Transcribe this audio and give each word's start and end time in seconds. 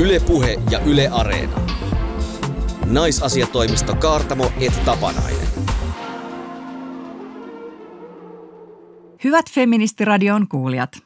Ylepuhe 0.00 0.58
ja 0.70 0.78
Yle 0.78 1.08
Areena. 1.08 1.60
Naisasiatoimisto 2.86 3.94
Kaartamo 3.94 4.52
et 4.60 4.84
Tapanainen. 4.84 5.48
Hyvät 9.24 9.50
Feministiradion 9.50 10.48
kuulijat. 10.48 11.02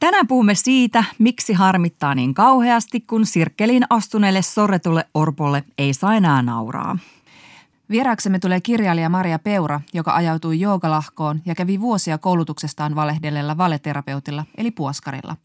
Tänään 0.00 0.26
puhumme 0.26 0.54
siitä, 0.54 1.04
miksi 1.18 1.52
harmittaa 1.52 2.14
niin 2.14 2.34
kauheasti, 2.34 3.00
kun 3.00 3.26
sirkkeliin 3.26 3.84
astuneelle 3.90 4.42
sorretulle 4.42 5.04
Orpolle 5.14 5.64
ei 5.78 5.94
saa 5.94 6.14
enää 6.14 6.42
nauraa. 6.42 6.98
Vieraaksemme 7.90 8.38
tulee 8.38 8.60
kirjailija 8.60 9.08
Maria 9.08 9.38
Peura, 9.38 9.80
joka 9.92 10.14
ajautui 10.14 10.60
joogalahkoon 10.60 11.42
ja 11.46 11.54
kävi 11.54 11.80
vuosia 11.80 12.18
koulutuksestaan 12.18 12.94
valehdelleella 12.94 13.56
valeterapeutilla 13.56 14.44
eli 14.56 14.70
puoskarilla. 14.70 15.36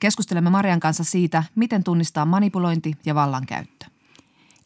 Keskustelemme 0.00 0.50
Marian 0.50 0.80
kanssa 0.80 1.04
siitä, 1.04 1.44
miten 1.54 1.84
tunnistaa 1.84 2.24
manipulointi 2.24 2.92
ja 3.06 3.14
vallankäyttö. 3.14 3.86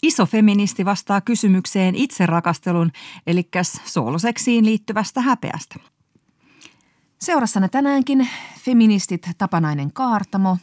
Iso 0.03 0.27
feministi 0.27 0.85
vastaa 0.85 1.21
kysymykseen 1.21 1.95
itserakastelun, 1.95 2.93
eli 3.27 3.49
sooloseksiin 3.85 4.65
liittyvästä 4.65 5.21
häpeästä. 5.21 5.75
Seurassana 7.19 7.69
tänäänkin 7.69 8.29
feministit 8.61 9.31
Tapanainen 9.39 9.93
Kaartamo, 9.93 10.59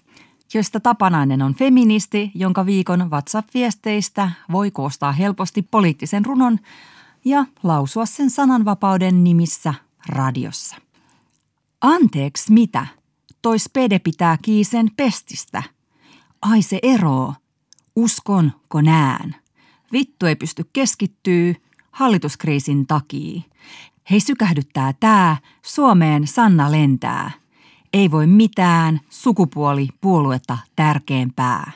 josta 0.53 0.79
Tapanainen 0.79 1.41
on 1.41 1.55
feministi, 1.55 2.31
jonka 2.35 2.65
viikon 2.65 3.09
WhatsApp-viesteistä 3.11 4.31
voi 4.51 4.71
koostaa 4.71 5.11
helposti 5.11 5.61
poliittisen 5.61 6.25
runon 6.25 6.59
ja 7.25 7.45
lausua 7.63 8.05
sen 8.05 8.29
sananvapauden 8.29 9.23
nimissä 9.23 9.73
radiossa. 10.09 10.75
Anteeksi 11.81 12.53
mitä? 12.53 12.87
Toi 13.41 13.59
spede 13.59 13.99
pitää 13.99 14.37
kiisen 14.41 14.91
pestistä. 14.97 15.63
Ai 16.41 16.61
se 16.61 16.79
eroo. 16.83 17.33
Uskonko 17.95 18.81
nään? 18.81 19.35
Vittu 19.91 20.25
ei 20.25 20.35
pysty 20.35 20.69
keskittyy 20.73 21.55
hallituskriisin 21.91 22.87
takia. 22.87 23.41
Hei 24.11 24.19
sykähdyttää 24.19 24.93
tää, 24.99 25.37
Suomeen 25.61 26.27
Sanna 26.27 26.71
lentää. 26.71 27.31
Ei 27.93 28.11
voi 28.11 28.27
mitään, 28.27 28.99
sukupuoli, 29.09 29.87
puoluetta 30.01 30.57
tärkeämpää. 30.75 31.71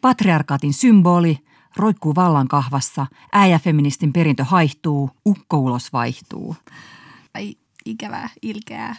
Patriarkaatin 0.00 0.72
symboli, 0.72 1.38
roikkuu 1.76 2.14
vallan 2.14 2.48
kahvassa, 2.48 3.06
äijäfeministin 3.32 4.12
perintö 4.12 4.44
haihtuu, 4.44 5.10
ukko 5.26 5.56
ulos 5.56 5.92
vaihtuu. 5.92 6.56
Ai 7.34 7.56
ikävää, 7.84 8.28
ilkeää. 8.42 8.96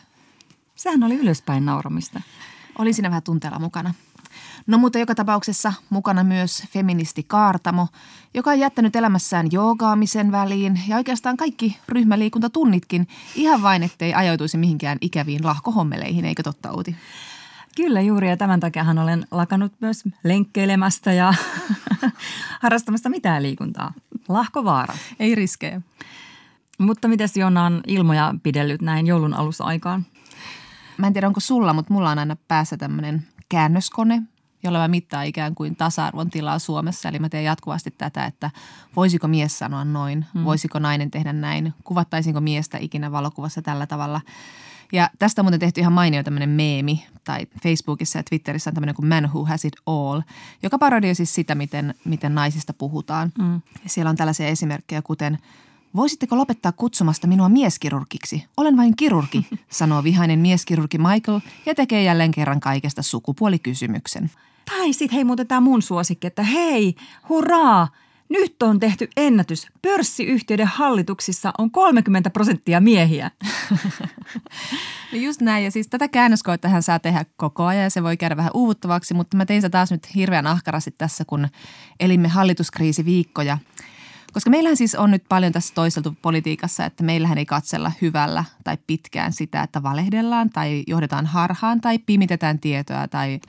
Sehän 0.75 1.03
oli 1.03 1.15
ylöspäin 1.15 1.65
nauramista. 1.65 2.21
Olin 2.77 2.93
siinä 2.93 3.09
vähän 3.09 3.23
tunteella 3.23 3.59
mukana. 3.59 3.93
No 4.67 4.77
mutta 4.77 4.99
joka 4.99 5.15
tapauksessa 5.15 5.73
mukana 5.89 6.23
myös 6.23 6.63
feministi 6.69 7.23
Kaartamo, 7.23 7.87
joka 8.33 8.49
on 8.49 8.59
jättänyt 8.59 8.95
elämässään 8.95 9.47
joogaamisen 9.51 10.31
väliin 10.31 10.81
ja 10.87 10.97
oikeastaan 10.97 11.37
kaikki 11.37 11.77
ryhmäliikuntatunnitkin 11.89 13.07
ihan 13.35 13.61
vain, 13.61 13.83
ettei 13.83 14.13
ajoituisi 14.13 14.57
mihinkään 14.57 14.97
ikäviin 15.01 15.45
lahkohommeleihin, 15.45 16.25
eikö 16.25 16.43
totta 16.43 16.71
Outi? 16.71 16.95
Kyllä 17.75 18.01
juuri 18.01 18.29
ja 18.29 18.37
tämän 18.37 18.59
takia 18.59 18.83
hän 18.83 18.99
olen 18.99 19.27
lakannut 19.31 19.73
myös 19.79 20.03
lenkkeilemästä 20.23 21.13
ja 21.13 21.33
harrastamasta 22.63 23.09
mitään 23.09 23.43
liikuntaa. 23.43 23.93
Lahkovaara. 24.29 24.93
Ei 25.19 25.35
riskejä. 25.35 25.81
Mutta 26.77 27.07
miten 27.07 27.29
Jonna 27.35 27.65
on 27.65 27.81
ilmoja 27.87 28.35
pidellyt 28.43 28.81
näin 28.81 29.07
joulun 29.07 29.33
alusaikaan? 29.33 30.05
Mä 30.97 31.07
en 31.07 31.13
tiedä 31.13 31.27
onko 31.27 31.39
sulla, 31.39 31.73
mutta 31.73 31.93
mulla 31.93 32.09
on 32.11 32.19
aina 32.19 32.35
päässä 32.47 32.77
tämmöinen 32.77 33.27
käännöskone, 33.49 34.21
jolla 34.63 34.79
mä 34.79 34.87
mittaan 34.87 35.25
ikään 35.25 35.55
kuin 35.55 35.75
tasa-arvon 35.75 36.29
tilaa 36.29 36.59
Suomessa. 36.59 37.09
Eli 37.09 37.19
mä 37.19 37.29
teen 37.29 37.43
jatkuvasti 37.43 37.91
tätä, 37.97 38.25
että 38.25 38.51
voisiko 38.95 39.27
mies 39.27 39.59
sanoa 39.59 39.85
noin, 39.85 40.25
hmm. 40.33 40.45
voisiko 40.45 40.79
nainen 40.79 41.11
tehdä 41.11 41.33
näin, 41.33 41.73
kuvattaisinko 41.83 42.41
miestä 42.41 42.77
ikinä 42.77 43.11
valokuvassa 43.11 43.61
tällä 43.61 43.87
tavalla. 43.87 44.21
Ja 44.91 45.09
tästä 45.19 45.41
on 45.41 45.45
muuten 45.45 45.59
tehty 45.59 45.81
ihan 45.81 45.93
mainio 45.93 46.23
tämmöinen 46.23 46.49
meemi, 46.49 47.05
tai 47.23 47.47
Facebookissa 47.63 48.19
ja 48.19 48.23
Twitterissä 48.23 48.69
on 48.69 48.73
tämmöinen 48.73 48.95
kuin 48.95 49.07
Man 49.07 49.29
Who 49.29 49.45
Has 49.45 49.65
It 49.65 49.75
All, 49.85 50.21
joka 50.63 50.77
parodioi 50.77 51.15
siis 51.15 51.35
sitä, 51.35 51.55
miten, 51.55 51.95
miten 52.05 52.35
naisista 52.35 52.73
puhutaan. 52.73 53.31
Mm. 53.39 53.53
Ja 53.53 53.89
siellä 53.89 54.09
on 54.09 54.15
tällaisia 54.15 54.47
esimerkkejä, 54.47 55.01
kuten– 55.01 55.37
Voisitteko 55.95 56.37
lopettaa 56.37 56.71
kutsumasta 56.71 57.27
minua 57.27 57.49
mieskirurgiksi? 57.49 58.45
Olen 58.57 58.77
vain 58.77 58.95
kirurgi, 58.95 59.47
sanoo 59.69 60.03
vihainen 60.03 60.39
mieskirurgi 60.39 60.97
Michael 60.97 61.39
ja 61.65 61.75
tekee 61.75 62.03
jälleen 62.03 62.31
kerran 62.31 62.59
kaikesta 62.59 63.01
sukupuolikysymyksen. 63.01 64.31
Tai 64.65 64.93
sitten 64.93 65.15
hei 65.15 65.23
muuten 65.23 65.47
tämä 65.47 65.61
mun 65.61 65.81
suosikki, 65.81 66.27
että 66.27 66.43
hei, 66.43 66.95
hurraa, 67.29 67.87
nyt 68.29 68.63
on 68.63 68.79
tehty 68.79 69.09
ennätys. 69.17 69.67
Pörssiyhtiöiden 69.81 70.67
hallituksissa 70.67 71.53
on 71.57 71.71
30 71.71 72.29
prosenttia 72.29 72.81
miehiä. 72.81 73.31
no 75.11 75.17
just 75.17 75.41
näin. 75.41 75.63
Ja 75.63 75.71
siis 75.71 75.87
tätä 75.87 76.07
käännöskoetta 76.07 76.69
hän 76.69 76.83
saa 76.83 76.99
tehdä 76.99 77.25
koko 77.35 77.65
ajan 77.65 77.83
ja 77.83 77.89
se 77.89 78.03
voi 78.03 78.17
käydä 78.17 78.37
vähän 78.37 78.51
uuvuttavaksi, 78.53 79.13
mutta 79.13 79.37
mä 79.37 79.45
tein 79.45 79.61
se 79.61 79.69
taas 79.69 79.91
nyt 79.91 80.15
hirveän 80.15 80.47
ahkarasti 80.47 80.91
tässä, 80.97 81.25
kun 81.25 81.47
elimme 81.99 82.27
hallituskriisiviikkoja– 82.27 83.57
koska 84.33 84.49
meillähän 84.49 84.77
siis 84.77 84.95
on 84.95 85.11
nyt 85.11 85.23
paljon 85.29 85.51
tässä 85.51 85.73
toisteltu 85.73 86.15
politiikassa, 86.21 86.85
että 86.85 87.03
meillähän 87.03 87.37
ei 87.37 87.45
katsella 87.45 87.91
hyvällä 88.01 88.43
tai 88.63 88.77
pitkään 88.87 89.33
sitä, 89.33 89.63
että 89.63 89.83
valehdellaan 89.83 90.49
tai 90.49 90.83
johdetaan 90.87 91.25
harhaan 91.25 91.81
tai 91.81 91.99
pimitetään 91.99 92.59
tietoa 92.59 93.07
tai 93.07 93.39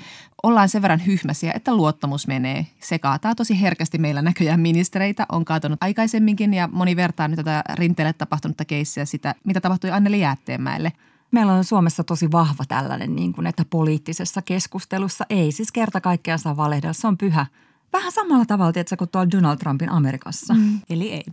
ollaan 0.42 0.68
sen 0.68 0.82
verran 0.82 1.06
hyhmäsiä, 1.06 1.52
että 1.52 1.74
luottamus 1.76 2.26
menee. 2.26 2.66
Se 2.80 2.98
kaataa 2.98 3.34
tosi 3.34 3.60
herkästi 3.60 3.98
meillä 3.98 4.22
näköjään 4.22 4.60
ministereitä, 4.60 5.26
on 5.32 5.44
kaatunut 5.44 5.82
aikaisemminkin 5.82 6.54
ja 6.54 6.68
moni 6.72 6.96
vertaa 6.96 7.28
nyt 7.28 7.36
tätä 7.36 7.64
rinteelle 7.74 8.12
tapahtunutta 8.12 8.64
keissiä 8.64 9.04
sitä, 9.04 9.34
mitä 9.44 9.60
tapahtui 9.60 9.90
Anneli 9.90 10.20
Jäätteenmäelle. 10.20 10.92
Meillä 11.30 11.52
on 11.52 11.64
Suomessa 11.64 12.04
tosi 12.04 12.32
vahva 12.32 12.64
tällainen, 12.68 13.16
niin 13.16 13.32
kuin, 13.32 13.46
että 13.46 13.64
poliittisessa 13.70 14.42
keskustelussa 14.42 15.26
ei 15.30 15.52
siis 15.52 15.72
kerta 15.72 16.00
kaikkiaan 16.00 16.38
saa 16.38 16.56
valehdella. 16.56 16.92
Se 16.92 17.06
on 17.06 17.18
pyhä 17.18 17.46
Vähän 17.92 18.12
samalla 18.12 18.44
tavalla, 18.44 18.72
tietysti, 18.72 18.96
kuin 18.96 19.10
tuolla 19.10 19.30
Donald 19.30 19.58
Trumpin 19.58 19.90
Amerikassa. 19.90 20.54
Mm. 20.54 20.80
Eli 20.90 21.12
ei. 21.12 21.24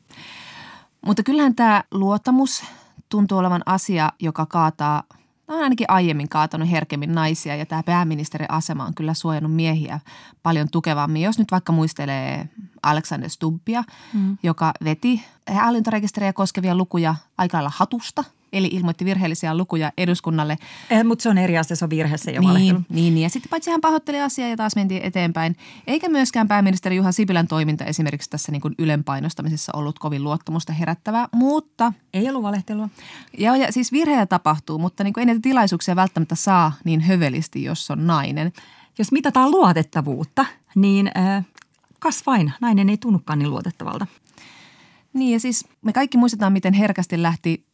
Mutta 1.06 1.24
kyllähän 1.24 1.56
tämä 1.56 1.84
luottamus 1.92 2.64
tuntuu 3.10 3.38
olevan 3.38 3.62
asia, 3.66 4.12
joka 4.20 4.46
kaataa, 4.46 5.04
on 5.48 5.64
ainakin 5.64 5.90
aiemmin 5.90 6.30
kaatanut 6.30 6.72
herkemmin 6.72 7.16
naisia 7.16 7.56
ja 7.56 7.66
tämä 7.66 7.84
pääministerin 7.84 8.52
asema 8.52 8.86
on 8.86 8.96
kyllä 8.96 9.14
suojannut 9.14 9.54
miehiä 9.54 10.00
paljon 10.44 10.70
tukevammin. 10.72 11.22
Jos 11.22 11.40
nyt 11.40 11.52
vaikka 11.52 11.72
muistelee 11.72 12.50
Alexander 12.84 13.30
Stubbia, 13.30 13.84
mm. 14.14 14.38
joka 14.44 14.72
veti 14.84 15.26
hallintorekisteriä 15.54 16.34
koskevia 16.34 16.76
lukuja 16.76 17.16
aika 17.38 17.58
lailla 17.58 17.72
hatusta– 17.76 18.24
eli 18.54 18.70
ilmoitti 18.72 19.06
virheellisiä 19.06 19.58
lukuja 19.58 19.92
eduskunnalle. 19.98 20.58
Eh, 20.90 21.04
mutta 21.04 21.24
se 21.24 21.30
on 21.30 21.38
eri 21.38 21.58
asia, 21.58 21.76
se 21.76 21.86
on 21.86 21.90
virhe, 21.90 22.18
se 22.18 22.32
ei 22.32 22.40
niin, 22.40 22.56
niin, 22.56 22.86
niin, 22.90 23.18
ja 23.18 23.30
sitten 23.30 23.50
paitsi 23.50 23.72
hän 23.72 23.82
pahoitteli 23.82 24.22
asiaa 24.22 24.50
ja 24.50 24.58
taas 24.58 24.76
mentiin 24.76 25.02
eteenpäin. 25.04 25.56
Eikä 25.88 26.10
myöskään 26.10 26.48
pääministeri 26.48 26.96
Juha 26.96 27.12
Sipilän 27.12 27.48
toiminta 27.48 27.86
esimerkiksi 27.86 28.30
tässä 28.30 28.52
niin 28.52 28.62
kuin 28.62 28.76
ylenpainostamisessa 28.80 29.72
ollut 29.76 30.00
kovin 30.00 30.24
luottamusta 30.24 30.74
herättävää, 30.74 31.28
mutta... 31.34 31.94
Ei 32.14 32.30
ollut 32.30 32.44
valehtelua. 32.44 32.90
Ja, 33.38 33.56
ja 33.56 33.72
siis 33.72 33.92
virheitä 33.92 34.26
tapahtuu, 34.26 34.78
mutta 34.78 35.04
niin 35.04 35.14
kuin 35.14 35.22
ei 35.22 35.26
näitä 35.26 35.42
tilaisuuksia 35.42 35.96
välttämättä 35.96 36.36
saa 36.36 36.72
niin 36.84 37.02
hövelisti, 37.02 37.64
jos 37.64 37.92
on 37.92 38.08
nainen. 38.08 38.54
Jos 38.98 39.12
mitataan 39.12 39.52
luotettavuutta, 39.52 40.46
niin 40.76 41.12
äh, 41.18 41.46
kas 42.00 42.26
vain, 42.26 42.54
nainen 42.62 42.90
ei 42.90 42.98
tunnukaan 42.98 43.40
niin 43.40 43.50
luotettavalta. 43.50 44.08
Niin 45.14 45.34
ja 45.34 45.40
siis 45.40 45.66
me 45.82 45.94
kaikki 45.94 46.18
muistetaan, 46.18 46.54
miten 46.54 46.74
herkästi 46.74 47.22
lähti 47.22 47.66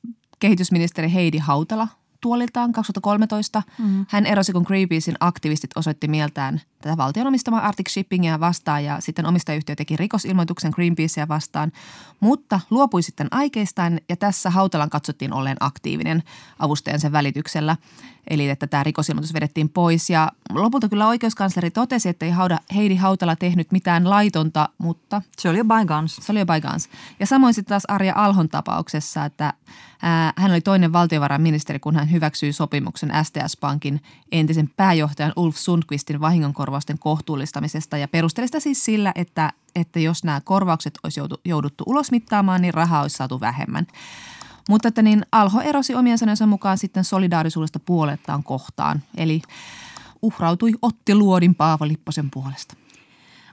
kehitysministeri 0.45 1.13
Heidi 1.13 1.37
Hautala 1.37 1.87
tuoliltaan 2.21 2.71
2013. 2.71 3.63
Mm-hmm. 3.77 4.05
Hän 4.09 4.25
erosi, 4.25 4.53
kun 4.53 4.63
Greenpeacein 4.67 5.17
aktivistit 5.19 5.69
osoitti 5.75 6.07
mieltään 6.07 6.61
tätä 6.81 6.97
valtion 6.97 7.27
omistamaa 7.27 7.61
Arctic 7.61 7.89
Shippingia 7.89 8.39
vastaan 8.39 8.83
ja 8.83 8.99
sitten 8.99 9.25
omistajayhtiö 9.25 9.75
teki 9.75 9.97
rikosilmoituksen 9.97 10.71
Greenpeacea 10.75 11.27
vastaan, 11.27 11.71
mutta 12.19 12.59
luopui 12.69 13.03
sitten 13.03 13.27
aikeistaan 13.31 13.99
ja 14.09 14.15
tässä 14.15 14.49
Hautalan 14.49 14.89
katsottiin 14.89 15.33
olleen 15.33 15.57
aktiivinen 15.59 16.23
avustajan 16.59 16.99
sen 16.99 17.11
välityksellä. 17.11 17.77
Eli 18.29 18.49
että 18.49 18.67
tämä 18.67 18.83
rikosilmoitus 18.83 19.33
vedettiin 19.33 19.69
pois 19.69 20.09
ja 20.09 20.31
lopulta 20.53 20.89
kyllä 20.89 21.07
oikeuskansleri 21.07 21.71
totesi, 21.71 22.09
että 22.09 22.25
ei 22.25 22.31
Heidi 22.75 22.95
Hautala 22.95 23.35
tehnyt 23.35 23.71
mitään 23.71 24.09
laitonta, 24.09 24.69
mutta... 24.77 25.21
Se 25.37 25.49
oli 25.49 25.57
jo 25.57 25.65
guns. 25.87 26.15
Se 26.15 26.31
oli 26.31 26.39
jo 26.39 26.45
guns. 26.45 26.89
Ja 27.19 27.25
samoin 27.25 27.53
sitten 27.53 27.69
taas 27.69 27.85
Arja 27.87 28.13
Alhon 28.15 28.49
tapauksessa, 28.49 29.25
että 29.25 29.53
hän 30.37 30.51
oli 30.51 30.61
toinen 30.61 30.93
valtiovarainministeri, 30.93 31.79
kun 31.79 31.95
hän 31.95 32.11
hyväksyi 32.11 32.53
sopimuksen 32.53 33.09
STS-pankin 33.09 34.01
entisen 34.31 34.69
pääjohtajan 34.77 35.33
Ulf 35.35 35.57
Sundqvistin 35.57 36.21
vahingonkorvausten 36.21 36.99
kohtuullistamisesta 36.99 37.97
ja 37.97 38.07
perusteli 38.07 38.47
sitä 38.47 38.59
siis 38.59 38.85
sillä, 38.85 39.11
että, 39.15 39.53
että 39.75 39.99
jos 39.99 40.23
nämä 40.23 40.41
korvaukset 40.41 40.93
olisi 41.03 41.21
jouduttu 41.45 41.83
ulosmittaamaan, 41.87 42.61
niin 42.61 42.73
rahaa 42.73 43.01
olisi 43.01 43.15
saatu 43.15 43.39
vähemmän. 43.39 43.87
Mutta 44.69 44.87
että 44.87 45.01
niin 45.01 45.25
Alho 45.31 45.61
erosi 45.61 45.95
omien 45.95 46.17
sanojensa 46.17 46.45
mukaan 46.45 46.77
sitten 46.77 47.03
solidaarisuudesta 47.03 47.79
puolettaan 47.79 48.43
kohtaan. 48.43 49.03
Eli 49.17 49.41
uhrautui 50.21 50.71
Otti 50.81 51.15
Luodin 51.15 51.55
Paavo 51.55 51.87
Lipposen 51.87 52.31
puolesta. 52.31 52.75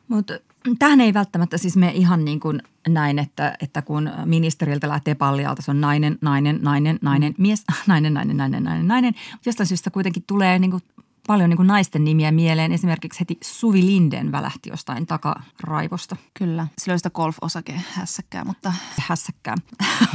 Mutta 0.08 0.34
tähän 0.78 1.00
ei 1.00 1.14
välttämättä 1.14 1.58
siis 1.58 1.76
mene 1.76 1.92
ihan 1.92 2.24
niin 2.24 2.40
kuin 2.40 2.62
näin, 2.88 3.18
että, 3.18 3.56
että 3.60 3.82
kun 3.82 4.10
ministeriltä 4.24 4.88
lähtee 4.88 5.14
pallialta, 5.14 5.62
se 5.62 5.70
on 5.70 5.80
nainen, 5.80 6.18
nainen, 6.20 6.58
nainen, 6.62 6.98
nainen, 7.02 7.34
mies, 7.38 7.64
nainen, 7.86 8.14
nainen, 8.14 8.36
nainen, 8.36 8.64
nainen, 8.64 8.88
nainen. 8.88 9.14
Jostain 9.46 9.66
syystä 9.66 9.90
kuitenkin 9.90 10.24
tulee 10.26 10.58
niin 10.58 10.70
kuin 10.70 10.82
paljon 11.26 11.50
niin 11.50 11.56
kuin 11.56 11.66
naisten 11.66 12.04
nimiä 12.04 12.32
mieleen. 12.32 12.72
Esimerkiksi 12.72 13.20
heti 13.20 13.38
Suvi 13.42 13.86
Linden 13.86 14.32
välähti 14.32 14.70
jostain 14.70 15.06
takaraivosta. 15.06 16.16
Kyllä. 16.34 16.66
Sillä 16.78 16.92
oli 16.92 16.98
sitä 16.98 17.10
golf-osake 17.10 17.80
hässäkkää, 17.92 18.44
mutta... 18.44 18.72
Hässäkkää. 19.00 19.54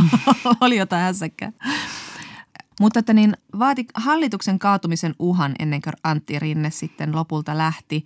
oli 0.62 0.78
jotain 0.78 1.04
hässäkkää. 1.04 1.52
Mutta 2.80 3.00
että 3.00 3.14
niin 3.14 3.38
vaati 3.60 3.86
hallituksen 3.94 4.60
kaatumisen 4.60 5.16
uhan 5.20 5.56
ennen 5.60 5.82
kuin 5.82 5.94
Antti 6.04 6.40
Rinne 6.40 6.72
sitten 6.72 7.16
lopulta 7.16 7.58
lähti 7.58 8.04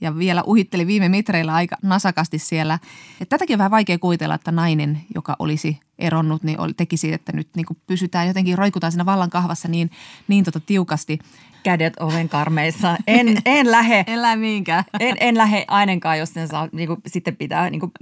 ja 0.00 0.18
vielä 0.18 0.42
uhitteli 0.42 0.86
viime 0.86 1.08
mitreillä 1.08 1.54
aika 1.54 1.76
nasakasti 1.82 2.38
siellä. 2.38 2.78
Et 3.20 3.28
tätäkin 3.28 3.54
on 3.54 3.58
vähän 3.58 3.70
vaikea 3.70 3.98
kuvitella, 3.98 4.34
että 4.34 4.52
nainen, 4.52 5.00
joka 5.14 5.36
olisi 5.38 5.80
eronnut, 5.98 6.42
niin 6.42 6.58
tekisi, 6.76 7.12
että 7.12 7.32
nyt 7.32 7.48
niin 7.56 7.66
pysytään 7.86 8.26
jotenkin, 8.26 8.58
roikutaan 8.58 8.92
siinä 8.92 9.06
vallan 9.06 9.30
kahvassa 9.30 9.68
niin, 9.68 9.90
niin 10.28 10.44
tota 10.44 10.60
tiukasti. 10.60 11.18
Kädet 11.62 11.96
oven 12.00 12.28
karmeissa. 12.28 12.96
En, 13.06 13.38
en 13.44 13.70
lähe. 13.70 14.04
en 14.06 14.22
lähe 14.22 14.36
mihinkään. 14.36 14.84
En, 15.00 15.16
en 15.20 15.38
lähe 15.38 15.64
ainakaan, 15.68 16.18
jos 16.18 16.34
sen 16.34 16.48
saa, 16.48 16.68
niin 16.72 16.88
kuin, 16.88 17.00
sitten 17.06 17.36
pitää 17.36 17.70
niin 17.70 17.80
kuin, 17.80 17.92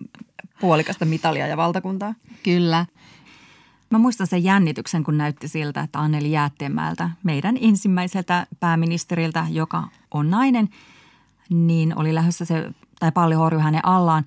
puolikasta 0.60 1.04
mitalia 1.04 1.46
ja 1.46 1.56
valtakuntaa. 1.56 2.14
Kyllä. 2.42 2.86
Mä 3.90 3.98
muistan 3.98 4.26
sen 4.26 4.44
jännityksen, 4.44 5.04
kun 5.04 5.18
näytti 5.18 5.48
siltä, 5.48 5.80
että 5.80 6.00
Anneli 6.00 6.30
Jäätteenmäeltä, 6.30 7.10
meidän 7.22 7.58
ensimmäiseltä 7.60 8.46
pääministeriltä, 8.60 9.46
joka 9.50 9.88
on 10.10 10.30
nainen, 10.30 10.68
niin 11.50 11.98
oli 11.98 12.14
lähdössä 12.14 12.44
se, 12.44 12.70
tai 13.00 13.12
palli 13.12 13.34
horju 13.34 13.60
hänen 13.60 13.86
allaan, 13.86 14.24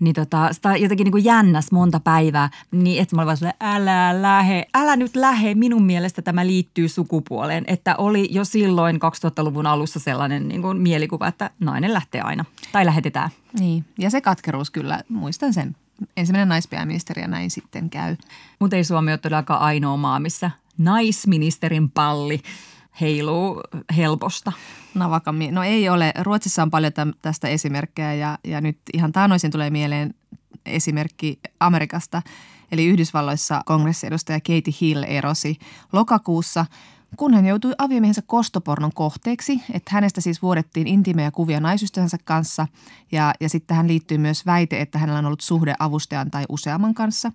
niin 0.00 0.14
tota, 0.14 0.52
sitä 0.52 0.76
jotenkin 0.76 1.04
niin 1.04 1.12
kuin 1.12 1.24
jännäs 1.24 1.72
monta 1.72 2.00
päivää, 2.00 2.50
niin 2.70 3.02
että 3.02 3.16
mä 3.16 3.22
olin 3.22 3.38
vaan 3.40 3.52
älä 3.60 4.22
lähe, 4.22 4.66
älä 4.74 4.96
nyt 4.96 5.16
lähe. 5.16 5.54
Minun 5.54 5.84
mielestä 5.84 6.22
tämä 6.22 6.46
liittyy 6.46 6.88
sukupuoleen, 6.88 7.64
että 7.66 7.96
oli 7.96 8.28
jo 8.30 8.44
silloin 8.44 8.96
2000-luvun 8.96 9.66
alussa 9.66 10.00
sellainen 10.00 10.48
niin 10.48 10.62
kuin 10.62 10.76
mielikuva, 10.76 11.28
että 11.28 11.50
nainen 11.60 11.92
lähtee 11.92 12.20
aina 12.20 12.44
tai 12.72 12.86
lähetetään. 12.86 13.30
Niin, 13.58 13.84
ja 13.98 14.10
se 14.10 14.20
katkeruus 14.20 14.70
kyllä, 14.70 15.00
muistan 15.08 15.52
sen 15.52 15.76
ensimmäinen 16.16 16.48
naispääministeri 16.48 17.22
ja 17.22 17.28
näin 17.28 17.50
sitten 17.50 17.90
käy. 17.90 18.16
Mutta 18.58 18.76
ei 18.76 18.84
Suomi 18.84 19.12
ole 19.12 19.18
todellakaan 19.18 19.60
ainoa 19.60 19.96
maa, 19.96 20.20
missä 20.20 20.50
naisministerin 20.78 21.90
palli 21.90 22.40
heiluu 23.00 23.60
helposta. 23.96 24.52
Navakami. 24.94 25.50
No 25.50 25.62
ei 25.62 25.88
ole. 25.88 26.12
Ruotsissa 26.22 26.62
on 26.62 26.70
paljon 26.70 26.92
tästä 27.22 27.48
esimerkkejä 27.48 28.14
ja, 28.14 28.38
ja 28.44 28.60
nyt 28.60 28.78
ihan 28.92 29.12
taanoisin 29.12 29.50
tulee 29.50 29.70
mieleen 29.70 30.14
esimerkki 30.66 31.40
Amerikasta. 31.60 32.22
Eli 32.72 32.86
Yhdysvalloissa 32.86 33.62
kongressiedustaja 33.66 34.40
Katie 34.40 34.74
Hill 34.80 35.02
erosi 35.08 35.58
lokakuussa– 35.92 36.66
kun 37.16 37.34
hän 37.34 37.46
joutui 37.46 37.74
aviomiehensä 37.78 38.22
kostopornon 38.26 38.92
kohteeksi, 38.94 39.60
että 39.72 39.90
hänestä 39.94 40.20
siis 40.20 40.42
vuodettiin 40.42 40.86
intiimejä 40.86 41.30
kuvia 41.30 41.60
naisystävänsä 41.60 42.16
kanssa 42.24 42.66
ja, 43.12 43.34
ja 43.40 43.48
sitten 43.48 43.66
tähän 43.66 43.88
liittyy 43.88 44.18
myös 44.18 44.46
väite, 44.46 44.80
että 44.80 44.98
hänellä 44.98 45.18
on 45.18 45.26
ollut 45.26 45.40
suhde 45.40 45.74
avustajan 45.78 46.30
tai 46.30 46.44
useamman 46.48 46.94
kanssa. 46.94 47.32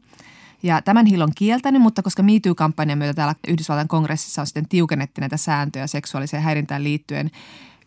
Ja 0.63 0.81
tämän 0.81 1.05
Hill 1.05 1.21
on 1.21 1.31
kieltänyt, 1.35 1.81
mutta 1.81 2.01
koska 2.01 2.23
MeToo-kampanjan 2.23 2.97
myötä 2.97 3.13
täällä 3.13 3.35
Yhdysvaltain 3.47 3.87
kongressissa 3.87 4.41
on 4.41 4.47
sitten 4.47 4.67
tiukennettu 4.69 5.21
näitä 5.21 5.37
sääntöjä 5.37 5.87
seksuaaliseen 5.87 6.43
häirintään 6.43 6.83
liittyen, 6.83 7.31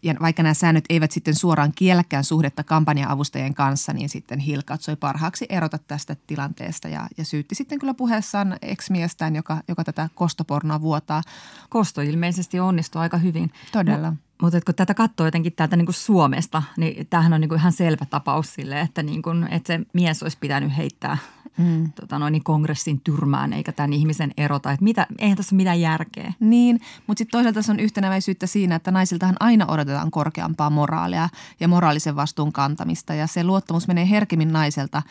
ja 0.02 0.14
vaikka 0.20 0.42
nämä 0.42 0.54
säännöt 0.54 0.84
eivät 0.88 1.10
sitten 1.10 1.34
suoraan 1.34 1.72
kielläkään 1.74 2.24
suhdetta 2.24 2.64
kampanja-avustajien 2.64 3.54
kanssa, 3.54 3.92
niin 3.92 4.08
sitten 4.08 4.38
Hill 4.38 4.62
katsoi 4.66 4.96
parhaaksi 4.96 5.46
erota 5.48 5.78
tästä 5.78 6.16
tilanteesta 6.26 6.88
ja, 6.88 7.06
ja 7.18 7.24
syytti 7.24 7.54
sitten 7.54 7.78
kyllä 7.78 7.94
puheessaan 7.94 8.56
ex-miestään, 8.62 9.36
joka, 9.36 9.62
joka 9.68 9.84
tätä 9.84 10.08
kostopornoa 10.14 10.80
vuotaa. 10.80 11.22
Kosto 11.68 12.00
ilmeisesti 12.00 12.60
onnistui 12.60 13.02
aika 13.02 13.16
hyvin. 13.18 13.50
Todella. 13.72 14.10
M- 14.10 14.16
mutta 14.42 14.60
kun 14.60 14.74
tätä 14.74 14.94
katsoo 14.94 15.26
jotenkin 15.26 15.52
täältä 15.52 15.76
niin 15.76 15.86
kuin 15.86 15.94
Suomesta, 15.94 16.62
niin 16.76 17.06
tämähän 17.06 17.32
on 17.32 17.40
niin 17.40 17.48
kuin 17.48 17.58
ihan 17.58 17.72
selvä 17.72 18.04
tapaus 18.04 18.54
sille, 18.54 18.80
että, 18.80 19.02
niin 19.02 19.22
kuin, 19.22 19.48
että 19.50 19.66
se 19.66 19.80
mies 19.92 20.22
olisi 20.22 20.38
pitänyt 20.40 20.76
heittää 20.76 21.18
mm. 21.58 21.92
tota 21.92 22.18
noin, 22.18 22.32
niin 22.32 22.44
kongressin 22.44 23.00
tyrmään 23.00 23.52
eikä 23.52 23.72
tämän 23.72 23.92
ihmisen 23.92 24.30
erota. 24.36 24.72
Että 24.72 24.84
mitä, 24.84 25.06
eihän 25.18 25.36
tässä 25.36 25.54
ole 25.54 25.56
mitään 25.56 25.80
järkeä. 25.80 26.32
Niin, 26.40 26.80
mutta 27.06 27.18
sitten 27.18 27.32
toisaalta 27.32 27.54
tässä 27.54 27.72
on 27.72 27.80
yhtenäväisyyttä 27.80 28.46
siinä, 28.46 28.74
että 28.74 28.90
naisiltahan 28.90 29.36
aina 29.40 29.66
odotetaan 29.66 30.10
korkeampaa 30.10 30.70
moraalia 30.70 31.28
ja 31.60 31.68
moraalisen 31.68 32.16
vastuun 32.16 32.52
kantamista. 32.52 33.14
Ja 33.14 33.26
se 33.26 33.44
luottamus 33.44 33.88
menee 33.88 34.10
herkemmin 34.10 34.52
naiselta, 34.52 35.02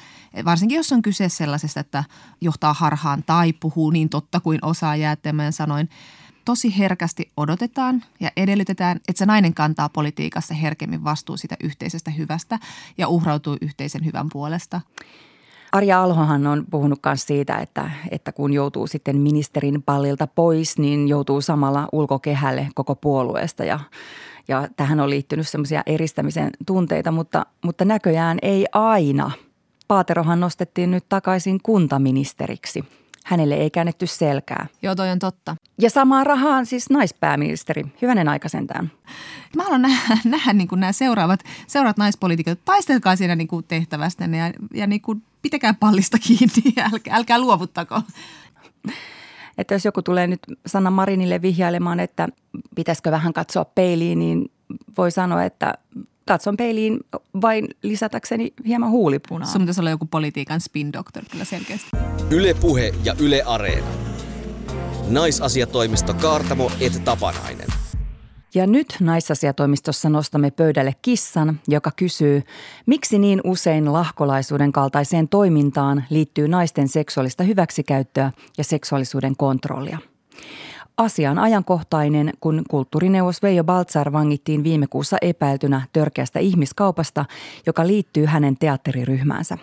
varsinkin 0.46 0.76
jos 0.76 0.92
on 0.92 1.02
kyse 1.02 1.30
sellaisesta, 1.30 1.80
että 1.80 2.04
johtaa 2.42 2.74
harhaan 2.74 3.24
tai 3.26 3.54
puhuu 3.54 3.90
niin 3.90 4.10
totta 4.10 4.40
kuin 4.40 4.60
osaa 4.62 4.96
jäättämään 4.96 5.54
sanoin– 5.54 5.90
tosi 6.46 6.78
herkästi 6.78 7.32
odotetaan 7.38 8.04
ja 8.20 8.32
edellytetään, 8.38 8.98
että 8.98 9.20
se 9.20 9.26
nainen 9.26 9.54
kantaa 9.54 9.90
politiikassa 9.90 10.54
herkemmin 10.54 11.04
vastuu 11.04 11.38
sitä 11.38 11.58
yhteisestä 11.64 12.12
hyvästä 12.12 12.60
ja 12.98 13.08
uhrautuu 13.08 13.58
yhteisen 13.62 14.06
hyvän 14.06 14.28
puolesta. 14.32 14.82
Arja 15.72 16.04
Alhohan 16.04 16.48
on 16.48 16.66
puhunut 16.72 17.00
myös 17.06 17.26
siitä, 17.26 17.58
että, 17.58 17.92
että 18.12 18.32
kun 18.32 18.54
joutuu 18.54 18.88
sitten 18.88 19.18
ministerin 19.18 19.84
pallilta 19.84 20.28
pois, 20.28 20.78
niin 20.78 21.08
joutuu 21.08 21.42
samalla 21.42 21.88
ulkokehälle 21.92 22.68
koko 22.76 22.96
puolueesta 22.96 23.64
ja, 23.64 23.80
ja 24.48 24.68
tähän 24.78 25.00
on 25.00 25.10
liittynyt 25.10 25.48
semmoisia 25.48 25.84
eristämisen 25.86 26.50
tunteita, 26.66 27.12
mutta, 27.12 27.46
mutta 27.66 27.86
näköjään 27.86 28.38
ei 28.42 28.66
aina. 28.72 29.32
Paaterohan 29.88 30.40
nostettiin 30.40 30.92
nyt 30.92 31.06
takaisin 31.10 31.60
kuntaministeriksi– 31.64 32.86
hänelle 33.26 33.56
ei 33.56 33.70
käännetty 33.70 34.08
selkää. 34.08 34.68
Joo, 34.82 34.96
toi 34.96 35.10
on 35.10 35.20
totta. 35.20 35.56
Ja 35.78 35.90
samaan 35.90 36.26
rahaan 36.26 36.66
siis 36.66 36.90
naispääministeri. 36.90 37.84
Hyvänen 38.02 38.28
aika 38.28 38.50
sentään. 38.50 38.92
Mä 39.56 39.64
haluan 39.64 39.82
nähdä, 39.82 40.18
nähdä 40.26 40.54
niin 40.54 40.68
nämä 40.76 40.92
seuraavat, 40.92 41.40
seuraavat 41.68 41.98
naispolitiikot. 41.98 42.66
Taistelkaa 42.66 43.16
siinä 43.16 43.36
niin 43.36 43.48
kuin 43.48 43.66
tehtävästä 43.68 44.26
ja, 44.26 44.66
ja 44.74 44.88
niin 44.88 45.02
kuin 45.02 45.24
pitäkää 45.42 45.74
pallista 45.80 46.18
kiinni. 46.20 46.74
Älkää, 46.94 47.16
älkää 47.16 47.40
luovuttako. 47.40 48.02
Että 49.58 49.74
jos 49.76 49.86
joku 49.86 50.02
tulee 50.02 50.28
nyt 50.28 50.40
Sanna 50.66 50.92
Marinille 50.92 51.42
vihjailemaan, 51.42 52.00
että 52.00 52.28
pitäisikö 52.76 53.12
vähän 53.12 53.34
katsoa 53.34 53.66
peiliin, 53.66 54.20
niin 54.20 54.52
voi 54.98 55.12
sanoa, 55.12 55.44
että 55.44 55.74
katson 56.28 56.58
peiliin 56.58 57.00
vain 57.42 57.68
lisätäkseni 57.82 58.54
hieman 58.68 58.90
huulipunaa. 58.90 59.48
Sun 59.48 59.62
pitäisi 59.62 59.82
olla 59.82 59.90
joku 59.90 60.06
politiikan 60.06 60.62
spin 60.62 60.94
doctor 60.94 61.24
kyllä 61.32 61.46
selkeästi. 61.46 61.90
Yle 62.30 62.54
Puhe 62.54 62.94
ja 63.04 63.16
Yle 63.20 63.44
Areena. 63.46 63.88
Naisasiatoimisto 65.08 66.14
Kaartamo 66.14 66.72
et 66.80 67.04
Tapanainen. 67.06 67.81
Ja 68.56 68.68
nyt 68.68 68.98
naisasiatoimistossa 69.00 70.10
nostamme 70.10 70.52
pöydälle 70.52 70.96
kissan, 71.02 71.60
joka 71.68 71.92
kysyy, 71.96 72.44
miksi 72.86 73.20
niin 73.20 73.42
usein 73.44 73.94
lahkolaisuuden 73.94 74.72
kaltaiseen 74.72 75.28
toimintaan 75.28 76.04
liittyy 76.10 76.48
naisten 76.48 76.88
seksuaalista 76.88 77.44
hyväksikäyttöä 77.44 78.32
ja 78.58 78.64
seksuaalisuuden 78.64 79.36
kontrollia. 79.38 79.98
Asia 80.98 81.32
on 81.32 81.40
ajankohtainen, 81.40 82.34
kun 82.40 82.64
kulttuurineuvos 82.70 83.44
Veijo 83.44 83.64
Baltzar 83.64 84.12
vangittiin 84.12 84.64
viime 84.64 84.88
kuussa 84.88 85.18
epäiltynä 85.22 85.82
törkeästä 85.94 86.40
ihmiskaupasta, 86.40 87.26
joka 87.66 87.88
liittyy 87.88 88.26
hänen 88.26 88.58
teatteriryhmäänsä. 88.58 89.58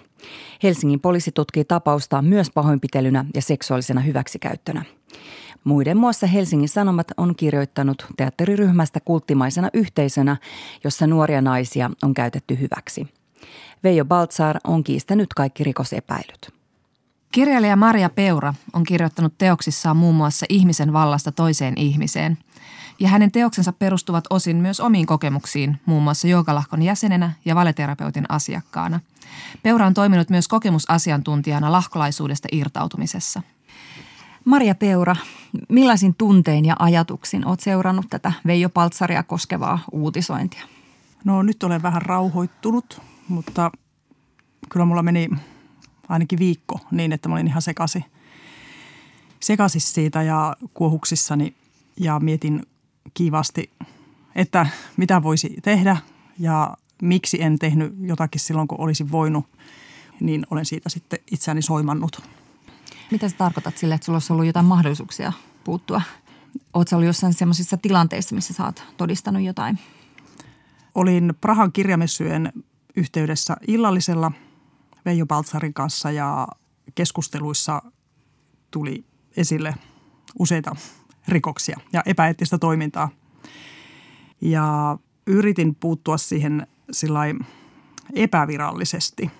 Helsingin 0.62 1.00
poliisi 1.00 1.32
tutkii 1.32 1.64
tapausta 1.64 2.22
myös 2.22 2.50
pahoinpitelynä 2.54 3.24
ja 3.34 3.42
seksuaalisena 3.42 4.00
hyväksikäyttönä. 4.00 4.84
Muiden 5.64 5.96
muassa 5.96 6.26
Helsingin 6.26 6.68
Sanomat 6.68 7.06
on 7.16 7.36
kirjoittanut 7.36 8.06
teatteriryhmästä 8.16 9.00
kulttimaisena 9.00 9.68
yhteisönä, 9.74 10.36
jossa 10.84 11.06
nuoria 11.06 11.42
naisia 11.42 11.90
on 12.02 12.14
käytetty 12.14 12.60
hyväksi. 12.60 13.06
Veijo 13.84 14.04
Baltzar 14.04 14.58
on 14.64 14.84
kiistänyt 14.84 15.34
kaikki 15.34 15.64
rikosepäilyt. 15.64 16.58
Kirjailija 17.32 17.76
Maria 17.76 18.10
Peura 18.10 18.54
on 18.72 18.84
kirjoittanut 18.84 19.38
teoksissaan 19.38 19.96
muun 19.96 20.14
muassa 20.14 20.46
ihmisen 20.48 20.92
vallasta 20.92 21.32
toiseen 21.32 21.74
ihmiseen. 21.76 22.38
Ja 23.00 23.08
hänen 23.08 23.32
teoksensa 23.32 23.72
perustuvat 23.72 24.24
osin 24.30 24.56
myös 24.56 24.80
omiin 24.80 25.06
kokemuksiin, 25.06 25.80
muun 25.86 26.02
muassa 26.02 26.28
joogalahkon 26.28 26.82
jäsenenä 26.82 27.32
ja 27.44 27.54
valeterapeutin 27.54 28.24
asiakkaana. 28.28 29.00
Peura 29.62 29.86
on 29.86 29.94
toiminut 29.94 30.30
myös 30.30 30.48
kokemusasiantuntijana 30.48 31.72
lahkolaisuudesta 31.72 32.48
irtautumisessa. 32.52 33.42
Maria 34.48 34.74
Peura, 34.74 35.16
millaisin 35.68 36.14
tuntein 36.14 36.64
ja 36.64 36.76
ajatuksin 36.78 37.46
olet 37.46 37.60
seurannut 37.60 38.06
tätä 38.10 38.32
Veijo 38.46 38.68
Paltsaria 38.68 39.22
koskevaa 39.22 39.78
uutisointia? 39.92 40.62
No 41.24 41.42
nyt 41.42 41.62
olen 41.62 41.82
vähän 41.82 42.02
rauhoittunut, 42.02 43.02
mutta 43.28 43.70
kyllä 44.68 44.86
mulla 44.86 45.02
meni 45.02 45.28
ainakin 46.08 46.38
viikko 46.38 46.80
niin, 46.90 47.12
että 47.12 47.28
mä 47.28 47.34
olin 47.34 47.46
ihan 47.46 47.62
sekasi, 47.62 48.04
sekasi 49.40 49.80
siitä 49.80 50.22
ja 50.22 50.56
kuohuksissani 50.74 51.54
ja 52.00 52.20
mietin 52.20 52.62
kivasti 53.14 53.70
että 54.34 54.66
mitä 54.96 55.22
voisi 55.22 55.56
tehdä 55.62 55.96
ja 56.38 56.76
miksi 57.02 57.42
en 57.42 57.58
tehnyt 57.58 57.94
jotakin 58.00 58.40
silloin, 58.40 58.68
kun 58.68 58.80
olisin 58.80 59.10
voinut, 59.10 59.46
niin 60.20 60.46
olen 60.50 60.64
siitä 60.64 60.88
sitten 60.88 61.18
itseäni 61.30 61.62
soimannut. 61.62 62.22
Mitä 63.10 63.28
sä 63.28 63.36
tarkoitat 63.36 63.78
sille, 63.78 63.94
että 63.94 64.04
sulla 64.04 64.16
olisi 64.16 64.32
ollut 64.32 64.46
jotain 64.46 64.66
mahdollisuuksia 64.66 65.32
puuttua? 65.64 66.02
Oletko 66.74 66.96
ollut 66.96 67.06
jossain 67.06 67.34
sellaisissa 67.34 67.76
tilanteissa, 67.76 68.34
missä 68.34 68.54
sä 68.54 68.64
oot 68.64 68.82
todistanut 68.96 69.42
jotain? 69.42 69.78
Olin 70.94 71.34
Prahan 71.40 71.72
kirjamessujen 71.72 72.52
yhteydessä 72.96 73.56
illallisella 73.68 74.32
Veijo 75.04 75.26
Baltsarin 75.26 75.74
kanssa 75.74 76.10
ja 76.10 76.48
keskusteluissa 76.94 77.82
tuli 78.70 79.04
esille 79.36 79.74
useita 80.38 80.76
rikoksia 81.28 81.80
ja 81.92 82.02
epäeettistä 82.06 82.58
toimintaa. 82.58 83.08
Ja 84.40 84.98
yritin 85.26 85.74
puuttua 85.74 86.18
siihen 86.18 86.66
epävirallisesti 88.14 89.30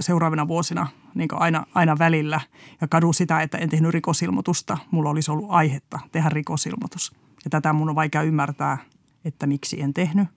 seuraavina 0.00 0.48
vuosina 0.48 0.86
niin 1.14 1.28
aina, 1.32 1.66
aina 1.74 1.98
välillä 1.98 2.40
ja 2.80 2.88
kadu 2.88 3.12
sitä, 3.12 3.42
että 3.42 3.58
en 3.58 3.68
tehnyt 3.68 3.90
rikosilmoitusta. 3.90 4.78
Mulla 4.90 5.10
olisi 5.10 5.30
ollut 5.30 5.50
aihetta 5.50 5.98
tehdä 6.12 6.28
rikosilmoitus. 6.28 7.12
Ja 7.44 7.50
tätä 7.50 7.72
mun 7.72 7.88
on 7.88 7.94
vaikea 7.94 8.22
ymmärtää, 8.22 8.78
että 9.24 9.46
miksi 9.46 9.82
en 9.82 9.94
tehnyt. 9.94 10.28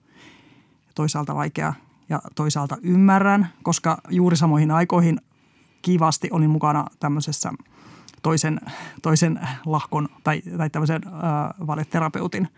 Toisaalta 0.94 1.34
vaikea 1.34 1.74
ja 2.08 2.20
toisaalta 2.34 2.76
ymmärrän, 2.82 3.48
koska 3.62 3.98
juuri 4.10 4.36
samoihin 4.36 4.70
aikoihin 4.70 5.20
kivasti 5.82 6.28
olin 6.32 6.50
mukana 6.50 6.84
tämmöisessä 7.00 7.52
toisen, 8.22 8.60
toisen 9.02 9.40
lahkon 9.66 10.08
tai, 10.24 10.42
tai 10.56 10.70
tämmöisen 10.70 11.02
äh, 11.06 11.12
valeterapeutin 11.66 12.48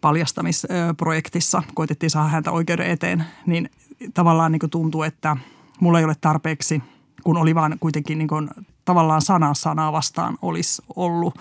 paljastamisprojektissa. 0.00 1.62
Koitettiin 1.74 2.10
saada 2.10 2.28
häntä 2.28 2.50
oikeuden 2.50 2.86
eteen, 2.86 3.24
niin 3.46 3.70
tavallaan 4.14 4.52
niin 4.52 4.70
tuntuu, 4.70 5.02
että 5.02 5.36
mulla 5.80 5.98
ei 5.98 6.04
ole 6.04 6.14
tarpeeksi, 6.20 6.82
kun 7.24 7.36
oli 7.36 7.54
vaan 7.54 7.76
kuitenkin 7.80 8.18
niin 8.18 8.28
kuin, 8.28 8.50
tavallaan 8.84 9.22
sana 9.22 9.54
sanaa 9.54 9.92
vastaan 9.92 10.38
olisi 10.42 10.82
ollut. 10.96 11.38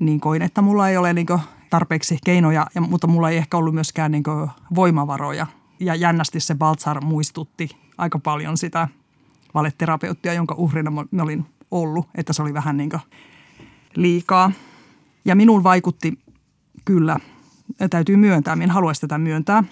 Niin 0.00 0.20
kuin, 0.20 0.42
että 0.42 0.62
mulla 0.62 0.88
ei 0.88 0.96
ole 0.96 1.12
niin 1.12 1.26
kuin, 1.26 1.40
tarpeeksi 1.70 2.18
keinoja, 2.24 2.66
mutta 2.80 3.06
mulla 3.06 3.30
ei 3.30 3.36
ehkä 3.36 3.56
ollut 3.56 3.74
myöskään 3.74 4.12
niin 4.12 4.22
kuin, 4.22 4.50
voimavaroja. 4.74 5.46
Ja 5.80 5.94
jännästi 5.94 6.40
se 6.40 6.54
Baltzar 6.54 7.04
muistutti 7.04 7.68
aika 7.98 8.18
paljon 8.18 8.56
sitä 8.56 8.88
valeterapeuttia, 9.54 10.32
jonka 10.32 10.54
uhrina 10.58 10.90
mä 10.90 11.22
olin 11.22 11.46
ollut, 11.70 12.08
että 12.14 12.32
se 12.32 12.42
oli 12.42 12.54
vähän 12.54 12.76
niin 12.76 12.90
liikaa. 13.94 14.52
Ja 15.24 15.34
minuun 15.34 15.62
vaikutti 15.62 16.18
kyllä, 16.84 17.16
täytyy 17.90 18.16
myöntää, 18.16 18.56
minä 18.56 18.72
haluaisin 18.72 19.00
tätä 19.00 19.18
myöntää, 19.18 19.64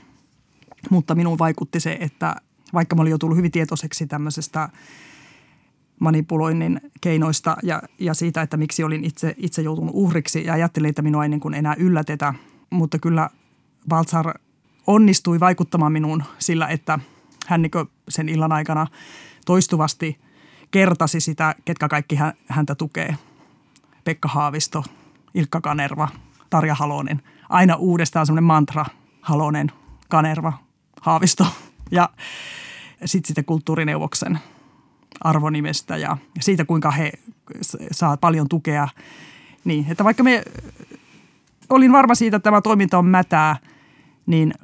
mutta 0.91 1.15
minuun 1.15 1.39
vaikutti 1.39 1.81
se, 1.81 1.97
että 2.01 2.37
vaikka 2.75 2.97
mä 2.97 3.03
olin 3.03 3.11
jo 3.11 3.19
tullut 3.19 3.37
hyvin 3.37 3.51
tietoiseksi 3.51 4.07
tämmöisestä 4.07 4.69
manipuloinnin 6.01 6.81
keinoista 7.01 7.57
ja, 7.63 7.83
ja 7.99 8.15
siitä, 8.15 8.43
että 8.43 8.57
miksi 8.57 8.85
olin 8.85 9.05
itse, 9.05 9.35
itse 9.39 9.63
joutunut 9.63 9.95
uhriksi 9.95 10.45
ja 10.45 10.53
ajattelin, 10.53 10.89
että 10.89 11.03
minua 11.03 11.23
ei 11.23 11.29
niin 11.29 11.41
kuin 11.41 11.55
enää 11.55 11.75
yllätetä. 11.79 12.35
Mutta 12.71 12.99
kyllä 12.99 13.31
Baltzar 13.89 14.35
onnistui 14.87 15.41
vaikuttamaan 15.41 15.93
minuun 15.93 16.23
sillä, 16.39 16.69
että 16.69 16.99
hän 17.47 17.63
niin 17.63 17.71
sen 18.09 18.29
illan 18.29 18.53
aikana 18.53 18.87
toistuvasti 19.47 20.19
kertasi 20.71 21.21
sitä, 21.21 21.55
ketkä 21.65 21.89
kaikki 21.89 22.19
häntä 22.47 22.75
tukee. 22.75 23.17
Pekka 24.05 24.29
Haavisto, 24.29 24.85
Ilkka 25.35 25.61
Kanerva, 25.61 26.09
Tarja 26.51 26.75
Halonen. 26.75 27.23
Aina 27.49 27.75
uudestaan 27.75 28.27
semmoinen 28.27 28.45
mantra, 28.45 28.87
Halonen, 29.21 29.73
Kanerva, 30.09 30.53
Haavisto 31.01 31.47
ja 31.91 32.09
sitten 33.05 33.29
sitten 33.29 33.45
kulttuurineuvoksen 33.45 34.39
arvonimestä 35.21 35.97
ja 35.97 36.17
siitä, 36.41 36.65
kuinka 36.65 36.91
he 36.91 37.13
saa 37.93 38.17
paljon 38.17 38.49
tukea. 38.49 38.89
Niin, 39.65 39.87
että 39.89 40.05
vaikka 40.05 40.23
me 40.23 40.43
olin 41.69 41.93
varma 41.93 42.15
siitä, 42.15 42.37
että 42.37 42.45
tämä 42.45 42.61
toiminta 42.61 42.99
on 42.99 43.07
mätää, 43.07 43.57
niin 44.27 44.55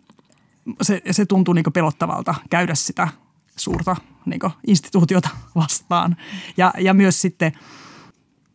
se, 0.82 1.02
se 1.10 1.26
tuntuu 1.26 1.54
niin 1.54 1.64
pelottavalta 1.74 2.34
käydä 2.50 2.74
sitä 2.74 3.08
suurta 3.56 3.96
niin 4.26 4.40
instituutiota 4.66 5.28
vastaan. 5.54 6.16
Ja, 6.56 6.72
ja 6.78 6.94
myös 6.94 7.20
sitten 7.20 7.52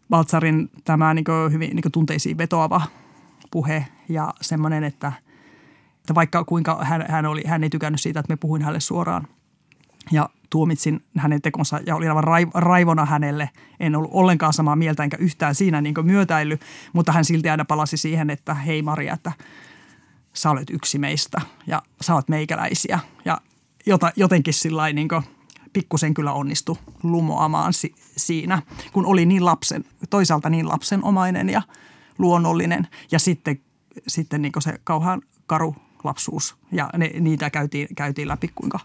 Baltsarin 0.09 0.69
tämä 0.83 1.13
niin 1.13 1.25
hyvin 1.51 1.75
niin 1.75 1.91
tunteisiin 1.91 2.37
vetoava 2.37 2.81
puhe 3.51 3.87
ja 4.09 4.33
semmoinen, 4.41 4.83
että, 4.83 5.11
että 5.99 6.15
vaikka 6.15 6.43
kuinka 6.43 6.79
hän, 6.83 7.05
hän, 7.09 7.25
oli, 7.25 7.43
hän 7.45 7.63
ei 7.63 7.69
tykännyt 7.69 8.01
siitä, 8.01 8.19
että 8.19 8.33
me 8.33 8.37
puhuin 8.37 8.61
hänelle 8.61 8.79
suoraan 8.79 9.27
ja 10.11 10.29
tuomitsin 10.49 11.03
hänen 11.17 11.41
tekonsa 11.41 11.79
ja 11.85 11.95
olin 11.95 12.09
aivan 12.09 12.51
raivona 12.53 13.05
hänelle. 13.05 13.49
En 13.79 13.95
ollut 13.95 14.11
ollenkaan 14.13 14.53
samaa 14.53 14.75
mieltä 14.75 15.03
enkä 15.03 15.17
yhtään 15.17 15.55
siinä 15.55 15.81
niin 15.81 15.95
myötäily, 16.01 16.59
mutta 16.93 17.11
hän 17.11 17.25
silti 17.25 17.49
aina 17.49 17.65
palasi 17.65 17.97
siihen, 17.97 18.29
että 18.29 18.53
hei 18.53 18.81
Maria, 18.81 19.13
että 19.13 19.31
sä 20.33 20.49
olet 20.49 20.69
yksi 20.69 20.97
meistä 20.97 21.41
ja 21.67 21.81
sä 22.01 22.13
oot 22.13 22.29
meikäläisiä. 22.29 22.99
Ja 23.25 23.41
jota, 23.85 24.11
jotenkin 24.15 24.53
sillä 24.53 24.93
niin 24.93 25.07
pikkusen 25.73 26.13
kyllä 26.13 26.33
onnistu 26.33 26.77
lumoamaan 27.03 27.73
si- 27.73 27.95
siinä, 28.17 28.61
kun 28.93 29.05
oli 29.05 29.25
niin 29.25 29.45
lapsen, 29.45 29.85
toisaalta 30.09 30.49
niin 30.49 30.69
lapsenomainen 30.69 31.49
ja 31.49 31.61
luonnollinen 32.17 32.87
ja 33.11 33.19
sitten, 33.19 33.59
sitten 34.07 34.41
niin 34.41 34.53
se 34.59 34.79
kauhean 34.83 35.21
karu 35.45 35.75
lapsuus 36.03 36.55
ja 36.71 36.89
ne, 36.97 37.11
niitä 37.19 37.49
käytiin, 37.49 37.87
käytiin 37.95 38.27
läpi, 38.27 38.49
kuinka, 38.55 38.79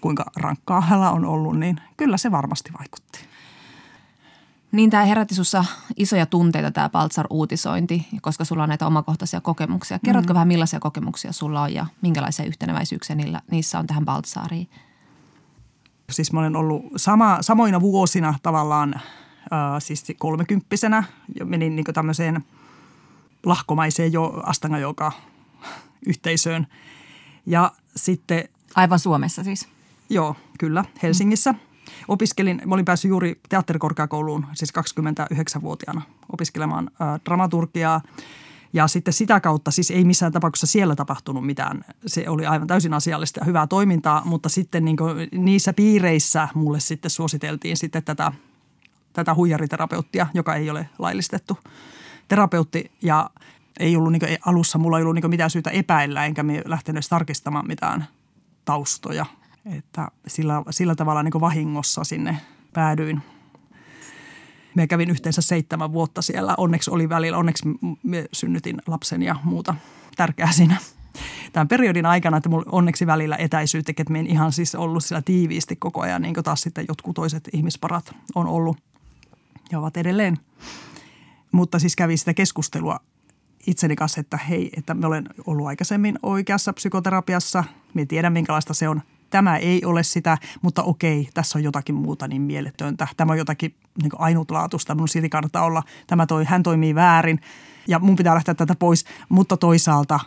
kuinka 0.00 0.24
rankkaa 0.36 0.80
hänellä 0.80 1.10
on 1.10 1.24
ollut, 1.24 1.58
niin 1.58 1.80
kyllä 1.96 2.16
se 2.16 2.30
varmasti 2.30 2.70
vaikutti. 2.78 3.30
Niin 4.72 4.90
tämä 4.90 5.04
herätti 5.04 5.34
sinussa 5.34 5.64
isoja 5.96 6.26
tunteita 6.26 6.70
tämä 6.70 6.88
Paltsar-uutisointi, 6.88 8.06
koska 8.22 8.44
sulla 8.44 8.62
on 8.62 8.68
näitä 8.68 8.86
omakohtaisia 8.86 9.40
kokemuksia. 9.40 9.98
Kerrotko 10.04 10.32
mm. 10.32 10.34
vähän 10.34 10.48
millaisia 10.48 10.80
kokemuksia 10.80 11.32
sulla 11.32 11.62
on 11.62 11.74
ja 11.74 11.86
minkälaisia 12.02 12.44
yhteneväisyyksiä 12.44 13.16
niillä, 13.16 13.40
niissä 13.50 13.78
on 13.78 13.86
tähän 13.86 14.04
Paltsariin? 14.04 14.68
Siis 16.10 16.32
mä 16.32 16.40
olen 16.40 16.56
ollut 16.56 16.82
sama, 16.96 17.38
samoina 17.40 17.80
vuosina 17.80 18.34
tavallaan 18.42 18.94
äh, 18.94 19.02
siis 19.78 20.04
kolmekymppisenä 20.18 21.04
ja 21.38 21.44
menin 21.44 21.76
niin 21.76 21.84
tämmöiseen 21.94 22.44
lahkomaiseen 23.46 24.12
jo 24.12 24.42
Astanga 24.46 24.78
yhteisöön 26.06 26.66
ja 27.46 27.72
sitten... 27.96 28.48
Aivan 28.74 28.98
Suomessa 28.98 29.44
siis? 29.44 29.68
Joo, 30.10 30.36
kyllä, 30.58 30.84
Helsingissä. 31.02 31.52
Mm 31.52 31.70
Opiskelin, 32.08 32.62
mä 32.66 32.74
olin 32.74 32.84
päässyt 32.84 33.08
juuri 33.08 33.40
teatterikorkeakouluun, 33.48 34.46
siis 34.52 34.72
29-vuotiaana 34.78 36.02
opiskelemaan 36.32 36.90
ä, 36.94 37.18
dramaturgiaa. 37.24 38.00
Ja 38.72 38.88
sitten 38.88 39.14
sitä 39.14 39.40
kautta, 39.40 39.70
siis 39.70 39.90
ei 39.90 40.04
missään 40.04 40.32
tapauksessa 40.32 40.66
siellä 40.66 40.96
tapahtunut 40.96 41.46
mitään. 41.46 41.84
Se 42.06 42.28
oli 42.28 42.46
aivan 42.46 42.66
täysin 42.66 42.94
asiallista 42.94 43.40
ja 43.40 43.44
hyvää 43.44 43.66
toimintaa, 43.66 44.22
mutta 44.24 44.48
sitten 44.48 44.84
niin 44.84 44.96
niissä 45.32 45.72
piireissä 45.72 46.48
mulle 46.54 46.80
sitten 46.80 47.10
suositeltiin 47.10 47.76
sitten 47.76 48.04
tätä, 48.04 48.32
tätä 49.12 49.34
huijariterapeuttia, 49.34 50.26
joka 50.34 50.54
ei 50.54 50.70
ole 50.70 50.88
laillistettu 50.98 51.58
terapeutti. 52.28 52.90
Ja 53.02 53.30
ei 53.80 53.96
ollut 53.96 54.12
niin 54.12 54.38
alussa, 54.46 54.78
mulla 54.78 54.98
ei 54.98 55.02
ollut 55.02 55.14
niin 55.14 55.30
mitään 55.30 55.50
syytä 55.50 55.70
epäillä, 55.70 56.26
enkä 56.26 56.42
me 56.42 56.62
lähtenyt 56.64 56.96
edes 56.96 57.08
tarkistamaan 57.08 57.66
mitään 57.66 58.06
taustoja– 58.64 59.26
että 59.64 60.08
sillä, 60.26 60.62
sillä 60.70 60.94
tavalla 60.94 61.22
niin 61.22 61.40
vahingossa 61.40 62.04
sinne 62.04 62.36
päädyin. 62.72 63.22
Me 64.74 64.86
kävin 64.86 65.10
yhteensä 65.10 65.42
seitsemän 65.42 65.92
vuotta 65.92 66.22
siellä. 66.22 66.54
Onneksi 66.58 66.90
oli 66.90 67.08
välillä, 67.08 67.38
onneksi 67.38 67.64
me 68.02 68.24
synnytin 68.32 68.82
lapsen 68.86 69.22
ja 69.22 69.36
muuta 69.44 69.74
tärkeää 70.16 70.52
siinä 70.52 70.76
tämän 71.52 71.68
periodin 71.68 72.06
aikana, 72.06 72.36
että 72.36 72.48
mulla 72.48 72.64
onneksi 72.72 73.06
välillä 73.06 73.36
etäisyyttä, 73.36 73.92
että 73.98 74.12
me 74.12 74.20
en 74.20 74.26
ihan 74.26 74.52
siis 74.52 74.74
ollut 74.74 75.04
siellä 75.04 75.22
tiiviisti 75.22 75.76
koko 75.76 76.00
ajan, 76.00 76.22
niin 76.22 76.34
kuin 76.34 76.44
taas 76.44 76.60
sitten 76.60 76.84
jotkut 76.88 77.14
toiset 77.14 77.48
ihmisparat 77.52 78.14
on 78.34 78.46
ollut 78.46 78.76
ja 79.70 79.78
ovat 79.78 79.96
edelleen. 79.96 80.38
Mutta 81.52 81.78
siis 81.78 81.96
kävi 81.96 82.16
sitä 82.16 82.34
keskustelua 82.34 83.00
itseni 83.66 83.96
kanssa, 83.96 84.20
että 84.20 84.36
hei, 84.36 84.70
että 84.76 84.94
me 84.94 85.06
olen 85.06 85.28
ollut 85.46 85.66
aikaisemmin 85.66 86.18
oikeassa 86.22 86.72
psykoterapiassa. 86.72 87.64
Me 87.94 88.06
tiedän, 88.06 88.32
minkälaista 88.32 88.74
se 88.74 88.88
on 88.88 89.02
tämä 89.30 89.56
ei 89.56 89.84
ole 89.84 90.02
sitä, 90.02 90.38
mutta 90.62 90.82
okei, 90.82 91.28
tässä 91.34 91.58
on 91.58 91.64
jotakin 91.64 91.94
muuta 91.94 92.28
niin 92.28 92.42
mieletöntä. 92.42 93.08
Tämä 93.16 93.32
on 93.32 93.38
jotakin 93.38 93.74
niin 94.02 94.10
ainutlaatuista, 94.18 94.94
minun 94.94 95.08
silti 95.08 95.28
kannattaa 95.28 95.64
olla. 95.64 95.82
Tämä 96.06 96.26
toi, 96.26 96.44
hän 96.44 96.62
toimii 96.62 96.94
väärin 96.94 97.40
ja 97.88 97.98
mun 97.98 98.16
pitää 98.16 98.34
lähteä 98.34 98.54
tätä 98.54 98.74
pois, 98.78 99.04
mutta 99.28 99.56
toisaalta. 99.56 100.20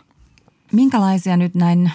Minkälaisia 0.72 1.36
nyt 1.36 1.54
näin 1.54 1.90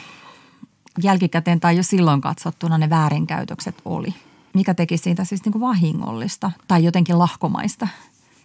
jälkikäteen 1.03 1.59
tai 1.59 1.77
jo 1.77 1.83
silloin 1.83 2.21
katsottuna 2.21 2.77
ne 2.77 2.89
väärinkäytökset 2.89 3.75
oli? 3.85 4.15
Mikä 4.53 4.73
teki 4.73 4.97
siitä 4.97 5.23
siis 5.23 5.45
niin 5.45 5.51
kuin 5.51 5.61
vahingollista 5.61 6.51
tai 6.67 6.83
jotenkin 6.83 7.19
lahkomaista? 7.19 7.87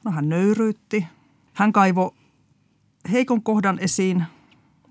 No 0.05 0.11
hän 0.11 0.29
nöyryytti. 0.29 1.07
Hän 1.53 1.73
kaivo 1.73 2.15
heikon 3.13 3.43
kohdan 3.43 3.79
esiin 3.79 4.25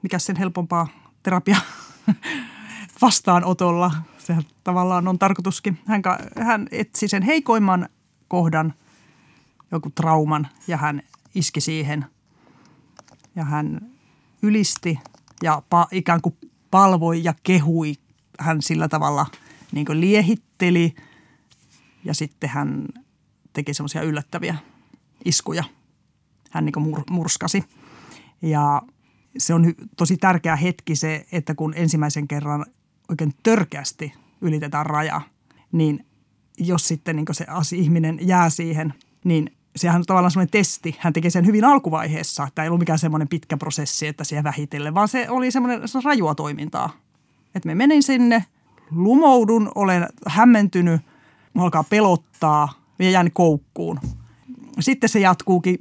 mikä 0.03 0.19
sen 0.19 0.35
helpompaa 0.35 0.87
terapia 1.23 1.57
vastaanotolla. 3.01 3.91
Sehän 4.17 4.43
tavallaan 4.63 5.07
on 5.07 5.19
tarkoituskin. 5.19 5.79
Hän, 5.85 6.01
hän 6.41 6.67
etsi 6.71 7.07
sen 7.07 7.23
heikoimman 7.23 7.89
kohdan, 8.27 8.73
joku 9.71 9.89
trauman, 9.89 10.47
ja 10.67 10.77
hän 10.77 11.01
iski 11.35 11.61
siihen. 11.61 12.05
Ja 13.35 13.45
hän 13.45 13.93
ylisti 14.41 14.99
ja 15.43 15.61
pa, 15.69 15.87
ikään 15.91 16.21
kuin 16.21 16.37
palvoi 16.71 17.23
ja 17.23 17.33
kehui. 17.43 17.95
Hän 18.39 18.61
sillä 18.61 18.87
tavalla 18.87 19.25
niin 19.71 19.85
liehitteli 19.89 20.95
ja 22.03 22.13
sitten 22.13 22.49
hän 22.49 22.85
teki 23.53 23.73
semmoisia 23.73 24.01
yllättäviä 24.01 24.55
iskuja. 25.25 25.63
Hän 26.51 26.65
niin 26.65 26.81
mur, 26.81 27.01
murskasi. 27.09 27.63
Ja 28.41 28.81
se 29.37 29.53
on 29.53 29.73
tosi 29.97 30.17
tärkeä 30.17 30.55
hetki 30.55 30.95
se, 30.95 31.25
että 31.31 31.55
kun 31.55 31.73
ensimmäisen 31.75 32.27
kerran 32.27 32.65
oikein 33.13 33.33
törkeästi 33.43 34.13
ylitetään 34.41 34.85
raja, 34.85 35.21
niin 35.71 36.05
jos 36.57 36.87
sitten 36.87 37.15
niin 37.15 37.25
se 37.31 37.75
ihminen 37.75 38.19
jää 38.21 38.49
siihen, 38.49 38.93
niin 39.23 39.51
sehän 39.75 40.01
on 40.01 40.05
tavallaan 40.05 40.31
semmoinen 40.31 40.51
testi. 40.51 40.95
Hän 40.99 41.13
teki 41.13 41.29
sen 41.29 41.45
hyvin 41.45 41.65
alkuvaiheessa. 41.65 42.47
Tämä 42.55 42.63
ei 42.63 42.69
ollut 42.69 42.79
mikään 42.79 42.99
semmoinen 42.99 43.27
pitkä 43.27 43.57
prosessi, 43.57 44.07
että 44.07 44.23
siihen 44.23 44.43
vähitellen, 44.43 44.93
vaan 44.93 45.07
se 45.07 45.29
oli 45.29 45.51
semmoinen 45.51 45.87
se 45.87 45.99
rajua 46.03 46.35
toimintaa. 46.35 46.93
Että 47.55 47.67
me 47.67 47.75
menin 47.75 48.03
sinne, 48.03 48.45
lumoudun, 48.91 49.71
olen 49.75 50.07
hämmentynyt, 50.27 51.01
alkaa 51.57 51.83
pelottaa 51.83 52.69
ja 52.99 53.09
jään 53.09 53.31
koukkuun. 53.31 53.99
Sitten 54.79 55.09
se 55.09 55.19
jatkuukin 55.19 55.79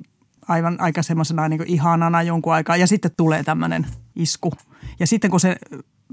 aivan 0.48 0.80
aika 0.80 1.02
semmoisena 1.02 1.48
niin 1.48 1.66
ihanana 1.66 2.22
jonkun 2.22 2.54
aikaa 2.54 2.76
ja 2.76 2.86
sitten 2.86 3.10
tulee 3.16 3.42
tämmöinen 3.42 3.86
isku. 4.16 4.52
Ja 5.00 5.06
sitten 5.06 5.30
kun 5.30 5.40
se 5.40 5.56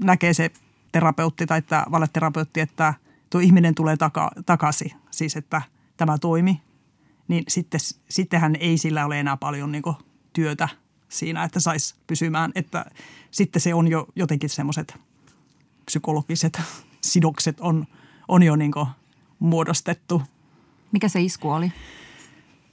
näkee 0.04 0.34
se 0.34 0.50
terapeutti 0.92 1.46
tai 1.46 1.62
tämä 1.62 1.84
valeterapeutti, 1.90 2.60
että 2.60 2.94
tuo 3.30 3.40
ihminen 3.40 3.74
tulee 3.74 3.96
taka, 3.96 4.30
takaisin, 4.46 4.92
siis 5.10 5.36
että 5.36 5.62
tämä 5.96 6.18
toimi, 6.18 6.62
niin 7.28 7.44
sitten, 7.48 7.80
sittenhän 8.08 8.56
ei 8.60 8.78
sillä 8.78 9.06
ole 9.06 9.20
enää 9.20 9.36
paljon 9.36 9.72
niin 9.72 9.82
työtä 10.32 10.68
siinä, 11.08 11.44
että 11.44 11.60
saisi 11.60 11.94
pysymään. 12.06 12.52
Että 12.54 12.84
sitten 13.30 13.62
se 13.62 13.74
on 13.74 13.88
jo 13.88 14.06
jotenkin 14.16 14.50
semmoiset 14.50 14.98
psykologiset 15.84 16.60
sidokset 17.00 17.60
on, 17.60 17.86
on 18.28 18.42
jo 18.42 18.56
niin 18.56 18.72
muodostettu. 19.38 20.22
Mikä 20.92 21.08
se 21.08 21.20
isku 21.20 21.50
oli? 21.50 21.72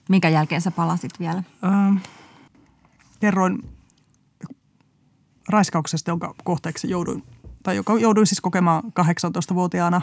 Minkä 0.10 0.30
jälkeen 0.30 0.62
sä 0.62 0.72
palasit 0.72 1.20
vielä? 1.20 1.44
Ähm, 1.64 1.98
kerroin 3.20 3.70
raiskauksesta, 5.50 6.12
jonka 6.12 6.36
kohteeksi 6.44 6.90
jouduin, 6.90 7.24
tai 7.68 7.76
joka 7.76 8.00
jouduin 8.00 8.28
siis 8.28 8.42
kokemaan 8.42 8.84
18-vuotiaana. 8.84 10.02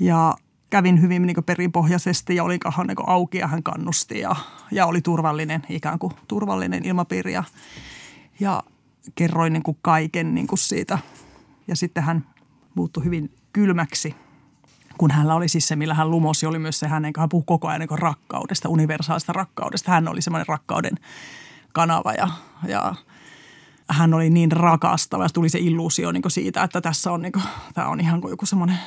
Ja 0.00 0.34
kävin 0.70 1.02
hyvin 1.02 1.22
niin 1.22 1.44
perinpohjaisesti 1.46 2.36
ja 2.36 2.44
oli 2.44 2.58
kahan 2.58 2.86
niin 2.86 2.96
auki 3.06 3.38
ja 3.38 3.46
hän 3.46 3.62
kannusti 3.62 4.20
ja, 4.20 4.36
ja 4.72 4.86
oli 4.86 5.00
turvallinen, 5.00 5.62
ikään 5.68 5.98
kuin 5.98 6.12
turvallinen 6.28 6.84
ilmapiiri. 6.84 7.32
Ja, 7.32 7.44
ja 8.40 8.62
kerroin 9.14 9.52
niin 9.52 9.62
kuin 9.62 9.78
kaiken 9.82 10.34
niin 10.34 10.46
kuin 10.46 10.58
siitä. 10.58 10.98
Ja 11.68 11.76
sitten 11.76 12.02
hän 12.02 12.26
muuttui 12.74 13.04
hyvin 13.04 13.34
kylmäksi– 13.52 14.14
kun 14.98 15.10
hänellä 15.10 15.34
oli 15.34 15.48
siis 15.48 15.68
se, 15.68 15.76
millä 15.76 15.94
hän 15.94 16.10
lumosi, 16.10 16.46
oli 16.46 16.58
myös 16.58 16.78
se 16.78 16.88
hänen, 16.88 17.12
hän 17.18 17.28
puhui 17.28 17.44
koko 17.46 17.68
ajan 17.68 17.80
niin 17.80 17.98
rakkaudesta, 17.98 18.68
universaalista 18.68 19.32
rakkaudesta. 19.32 19.90
Hän 19.90 20.08
oli 20.08 20.22
semmoinen 20.22 20.48
rakkauden 20.48 20.94
kanava 21.72 22.12
ja, 22.12 22.28
ja 22.68 22.94
hän 23.88 24.14
oli 24.14 24.30
niin 24.30 24.52
rakastava 24.52 25.22
ja 25.22 25.28
tuli 25.28 25.48
se 25.48 25.58
illuusio 25.58 26.12
niin 26.12 26.22
siitä, 26.28 26.62
että 26.62 26.80
tässä 26.80 27.12
on, 27.12 27.22
niin 27.22 27.32
kuin, 27.32 27.44
tämä 27.74 27.88
on 27.88 28.00
ihan 28.00 28.20
kuin 28.20 28.30
joku 28.30 28.46
semmoinen 28.46 28.78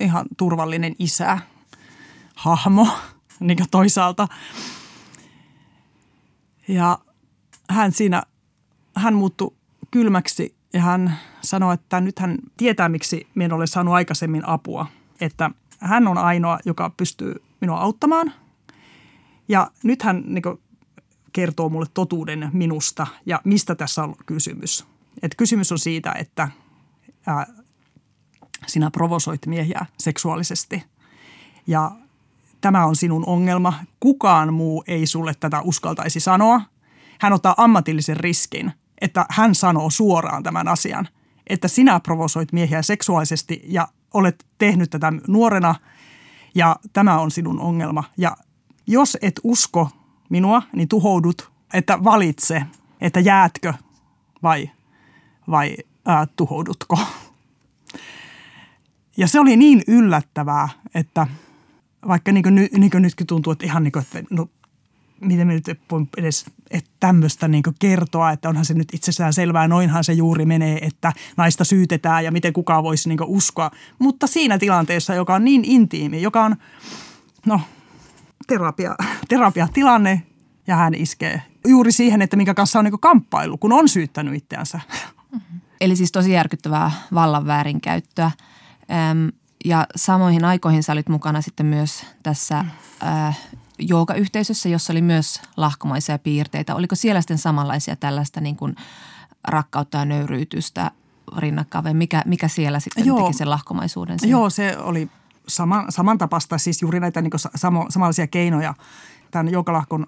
ihan 0.00 0.26
turvallinen 0.36 0.94
isä, 0.98 1.38
hahmo 2.34 2.88
niin 3.40 3.58
toisaalta. 3.70 4.28
Ja 6.68 6.98
hän 7.70 7.92
siinä, 7.92 8.22
hän 8.96 9.14
muuttui 9.14 9.54
kylmäksi 9.90 10.56
ja 10.72 10.80
hän 10.80 11.18
sanoi, 11.42 11.74
että 11.74 12.00
nyt 12.00 12.18
hän 12.18 12.38
tietää, 12.56 12.88
miksi 12.88 13.26
minä 13.34 13.44
en 13.44 13.52
ole 13.52 13.66
saanut 13.66 13.94
aikaisemmin 13.94 14.48
apua– 14.48 14.86
että 15.20 15.50
hän 15.80 16.08
on 16.08 16.18
ainoa, 16.18 16.58
joka 16.64 16.90
pystyy 16.96 17.42
minua 17.60 17.80
auttamaan. 17.80 18.32
Ja 19.48 19.70
nyt 19.82 20.02
hän 20.02 20.22
niin 20.26 20.42
kertoo 21.36 21.68
mulle 21.68 21.86
totuuden 21.94 22.50
minusta 22.52 23.06
ja 23.26 23.40
mistä 23.44 23.74
tässä 23.74 24.02
on 24.02 24.14
kysymys. 24.26 24.86
Et 25.22 25.34
kysymys 25.36 25.72
on 25.72 25.78
siitä, 25.78 26.12
että 26.12 26.48
ää, 27.26 27.46
sinä 28.66 28.90
provosoit 28.90 29.46
miehiä 29.46 29.86
seksuaalisesti 29.98 30.82
ja 31.66 31.90
tämä 32.60 32.86
on 32.86 32.96
sinun 32.96 33.26
ongelma. 33.26 33.74
Kukaan 34.00 34.54
muu 34.54 34.84
ei 34.86 35.06
sulle 35.06 35.34
tätä 35.40 35.60
uskaltaisi 35.60 36.20
sanoa. 36.20 36.60
Hän 37.20 37.32
ottaa 37.32 37.54
ammatillisen 37.56 38.16
riskin, 38.16 38.72
että 39.00 39.26
hän 39.30 39.54
sanoo 39.54 39.90
suoraan 39.90 40.42
tämän 40.42 40.68
asian, 40.68 41.08
että 41.46 41.68
sinä 41.68 42.00
provosoit 42.00 42.52
miehiä 42.52 42.82
seksuaalisesti 42.82 43.62
ja 43.64 43.88
olet 44.14 44.46
tehnyt 44.58 44.90
tätä 44.90 45.12
nuorena 45.28 45.74
ja 46.54 46.76
tämä 46.92 47.18
on 47.18 47.30
sinun 47.30 47.60
ongelma. 47.60 48.04
Ja 48.16 48.36
jos 48.86 49.18
et 49.22 49.40
usko 49.44 49.88
minua, 50.28 50.62
niin 50.72 50.88
tuhoudut, 50.88 51.50
että 51.74 52.04
valitse, 52.04 52.62
että 53.00 53.20
jäätkö 53.20 53.74
vai, 54.42 54.70
vai 55.50 55.76
ää, 56.06 56.26
tuhoudutko. 56.36 56.98
Ja 59.16 59.28
se 59.28 59.40
oli 59.40 59.56
niin 59.56 59.82
yllättävää, 59.88 60.68
että 60.94 61.26
vaikka 62.08 62.32
niin 62.32 62.42
kuin, 62.42 62.54
niin 62.54 62.90
kuin 62.90 63.02
nytkin 63.02 63.26
tuntuu, 63.26 63.52
että 63.52 63.66
ihan 63.66 63.82
niin 63.82 63.92
kuin, 63.92 64.02
että 64.02 64.22
no, 64.30 64.48
miten 65.20 65.46
me 65.46 65.52
nyt 65.52 65.66
voi 65.90 66.06
edes 66.16 66.46
että 66.70 66.90
tämmöistä 67.00 67.48
niin 67.48 67.62
kertoa, 67.78 68.30
että 68.30 68.48
onhan 68.48 68.64
se 68.64 68.74
nyt 68.74 68.94
itsessään 68.94 69.32
selvää, 69.32 69.68
noinhan 69.68 70.04
se 70.04 70.12
juuri 70.12 70.44
menee, 70.44 70.78
että 70.82 71.12
naista 71.36 71.64
syytetään 71.64 72.24
ja 72.24 72.32
miten 72.32 72.52
kukaan 72.52 72.82
voisi 72.82 73.08
niin 73.08 73.18
uskoa. 73.22 73.70
Mutta 73.98 74.26
siinä 74.26 74.58
tilanteessa, 74.58 75.14
joka 75.14 75.34
on 75.34 75.44
niin 75.44 75.64
intiimi, 75.64 76.22
joka 76.22 76.44
on, 76.44 76.56
no, 77.46 77.60
terapia, 78.46 78.94
terapiatilanne 79.28 80.22
ja 80.66 80.76
hän 80.76 80.94
iskee 80.94 81.42
juuri 81.66 81.92
siihen, 81.92 82.22
että 82.22 82.36
minkä 82.36 82.54
kanssa 82.54 82.78
on 82.78 82.84
niin 82.84 83.00
kamppailu, 83.00 83.58
kun 83.58 83.72
on 83.72 83.88
syyttänyt 83.88 84.34
itseänsä. 84.34 84.80
Mm-hmm. 85.32 85.60
Eli 85.80 85.96
siis 85.96 86.12
tosi 86.12 86.32
järkyttävää 86.32 86.92
vallan 87.14 87.46
väärinkäyttöä. 87.46 88.30
Öm, 89.10 89.32
ja 89.64 89.86
samoihin 89.96 90.44
aikoihin 90.44 90.82
sä 90.82 90.92
olit 90.92 91.08
mukana 91.08 91.40
sitten 91.40 91.66
myös 91.66 92.06
tässä 92.22 92.64
äh, 93.02 93.38
joogayhteisössä, 93.78 94.68
jossa 94.68 94.92
oli 94.92 95.02
myös 95.02 95.40
lahkomaisia 95.56 96.18
piirteitä. 96.18 96.74
Oliko 96.74 96.94
siellä 96.94 97.20
sitten 97.20 97.38
samanlaisia 97.38 97.96
tällaista 97.96 98.40
niin 98.40 98.56
kuin 98.56 98.76
rakkautta 99.48 99.98
ja 99.98 100.04
nöyryytystä 100.04 100.90
rinnakkain 101.36 101.84
vai 101.84 101.94
mikä, 101.94 102.22
mikä 102.26 102.48
siellä 102.48 102.80
sitten 102.80 103.06
Joo. 103.06 103.22
teki 103.22 103.38
sen 103.38 103.50
lahkomaisuuden? 103.50 104.18
Siihen? 104.18 104.32
Joo, 104.32 104.50
se 104.50 104.78
oli 104.78 105.10
sama, 105.48 105.84
samantapaista, 105.88 106.58
siis 106.58 106.82
juuri 106.82 107.00
näitä 107.00 107.22
niin 107.22 107.30
samo, 107.54 107.86
samanlaisia 107.88 108.26
keinoja. 108.26 108.74
Tämän 109.30 109.52
joogalahkon 109.52 110.06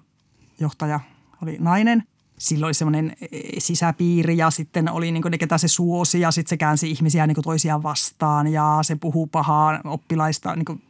johtaja 0.59 0.99
oli 1.43 1.57
nainen. 1.59 2.03
Silloin 2.37 2.67
oli 2.67 2.73
semmoinen 2.73 3.15
e, 3.21 3.59
sisäpiiri 3.59 4.37
ja 4.37 4.49
sitten 4.49 4.91
oli 4.91 5.11
niin 5.11 5.21
kuin, 5.21 5.39
ketä 5.39 5.57
se 5.57 5.67
suosi 5.67 6.19
ja 6.19 6.31
sitten 6.31 6.49
se 6.49 6.57
käänsi 6.57 6.91
ihmisiä 6.91 7.27
niin 7.27 7.35
kuin 7.35 7.43
toisiaan 7.43 7.83
vastaan 7.83 8.47
ja 8.47 8.79
se 8.81 8.95
puhuu 8.95 9.27
pahaa 9.27 9.79
oppilaista 9.83 10.55
niin 10.55 10.65
kuin 10.65 10.81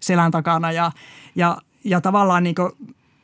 selän 0.00 0.30
takana 0.30 0.72
ja, 0.72 0.92
ja 1.34 1.58
ja 1.84 2.00
tavallaan 2.00 2.42
niin 2.42 2.54
kuin 2.54 2.72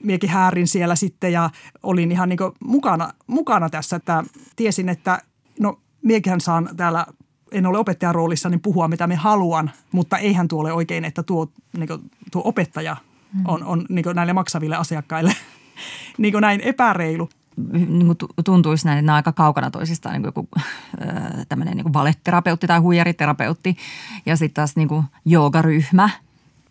miekin 0.02 0.30
häärin 0.30 0.68
siellä 0.68 0.96
sitten 0.96 1.32
ja 1.32 1.50
olin 1.82 2.12
ihan 2.12 2.28
niin 2.28 2.38
mukana, 2.64 3.12
mukana 3.26 3.70
tässä, 3.70 3.96
että 3.96 4.24
tiesin, 4.56 4.88
että 4.88 5.22
no 5.60 5.80
miekin 6.02 6.40
saan 6.40 6.68
täällä 6.76 7.06
en 7.52 7.66
ole 7.66 7.78
opettajan 7.78 8.14
roolissa, 8.14 8.48
niin 8.48 8.60
puhua 8.60 8.88
mitä 8.88 9.06
me 9.06 9.14
haluan, 9.14 9.70
mutta 9.92 10.18
eihän 10.18 10.48
tuo 10.48 10.60
ole 10.60 10.72
oikein, 10.72 11.04
että 11.04 11.22
tuo, 11.22 11.48
niin 11.76 11.88
kuin, 11.88 12.00
tuo 12.32 12.42
opettaja 12.44 12.96
mm. 13.32 13.42
on, 13.48 13.64
on 13.64 13.86
niin 13.88 14.04
näille 14.14 14.32
maksaville 14.32 14.76
asiakkaille 14.76 15.32
niin 16.18 16.34
näin 16.40 16.60
epäreilu. 16.60 17.28
Niin 17.72 18.06
kuin 18.06 18.18
tuntuisi 18.44 18.86
näin, 18.86 18.98
että 18.98 19.06
nämä 19.06 19.14
on 19.14 19.16
aika 19.16 19.32
kaukana 19.32 19.70
toisistaan, 19.70 20.12
niin 20.12 20.22
kuin 20.22 20.28
joku 20.28 20.48
tämmöinen 21.48 21.76
niin 21.76 21.92
valetterapeutti 21.92 22.66
tai 22.66 22.78
huijariterapeutti 22.78 23.76
ja 24.26 24.36
sitten 24.36 24.54
taas 24.54 24.76
niin 24.76 24.88
kuin 24.88 25.04
joogaryhmä– 25.24 26.10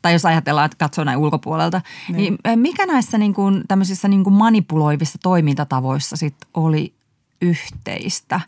tai 0.06 0.14
jos 0.14 0.26
ajatellaan, 0.26 0.66
että 0.66 0.78
katsoo 0.78 1.04
näin 1.04 1.18
ulkopuolelta, 1.18 1.82
niin, 2.08 2.18
niin 2.18 2.38
eh, 2.46 2.58
mikä 2.58 2.86
näissä 2.86 3.18
niin 3.18 3.34
kuin, 3.34 3.64
tämmöisissä 3.68 4.08
niin 4.08 4.24
kuin 4.24 4.34
manipuloivissa 4.34 5.18
toimintatavoissa 5.24 6.16
sitten 6.16 6.50
oli 6.54 6.94
yhteistä? 7.42 8.42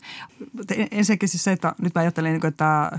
Ensinnäkin 0.90 1.28
siis 1.28 1.44
se, 1.44 1.52
että 1.52 1.74
nyt 1.82 1.94
mä 1.94 2.00
ajattelen, 2.00 2.32
niin 2.32 2.46
että 2.46 2.98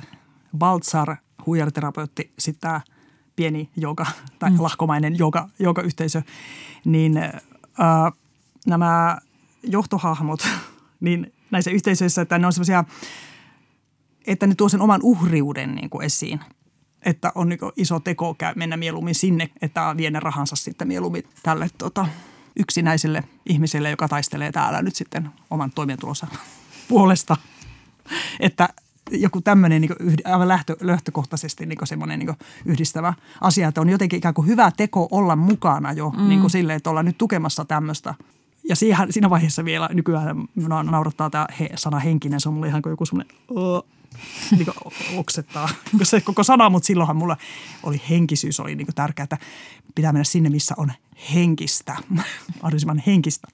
Baltzar, 0.57 1.15
huijariterapeutti, 1.45 2.33
sitten 2.39 2.61
tämä 2.61 2.81
pieni 3.35 3.69
joka 3.77 4.05
tai 4.39 4.49
mm. 4.49 4.61
lahkomainen 4.61 5.17
joka, 5.17 5.49
joka 5.59 5.81
yhteisö, 5.81 6.21
niin 6.85 7.17
äh, 7.17 7.33
nämä 8.67 9.17
johtohahmot, 9.63 10.47
niin 10.99 11.33
näissä 11.51 11.71
yhteisöissä, 11.71 12.21
että 12.21 12.39
ne 12.39 12.47
on 12.47 12.53
semmoisia, 12.53 12.83
että 14.27 14.47
ne 14.47 14.55
tuo 14.55 14.69
sen 14.69 14.81
oman 14.81 14.99
uhriuden 15.03 15.75
niin 15.75 15.89
kuin 15.89 16.05
esiin. 16.05 16.39
Että 17.05 17.31
on 17.35 17.49
niin 17.49 17.59
iso 17.75 17.99
teko 17.99 18.33
käy 18.33 18.53
mennä 18.55 18.77
mieluummin 18.77 19.15
sinne, 19.15 19.49
että 19.61 19.93
vie 19.97 20.11
ne 20.11 20.19
rahansa 20.19 20.55
sitten 20.55 20.87
mieluummin 20.87 21.23
tälle 21.43 21.69
tota, 21.77 22.07
yksinäiselle 22.59 23.23
ihmiselle, 23.45 23.89
joka 23.89 24.07
taistelee 24.07 24.51
täällä 24.51 24.81
nyt 24.81 24.95
sitten 24.95 25.29
oman 25.49 25.71
toimeentulonsa 25.71 26.27
puolesta. 26.87 27.37
Että 28.39 28.69
joku 29.11 29.41
tämmöinen 29.41 29.81
niin 29.81 29.95
aivan 30.25 30.47
lähtö, 30.47 30.75
lähtökohtaisesti 30.81 31.65
niin 31.65 31.79
semmoinen 31.83 32.19
niin 32.19 32.35
yhdistävä 32.65 33.13
asia, 33.41 33.67
että 33.67 33.81
on 33.81 33.89
jotenkin 33.89 34.17
ikään 34.17 34.33
kuin 34.33 34.47
hyvä 34.47 34.71
teko 34.77 35.07
olla 35.11 35.35
mukana 35.35 35.93
jo 35.93 36.09
mm. 36.09 36.29
niin 36.29 36.39
kuin 36.39 36.51
sille, 36.51 36.75
että 36.75 36.89
ollaan 36.89 37.05
nyt 37.05 37.17
tukemassa 37.17 37.65
tämmöistä. 37.65 38.15
Ja 38.69 38.75
siihen, 38.75 39.13
siinä 39.13 39.29
vaiheessa 39.29 39.65
vielä 39.65 39.89
nykyään 39.93 40.45
naurattaa 40.91 41.29
tämä 41.29 41.47
he, 41.59 41.69
sana 41.75 41.99
henkinen, 41.99 42.39
se 42.39 42.49
on 42.49 42.55
mulle 42.55 42.67
ihan 42.67 42.81
kuin 42.81 42.91
joku 42.91 43.05
semmoinen 43.05 43.35
niin 44.51 44.67
oksettaa 45.17 45.69
se 46.03 46.21
koko 46.21 46.43
sana, 46.43 46.69
mutta 46.69 46.87
silloinhan 46.87 47.15
mulla 47.15 47.37
oli 47.83 48.01
henkisyys, 48.09 48.59
oli 48.59 48.75
niin 48.75 48.87
tärkeää, 48.95 49.23
että 49.23 49.37
pitää 49.95 50.13
mennä 50.13 50.23
sinne, 50.23 50.49
missä 50.49 50.75
on 50.77 50.91
henkistä, 51.33 51.95
mahdollisimman 52.61 53.03
henkistä. 53.07 53.47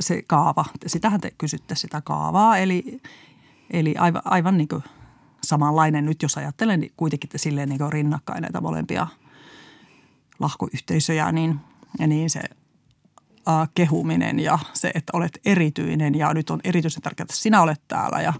Se 0.00 0.22
kaava, 0.26 0.64
sitähän 0.86 1.20
te 1.20 1.30
kysytte 1.38 1.74
sitä 1.74 2.00
kaavaa, 2.00 2.58
eli 2.58 3.00
Eli 3.70 3.94
aivan, 3.98 4.22
aivan 4.24 4.56
niin 4.56 4.68
kuin 4.68 4.82
samanlainen 5.44 6.04
nyt, 6.04 6.22
jos 6.22 6.36
ajattelen 6.36 6.80
niin 6.80 6.92
kuitenkin 6.96 7.30
silleen 7.36 7.68
niin 7.68 7.92
rinnakkain 7.92 8.42
näitä 8.42 8.60
molempia 8.60 9.06
lahkoyhteisöjä, 10.38 11.32
niin, 11.32 11.60
niin 12.06 12.30
se 12.30 12.40
äh, 13.48 13.68
kehuminen 13.74 14.40
ja 14.40 14.58
se, 14.72 14.90
että 14.94 15.10
olet 15.12 15.38
erityinen 15.44 16.14
ja 16.14 16.34
nyt 16.34 16.50
on 16.50 16.60
erityisen 16.64 17.02
tärkeää, 17.02 17.24
että 17.24 17.36
sinä 17.36 17.62
olet 17.62 17.80
täällä 17.88 18.22
ja, 18.22 18.32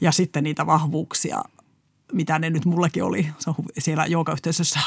ja 0.00 0.12
sitten 0.12 0.44
niitä 0.44 0.66
vahvuuksia, 0.66 1.42
mitä 2.12 2.38
ne 2.38 2.50
nyt 2.50 2.64
mullakin 2.64 3.04
oli 3.04 3.28
siellä 3.78 4.06
joogayhteisössä, 4.06 4.80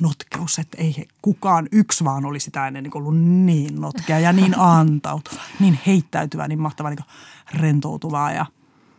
notkeus, 0.00 0.58
että 0.58 0.76
ei 0.82 1.08
kukaan 1.22 1.68
yksi 1.72 2.04
vaan 2.04 2.24
oli 2.24 2.40
sitä 2.40 2.66
ennen 2.66 2.82
niin 2.82 2.96
ollut 2.96 3.18
niin 3.18 3.80
notkea 3.80 4.18
ja 4.18 4.32
niin 4.32 4.58
antautuva, 4.58 5.40
niin 5.60 5.80
heittäytyvä, 5.86 6.48
niin 6.48 6.60
mahtava, 6.60 6.90
niin 6.90 6.98
rentoutuvaa 7.54 8.32
ja– 8.32 8.46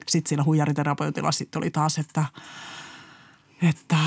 sitten 0.10 0.30
sillä 0.30 0.44
huijariterapeutilla 0.44 1.32
sitten 1.32 1.60
oli 1.60 1.70
taas, 1.70 1.98
että, 1.98 2.26
että 3.62 3.98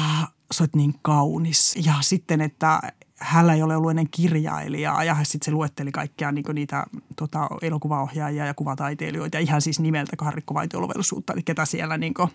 sä 0.52 0.64
oot 0.64 0.74
niin 0.76 0.94
kaunis. 1.02 1.76
Ja 1.84 1.94
sitten, 2.00 2.40
että 2.40 2.80
hänellä 3.16 3.54
ei 3.54 3.62
ole 3.62 3.76
ollut 3.76 3.90
ennen 3.90 4.10
kirjailijaa 4.10 5.04
ja 5.04 5.16
sitten 5.22 5.44
se 5.44 5.50
luetteli 5.50 5.92
kaikkia 5.92 6.32
niin 6.32 6.44
niitä 6.52 6.84
tota, 7.16 7.48
elokuvaohjaajia 7.62 8.46
ja 8.46 8.54
kuvataiteilijoita 8.54 9.38
ihan 9.38 9.62
siis 9.62 9.80
nimeltä, 9.80 10.16
kun 10.16 10.24
hän 10.24 10.34
rikkoi 10.34 10.54
vaitiolovellisuutta, 10.54 11.32
eli 11.32 11.42
ketä 11.42 11.64
siellä 11.64 11.98
niin 11.98 12.14
kuin, 12.14 12.28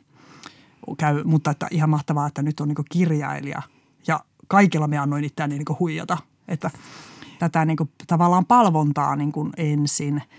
käy. 0.98 1.24
Mutta 1.24 1.52
että 1.52 1.68
ihan 1.72 1.90
mahtavaa, 1.90 2.28
että 2.28 2.42
nyt 2.42 2.60
on 2.60 2.68
niin 2.68 2.86
kirjailija 2.92 3.62
ja 4.08 4.20
kaikilla 4.48 4.88
me 4.88 4.98
annoin 4.98 5.24
itseäni 5.24 5.58
niin 5.58 5.80
huijata, 5.80 6.18
että 6.48 6.72
tätä 7.40 7.66
niin 7.66 7.78
tavallaan 8.08 8.46
palvontaa 8.46 9.16
niin 9.16 9.34
ensin– 9.58 10.22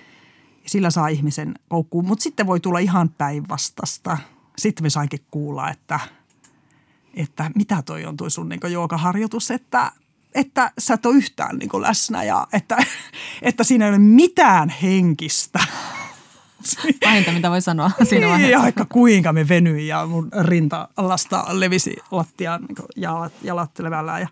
sillä 0.67 0.91
saa 0.91 1.09
ihmisen 1.09 1.55
koukkuun. 1.69 2.07
Mutta 2.07 2.23
sitten 2.23 2.47
voi 2.47 2.61
tulla 2.61 2.79
ihan 2.79 3.09
päinvastasta. 3.09 4.19
Sitten 4.59 4.85
me 4.85 4.91
saikin 4.91 5.21
kuulla, 5.31 5.71
että, 5.71 6.01
että 7.15 7.51
mitä 7.55 7.83
toi 7.83 8.05
on 8.05 8.17
tuo 8.17 8.31
sun 8.31 8.49
niin 8.49 8.73
joogaharjoitus, 8.73 9.51
että, 9.51 9.93
että 10.35 10.73
sä 10.79 10.95
et 10.95 11.07
ole 11.07 11.17
yhtään 11.17 11.59
niin 11.59 11.83
läsnä 11.83 12.23
ja 12.23 12.47
että, 12.53 12.77
että 13.43 13.65
siinä 13.65 13.85
ei 13.85 13.91
ole 13.91 13.99
mitään 13.99 14.69
henkistä. 14.69 15.59
Pahinta, 17.05 17.33
mitä 17.33 17.51
voi 17.51 17.61
sanoa 17.61 17.91
siinä 18.03 18.27
vaiheessa. 18.27 18.53
Ja 18.53 18.63
vaikka 18.63 18.87
kuinka 18.89 19.33
me 19.33 19.49
venyin 19.49 19.87
ja 19.87 20.07
mun 20.07 20.29
rinta 20.41 20.89
alasta 20.97 21.45
levisi 21.49 21.97
lattiaan 22.11 22.63
niin 22.63 22.77
jalat, 22.97 23.33
jalat 23.43 23.79
levällään 23.79 24.21
ja 24.21 24.29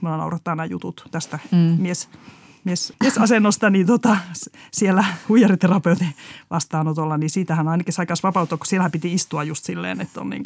mulla 0.00 0.16
naurattaa 0.16 0.54
nämä 0.54 0.66
jutut 0.66 1.08
tästä 1.10 1.38
mm. 1.52 1.76
mies– 1.78 2.08
mies, 2.68 2.92
miesasennosta, 3.00 3.70
niin 3.70 3.86
tota, 3.86 4.16
siellä 4.72 5.04
huijariterapeutin 5.28 6.14
vastaanotolla, 6.50 7.18
niin 7.18 7.30
siitähän 7.30 7.68
ainakin 7.68 7.94
sai 7.94 8.06
vapautua, 8.22 8.58
kun 8.58 8.66
siellä 8.66 8.90
piti 8.90 9.14
istua 9.14 9.44
just 9.44 9.64
silleen, 9.64 10.00
että 10.00 10.20
on 10.20 10.30
niin 10.30 10.42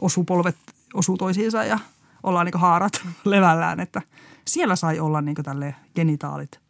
osuu 0.00 0.24
polvet 0.24 0.56
osuu 0.94 1.16
toisiinsa 1.16 1.64
ja 1.64 1.78
ollaan 2.22 2.46
niin 2.46 2.60
haarat 2.60 2.92
levällään, 3.24 3.80
että 3.80 4.02
siellä 4.44 4.76
sai 4.76 5.00
olla 5.00 5.20
niin 5.20 5.36
tälle 5.42 5.74
genitaalit 5.94 6.60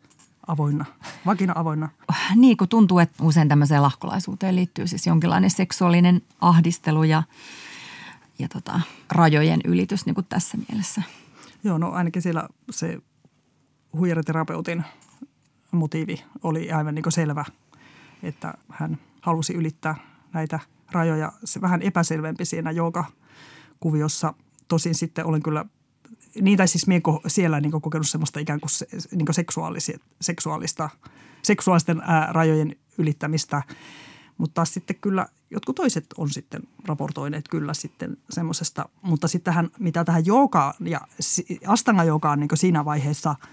avoinna, 0.47 0.85
vakina 1.27 1.53
avoinna. 1.57 1.89
Niin 2.37 2.57
kuin 2.57 2.69
tuntuu, 2.69 2.99
että 2.99 3.25
usein 3.25 3.49
tämmöiseen 3.49 3.83
lahkolaisuuteen 3.83 4.57
liittyy 4.57 4.87
siis 4.87 5.07
jonkinlainen 5.07 5.51
seksuaalinen 5.51 6.23
ahdistelu 6.41 7.05
ja, 7.05 7.23
ja 8.39 8.49
tota, 8.49 8.81
rajojen 9.11 9.61
ylitys 9.65 10.07
niin 10.07 10.15
kuin 10.15 10.27
tässä 10.29 10.59
mielessä. 10.69 11.03
Joo, 11.65 11.79
no 11.79 11.91
ainakin 11.91 12.23
siellä 12.23 12.49
se 12.71 12.99
huijariterapeutin 13.97 14.85
motiivi 15.71 16.25
oli 16.43 16.73
aivan 16.73 16.95
niin 16.95 17.13
selvä, 17.13 17.45
että 18.23 18.55
hän 18.71 18.99
halusi 19.21 19.55
ylittää 19.55 19.95
näitä 20.33 20.61
rajoja. 20.91 21.33
Se 21.45 21.61
vähän 21.61 21.83
epäselvempi 21.83 22.45
siinä 22.45 22.71
kuviossa. 23.81 24.35
Tosin 24.69 24.95
sitten 24.95 25.27
olen 25.27 25.43
kyllä, 25.43 25.65
niitä 26.41 26.67
siis 26.67 26.87
minä 26.87 27.01
siellä 27.27 27.61
niin 27.61 27.81
kokenut 27.81 28.09
semmoista 28.09 28.41
ikään 28.41 28.61
kuin, 28.61 28.71
se, 28.71 28.87
niin 29.13 29.27
kuin 29.27 29.35
seksuaalista, 30.21 30.91
seksuaalisten 31.43 32.03
ää, 32.07 32.29
rajojen 32.33 32.77
ylittämistä. 32.99 33.63
Mutta 34.39 34.55
taas 34.55 34.75
sitten 34.75 34.97
kyllä 35.01 35.27
jotkut 35.51 35.77
toiset 35.77 36.07
on 36.17 36.31
sitten 36.31 36.63
raportoineet 36.87 37.49
kyllä 37.49 37.75
sitten 37.75 38.17
semmoisesta. 38.31 38.89
Mutta 39.03 39.29
sittenhän 39.29 39.71
mitä 39.79 40.05
tähän 40.05 40.27
joogaan 40.27 40.75
ja 40.81 41.01
astanga 41.67 42.05
joogaan 42.05 42.41
niin 42.41 42.49
siinä 42.55 42.85
vaiheessa– 42.85 43.35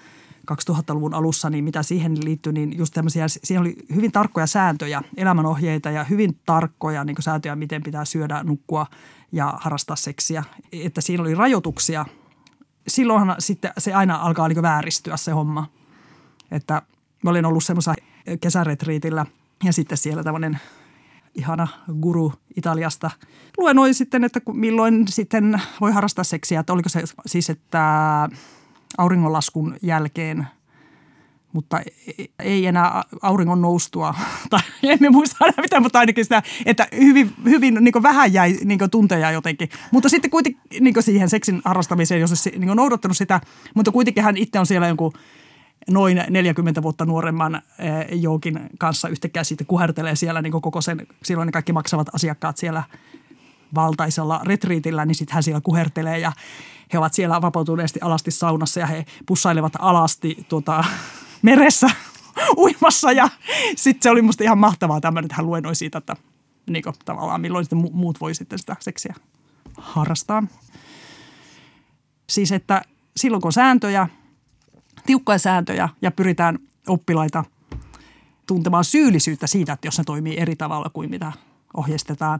2000-luvun 0.51 1.13
alussa, 1.13 1.49
niin 1.49 1.63
mitä 1.63 1.83
siihen 1.83 2.25
liittyy, 2.25 2.53
niin 2.53 2.77
just 2.77 2.93
tämmöisiä, 2.93 3.27
siinä 3.27 3.61
oli 3.61 3.75
hyvin 3.95 4.11
tarkkoja 4.11 4.47
sääntöjä, 4.47 5.01
elämänohjeita 5.17 5.91
ja 5.91 6.03
hyvin 6.03 6.39
tarkkoja 6.45 7.03
niin 7.03 7.15
sääntöjä, 7.19 7.55
miten 7.55 7.83
pitää 7.83 8.05
syödä, 8.05 8.43
nukkua 8.43 8.87
ja 9.31 9.53
harrastaa 9.61 9.95
seksiä. 9.95 10.43
Että 10.71 11.01
siinä 11.01 11.23
oli 11.23 11.35
rajoituksia. 11.35 12.05
Silloinhan 12.89 13.35
sitten 13.39 13.71
se 13.77 13.93
aina 13.93 14.15
alkaa 14.15 14.47
niin 14.47 14.61
vääristyä 14.61 15.17
se 15.17 15.31
homma. 15.31 15.69
Että 16.51 16.81
mä 17.23 17.29
olin 17.29 17.45
ollut 17.45 17.63
semmoisessa 17.63 17.95
kesäretriitillä 18.41 19.25
ja 19.63 19.73
sitten 19.73 19.97
siellä 19.97 20.23
tämmöinen 20.23 20.59
ihana 21.35 21.67
guru 22.01 22.33
Italiasta 22.55 23.11
luennoi 23.57 23.93
sitten, 23.93 24.23
että 24.23 24.41
milloin 24.53 25.07
sitten 25.07 25.61
voi 25.81 25.91
harrastaa 25.91 26.23
seksiä. 26.23 26.59
Että 26.59 26.73
oliko 26.73 26.89
se 26.89 27.03
siis, 27.25 27.49
että 27.49 28.29
auringonlaskun 28.97 29.75
jälkeen, 29.81 30.47
mutta 31.53 31.81
ei 32.39 32.65
enää 32.65 33.03
auringon 33.21 33.61
noustua, 33.61 34.15
tai 34.49 34.59
emme 34.83 35.09
muista 35.09 35.45
enää 35.45 35.61
mitään, 35.61 35.83
mutta 35.83 35.99
ainakin 35.99 36.25
sitä, 36.25 36.43
että 36.65 36.87
hyvin, 36.95 37.33
hyvin 37.45 37.77
niin 37.81 38.03
vähän 38.03 38.33
jäi 38.33 38.57
niin 38.65 38.79
tunteja 38.91 39.31
jotenkin. 39.31 39.69
Mutta 39.91 40.09
sitten 40.09 40.31
kuitenkin 40.31 40.61
niin 40.79 41.03
siihen 41.03 41.29
seksin 41.29 41.61
harrastamiseen, 41.65 42.21
jos 42.21 42.45
niin 42.45 42.75
noudattanut 42.75 43.17
sitä, 43.17 43.41
mutta 43.75 43.91
kuitenkin 43.91 44.23
hän 44.23 44.37
itse 44.37 44.59
on 44.59 44.65
siellä 44.65 44.87
jonkun 44.87 45.13
noin 45.89 46.23
40 46.29 46.83
vuotta 46.83 47.05
nuoremman 47.05 47.55
eh, 47.55 48.19
joukin 48.21 48.59
kanssa 48.79 49.07
yhtäkkiä 49.09 49.43
siitä 49.43 49.63
kuhertelee 49.63 50.15
siellä 50.15 50.41
niin 50.41 50.51
koko 50.51 50.81
sen, 50.81 51.07
silloin 51.23 51.45
ne 51.45 51.51
kaikki 51.51 51.73
maksavat 51.73 52.15
asiakkaat 52.15 52.57
siellä 52.57 52.83
valtaisella 53.75 54.41
retriitillä, 54.43 55.05
niin 55.05 55.15
sitten 55.15 55.33
hän 55.33 55.43
siellä 55.43 55.61
kuhertelee 55.61 56.19
ja 56.19 56.31
he 56.93 56.97
ovat 56.97 57.13
siellä 57.13 57.41
vapautuneesti 57.41 57.99
alasti 58.01 58.31
saunassa 58.31 58.79
ja 58.79 58.85
he 58.85 59.05
pussailevat 59.25 59.73
alasti 59.79 60.45
tuota, 60.49 60.83
meressä 61.41 61.89
uimassa 62.57 63.11
ja 63.11 63.29
sitten 63.75 64.03
se 64.03 64.09
oli 64.09 64.21
musta 64.21 64.43
ihan 64.43 64.57
mahtavaa 64.57 65.01
tämmöinen, 65.01 65.25
että 65.25 65.35
hän 65.35 65.45
luennoi 65.45 65.75
siitä, 65.75 65.97
että 65.97 66.15
niin 66.69 66.83
kuin, 66.83 66.95
tavallaan 67.05 67.41
milloin 67.41 67.65
sitten 67.65 67.91
muut 67.93 68.21
voi 68.21 68.35
sitten 68.35 68.59
sitä 68.59 68.75
seksiä 68.79 69.15
harrastaa. 69.77 70.43
Siis 72.29 72.51
että 72.51 72.81
silloin 73.17 73.41
kun 73.41 73.47
on 73.47 73.53
sääntöjä, 73.53 74.09
tiukkoja 75.05 75.37
sääntöjä 75.37 75.89
ja 76.01 76.11
pyritään 76.11 76.59
oppilaita 76.87 77.43
tuntemaan 78.45 78.85
syyllisyyttä 78.85 79.47
siitä, 79.47 79.73
että 79.73 79.87
jos 79.87 79.97
ne 79.97 80.03
toimii 80.03 80.37
eri 80.37 80.55
tavalla 80.55 80.89
kuin 80.93 81.09
mitä 81.09 81.31
ohjeistetaan, 81.77 82.39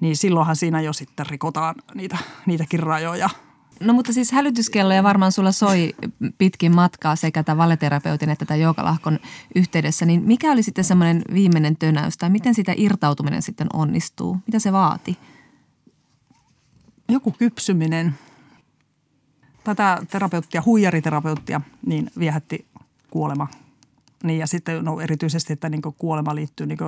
niin 0.00 0.16
silloinhan 0.16 0.56
siinä 0.56 0.80
jo 0.80 0.92
sitten 0.92 1.26
rikotaan 1.26 1.74
niitä, 1.94 2.18
niitäkin 2.46 2.80
rajoja– 2.80 3.30
No 3.82 3.92
mutta 3.92 4.12
siis 4.12 4.32
hälytyskelloja 4.32 5.02
varmaan 5.02 5.32
sulla 5.32 5.52
soi 5.52 5.94
pitkin 6.38 6.74
matkaa 6.74 7.16
sekä 7.16 7.42
tämän 7.42 7.58
valeterapeutin 7.58 8.30
että 8.30 8.44
tämän 8.44 8.60
joogalahkon 8.60 9.18
yhteydessä. 9.54 10.06
Niin 10.06 10.22
mikä 10.22 10.52
oli 10.52 10.62
sitten 10.62 10.84
semmoinen 10.84 11.22
viimeinen 11.32 11.76
tönäys 11.76 12.18
tai 12.18 12.30
miten 12.30 12.54
sitä 12.54 12.74
irtautuminen 12.76 13.42
sitten 13.42 13.66
onnistuu? 13.72 14.36
Mitä 14.46 14.58
se 14.58 14.72
vaati? 14.72 15.18
Joku 17.08 17.30
kypsyminen. 17.30 18.14
Tätä 19.64 20.02
terapeuttia, 20.10 20.62
huijariterapeuttia, 20.66 21.60
niin 21.86 22.10
viehätti 22.18 22.66
kuolema 23.10 23.48
Niin 24.24 24.38
ja 24.38 24.46
sitten 24.46 24.84
no, 24.84 25.00
erityisesti, 25.00 25.52
että 25.52 25.68
niin 25.68 25.82
kuolema 25.98 26.34
liittyy 26.34 26.66
niin 26.66 26.78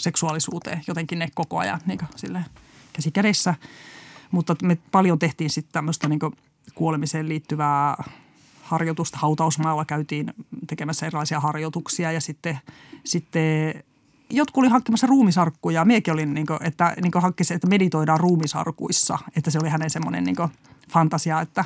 seksuaalisuuteen 0.00 0.82
jotenkin 0.86 1.18
ne 1.18 1.28
koko 1.34 1.58
ajan 1.58 1.80
niin 1.86 1.98
sille 2.16 2.44
käsi 2.92 3.10
kädessä. 3.10 3.54
Mutta 4.30 4.56
me 4.62 4.78
paljon 4.90 5.18
tehtiin 5.18 5.50
sitten 5.50 5.72
tämmöistä 5.72 6.08
niin 6.08 6.20
kuolemiseen 6.74 7.28
liittyvää 7.28 8.04
harjoitusta. 8.62 9.18
Hautausmaalla 9.18 9.84
käytiin 9.84 10.34
tekemässä 10.66 11.06
erilaisia 11.06 11.40
harjoituksia 11.40 12.12
ja 12.12 12.20
sitten, 12.20 12.58
sitten 13.04 13.74
jotkut 14.30 14.62
oli 14.62 14.70
hankkimassa 14.70 15.06
ruumisarkkuja. 15.06 15.84
Miekin 15.84 16.14
olin, 16.14 16.34
niin 16.34 16.46
että 16.60 16.94
niin 17.02 17.12
hankkisi, 17.14 17.54
että 17.54 17.66
meditoidaan 17.66 18.20
ruumisarkuissa. 18.20 19.18
Että 19.36 19.50
se 19.50 19.58
oli 19.58 19.68
hänen 19.68 19.90
semmoinen 19.90 20.24
niin 20.24 20.36
fantasia, 20.92 21.40
että, 21.40 21.64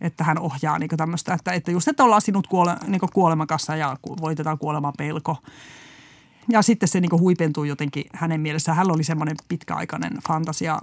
että 0.00 0.24
hän 0.24 0.38
ohjaa 0.38 0.78
niin 0.78 0.90
tämmöistä. 0.96 1.34
Että, 1.34 1.52
että 1.52 1.70
just, 1.70 1.88
että 1.88 2.04
ollaan 2.04 2.22
sinut 2.22 2.46
kuole, 2.46 2.76
niin 2.86 3.00
kuolemakassa 3.12 3.76
ja 3.76 3.96
voitetaan 4.20 4.58
kuoleman 4.58 4.94
pelko. 4.98 5.36
Ja 6.48 6.62
sitten 6.62 6.88
se 6.88 7.00
niin 7.00 7.20
huipentuu 7.20 7.64
jotenkin 7.64 8.04
hänen 8.12 8.40
mielessään. 8.40 8.76
Hän 8.76 8.90
oli 8.90 9.04
semmoinen 9.04 9.36
pitkäaikainen 9.48 10.12
fantasia, 10.28 10.78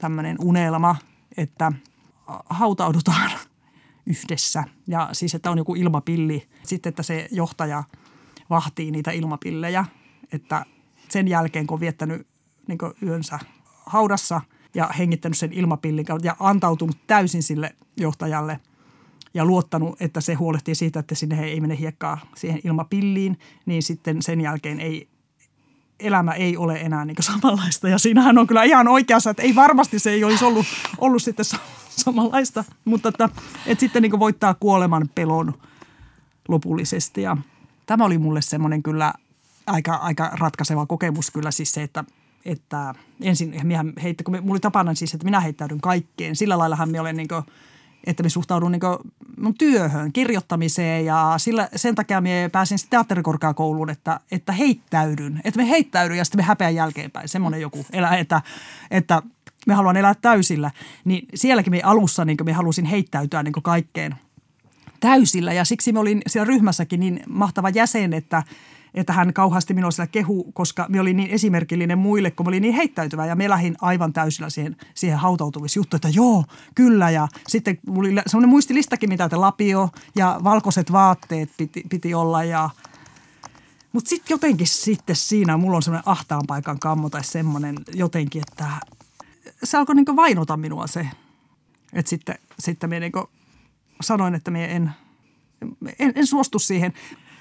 tämmöinen 0.00 0.36
unelma, 0.40 0.96
että 1.36 1.72
hautaudutaan 2.50 3.30
yhdessä. 4.06 4.64
Ja 4.86 5.08
siis, 5.12 5.34
että 5.34 5.50
on 5.50 5.58
joku 5.58 5.74
ilmapilli. 5.74 6.48
Sitten, 6.62 6.90
että 6.90 7.02
se 7.02 7.28
johtaja 7.30 7.84
vahtii 8.50 8.90
niitä 8.90 9.10
ilmapillejä. 9.10 9.84
Että 10.32 10.66
sen 11.08 11.28
jälkeen, 11.28 11.66
kun 11.66 11.74
on 11.74 11.80
viettänyt 11.80 12.26
niin 12.66 12.78
yönsä 13.02 13.38
haudassa 13.86 14.40
ja 14.74 14.90
hengittänyt 14.98 15.38
sen 15.38 15.52
ilmapillin 15.52 16.06
ja 16.22 16.36
antautunut 16.40 16.96
täysin 17.06 17.42
sille 17.42 17.74
johtajalle 17.96 18.60
ja 19.34 19.44
luottanut, 19.44 20.02
että 20.02 20.20
se 20.20 20.34
huolehtii 20.34 20.74
siitä, 20.74 21.00
että 21.00 21.14
sinne 21.14 21.44
ei 21.44 21.60
mene 21.60 21.78
hiekkaa 21.78 22.18
siihen 22.36 22.60
ilmapilliin, 22.64 23.38
niin 23.66 23.82
sitten 23.82 24.22
sen 24.22 24.40
jälkeen 24.40 24.80
ei 24.80 25.08
elämä 26.00 26.32
ei 26.32 26.56
ole 26.56 26.76
enää 26.76 27.04
niin 27.04 27.16
samanlaista. 27.20 27.88
Ja 27.88 27.98
siinähän 27.98 28.38
on 28.38 28.46
kyllä 28.46 28.62
ihan 28.62 28.88
oikeassa, 28.88 29.30
että 29.30 29.42
ei 29.42 29.54
varmasti 29.54 29.98
se 29.98 30.10
ei 30.10 30.24
olisi 30.24 30.44
ollut, 30.44 30.66
ollut 30.98 31.22
sitten 31.22 31.44
samanlaista, 31.88 32.64
mutta 32.84 33.08
että, 33.08 33.28
että 33.66 33.80
sitten 33.80 34.02
niin 34.02 34.18
voittaa 34.18 34.54
kuoleman 34.54 35.10
pelon 35.14 35.54
lopullisesti. 36.48 37.22
Ja 37.22 37.36
tämä 37.86 38.04
oli 38.04 38.18
mulle 38.18 38.42
semmoinen 38.42 38.82
kyllä 38.82 39.12
aika, 39.66 39.94
aika 39.94 40.30
ratkaiseva 40.40 40.86
kokemus 40.86 41.30
kyllä 41.30 41.50
siis 41.50 41.72
se, 41.72 41.82
että, 41.82 42.04
että 42.44 42.94
ensin 43.22 43.60
minä 43.62 43.84
heittä, 44.02 44.24
kun 44.24 44.34
mulla 44.40 44.52
oli 44.52 44.60
tapana 44.60 44.94
siis, 44.94 45.14
että 45.14 45.24
minä 45.24 45.40
heittäydyn 45.40 45.80
kaikkeen. 45.80 46.36
Sillä 46.36 46.58
laillahan 46.58 46.88
minä 46.88 47.00
olen 47.00 47.16
niin 47.16 47.28
kuin, 47.28 47.42
että 48.08 48.22
me 48.22 48.28
suhtaudun 48.28 48.72
niin 48.72 48.80
mun 49.40 49.54
työhön, 49.54 50.12
kirjoittamiseen 50.12 51.04
ja 51.04 51.34
sillä, 51.36 51.68
sen 51.76 51.94
takia 51.94 52.20
minä 52.20 52.48
pääsin 52.48 52.78
teatterikorkeakouluun, 52.90 53.90
että, 53.90 54.20
että 54.30 54.52
heittäydyn. 54.52 55.40
Että 55.44 55.60
me 55.60 55.70
heittäydyn 55.70 56.18
ja 56.18 56.24
sitten 56.24 56.38
me 56.38 56.42
häpeän 56.42 56.74
jälkeenpäin. 56.74 57.28
Semmoinen 57.28 57.60
joku 57.60 57.86
elä, 57.92 58.16
että, 58.16 58.42
että 58.90 59.22
me 59.66 59.74
haluan 59.74 59.96
elää 59.96 60.14
täysillä. 60.14 60.70
Niin 61.04 61.28
sielläkin 61.34 61.70
me 61.70 61.80
alussa 61.82 62.24
niin 62.24 62.36
me 62.44 62.52
halusin 62.52 62.84
heittäytyä 62.84 63.42
niin 63.42 63.52
kaikkeen 63.62 64.14
täysillä 65.00 65.52
ja 65.52 65.64
siksi 65.64 65.92
me 65.92 65.98
olin 65.98 66.22
siellä 66.26 66.48
ryhmässäkin 66.48 67.00
niin 67.00 67.20
mahtava 67.28 67.68
jäsen, 67.68 68.12
että– 68.12 68.42
että 68.94 69.12
hän 69.12 69.32
kauheasti 69.32 69.74
minua 69.74 69.90
siellä 69.90 70.06
kehu, 70.06 70.52
koska 70.52 70.86
me 70.88 71.00
oli 71.00 71.14
niin 71.14 71.30
esimerkillinen 71.30 71.98
muille, 71.98 72.30
kun 72.30 72.46
me 72.46 72.48
oli 72.48 72.60
niin 72.60 72.74
heittäytyvä 72.74 73.26
ja 73.26 73.36
me 73.36 73.48
lähdin 73.48 73.76
aivan 73.80 74.12
täysillä 74.12 74.50
siihen, 74.50 74.76
siihen 74.94 75.18
hautautumisjuttuun, 75.18 75.98
että 75.98 76.08
joo, 76.08 76.44
kyllä 76.74 77.10
ja 77.10 77.28
sitten 77.48 77.78
mulla 77.86 78.08
oli 78.08 78.20
semmoinen 78.26 78.50
muistilistakin, 78.50 79.08
mitä 79.08 79.28
te 79.28 79.36
lapio 79.36 79.88
ja 80.16 80.40
valkoiset 80.44 80.92
vaatteet 80.92 81.50
piti, 81.56 81.84
piti 81.88 82.14
olla 82.14 82.44
ja 82.44 82.70
mutta 83.92 84.08
sitten 84.08 84.34
jotenkin 84.34 84.66
sitten 84.66 85.16
siinä 85.16 85.56
mulla 85.56 85.76
on 85.76 85.82
semmoinen 85.82 86.08
ahtaan 86.08 86.42
paikan 86.46 86.78
kammo 86.78 87.10
tai 87.10 87.24
semmoinen 87.24 87.76
jotenkin, 87.94 88.42
että 88.48 88.66
se 89.64 89.76
alkoi 89.76 89.94
niinku 89.94 90.16
vainota 90.16 90.56
minua 90.56 90.86
se. 90.86 91.08
Että 91.92 92.08
sitten, 92.10 92.38
sitten 92.58 92.90
minä 92.90 93.00
niinku 93.00 93.30
sanoin, 94.00 94.34
että 94.34 94.50
minä 94.50 94.66
en, 94.66 94.90
en, 95.98 96.12
en 96.14 96.26
suostu 96.26 96.58
siihen. 96.58 96.92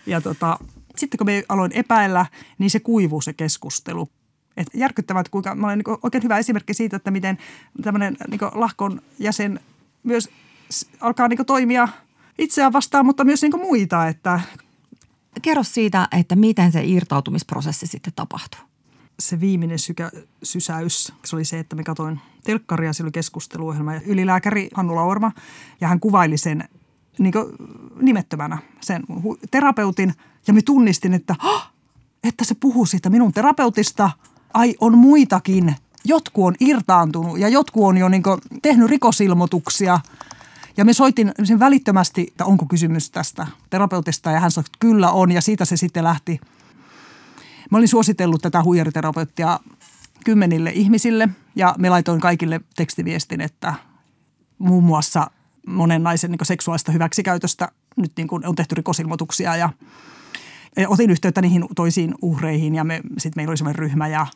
Ja 0.05 0.21
tota, 0.21 0.59
sitten 0.97 1.17
kun 1.17 1.27
me 1.27 1.43
aloin 1.49 1.71
epäillä, 1.71 2.25
niin 2.57 2.69
se 2.69 2.79
kuivuu 2.79 3.21
se 3.21 3.33
keskustelu. 3.33 4.09
Et 4.57 4.67
järkyttävää, 4.73 5.19
että 5.21 5.31
kuinka, 5.31 5.55
mä 5.55 5.67
olen 5.67 5.79
niin 5.79 5.97
oikein 6.03 6.23
hyvä 6.23 6.37
esimerkki 6.37 6.73
siitä, 6.73 6.97
että 6.97 7.11
miten 7.11 7.37
tämmöinen 7.81 8.17
niin 8.31 8.39
lahkon 8.53 9.01
jäsen 9.19 9.59
myös 10.03 10.29
alkaa 10.99 11.27
niin 11.27 11.45
toimia 11.45 11.87
itseään 12.37 12.73
vastaan, 12.73 13.05
mutta 13.05 13.23
myös 13.23 13.41
niin 13.41 13.59
muita. 13.59 14.07
Että 14.07 14.39
Kerro 15.41 15.63
siitä, 15.63 16.07
että 16.17 16.35
miten 16.35 16.71
se 16.71 16.83
irtautumisprosessi 16.83 17.87
sitten 17.87 18.13
tapahtuu. 18.15 18.61
Se 19.19 19.39
viimeinen 19.39 19.79
sykä, 19.79 20.11
sysäys, 20.43 21.13
se 21.25 21.35
oli 21.35 21.45
se, 21.45 21.59
että 21.59 21.75
me 21.75 21.83
katsoin 21.83 22.19
telkkaria, 22.43 22.93
se 22.93 23.03
oli 23.03 23.11
keskusteluohjelma 23.11 23.93
ja 23.93 24.01
ylilääkäri 24.05 24.69
Hannu 24.73 24.95
Laurma 24.95 25.31
ja 25.81 25.87
hän 25.87 25.99
kuvaili 25.99 26.37
sen 26.37 26.69
niin 27.19 27.33
nimettömänä 28.01 28.57
sen 28.81 29.03
terapeutin– 29.51 30.13
ja 30.47 30.53
me 30.53 30.61
tunnistin, 30.61 31.13
että, 31.13 31.35
että 32.23 32.43
se 32.43 32.55
puhuu 32.59 32.85
siitä 32.85 33.09
minun 33.09 33.33
terapeutista. 33.33 34.11
Ai, 34.53 34.75
on 34.79 34.97
muitakin. 34.97 35.75
Jotkut 36.05 36.45
on 36.45 36.55
irtaantunut 36.59 37.39
ja 37.39 37.49
jotkut 37.49 37.83
on 37.83 37.97
jo 37.97 38.09
niin 38.09 38.23
tehnyt 38.61 38.89
rikosilmoituksia. 38.89 39.99
Ja 40.77 40.85
me 40.85 40.93
soitin 40.93 41.31
sen 41.43 41.59
välittömästi, 41.59 42.27
että 42.27 42.45
onko 42.45 42.65
kysymys 42.65 43.11
tästä 43.11 43.47
terapeutista 43.69 44.31
ja 44.31 44.39
hän 44.39 44.51
sanoi, 44.51 44.65
että 44.65 44.77
kyllä 44.79 45.11
on 45.11 45.31
ja 45.31 45.41
siitä 45.41 45.65
se 45.65 45.77
sitten 45.77 46.03
lähti. 46.03 46.39
Mä 47.71 47.77
olin 47.77 47.87
suositellut 47.87 48.41
tätä 48.41 48.63
huijariterapeuttia 48.63 49.59
kymmenille 50.25 50.71
ihmisille 50.71 51.29
ja 51.55 51.75
me 51.77 51.89
laitoin 51.89 52.21
kaikille 52.21 52.61
tekstiviestin, 52.75 53.41
että 53.41 53.73
muun 54.57 54.83
muassa 54.83 55.31
monen 55.67 56.03
naisen 56.03 56.31
niin 56.31 56.39
seksuaalista 56.43 56.91
hyväksikäytöstä 56.91 57.71
nyt 57.95 58.11
niin 58.17 58.27
kuin 58.27 58.47
on 58.47 58.55
tehty 58.55 58.75
rikosilmoituksia 58.75 59.55
ja– 59.55 59.69
otin 60.87 61.09
yhteyttä 61.09 61.41
niihin 61.41 61.65
toisiin 61.75 62.15
uhreihin 62.21 62.75
ja 62.75 62.83
me, 62.83 63.01
sitten 63.17 63.39
meillä 63.39 63.51
oli 63.51 63.57
semmoinen 63.57 63.79
ryhmä 63.79 64.07
ja, 64.07 64.27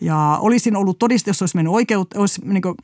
ja 0.00 0.38
olisin 0.40 0.76
ollut 0.76 0.98
todiste, 0.98 1.30
jos 1.30 1.42
olisi 1.42 1.56
mennyt 1.56 1.74
oikeut, 1.74 2.14
olisi 2.14 2.40
niin 2.44 2.62
kuin, 2.62 2.74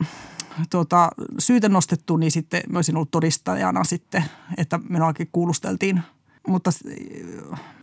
tuota, 0.69 1.09
syytä 1.39 1.69
nostettu, 1.69 2.17
niin 2.17 2.31
sitten 2.31 2.63
mä 2.69 2.77
olisin 2.77 2.95
ollut 2.95 3.11
todistajana 3.11 3.83
sitten, 3.83 4.23
että 4.57 4.79
minuakin 4.89 5.29
kuulusteltiin. 5.31 6.01
Mutta 6.47 6.71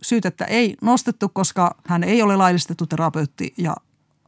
syytettä 0.01 0.45
ei 0.45 0.75
nostettu, 0.81 1.29
koska 1.29 1.75
hän 1.87 2.03
ei 2.03 2.21
ole 2.21 2.35
laillistettu 2.35 2.87
terapeutti 2.87 3.53
ja 3.57 3.75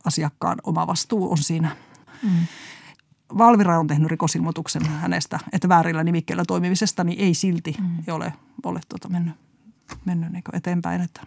asiakkaan 0.05 0.57
oma 0.63 0.87
vastuu 0.87 1.31
on 1.31 1.37
siinä. 1.37 1.75
Mm. 2.23 2.29
Valvira 3.37 3.79
on 3.79 3.87
tehnyt 3.87 4.11
rikosilmoituksen 4.11 4.85
hänestä, 4.85 5.39
että 5.53 5.69
väärillä 5.69 6.03
nimikkeillä 6.03 6.43
toimimisesta, 6.47 7.03
niin 7.03 7.19
ei 7.19 7.33
silti 7.33 7.75
mm. 7.79 8.13
ole, 8.13 8.33
ole 8.63 8.79
tuota 8.89 9.09
mennyt 9.09 9.35
mennyt 10.05 10.31
niin 10.31 10.43
eteenpäin. 10.53 11.01
Että. 11.01 11.21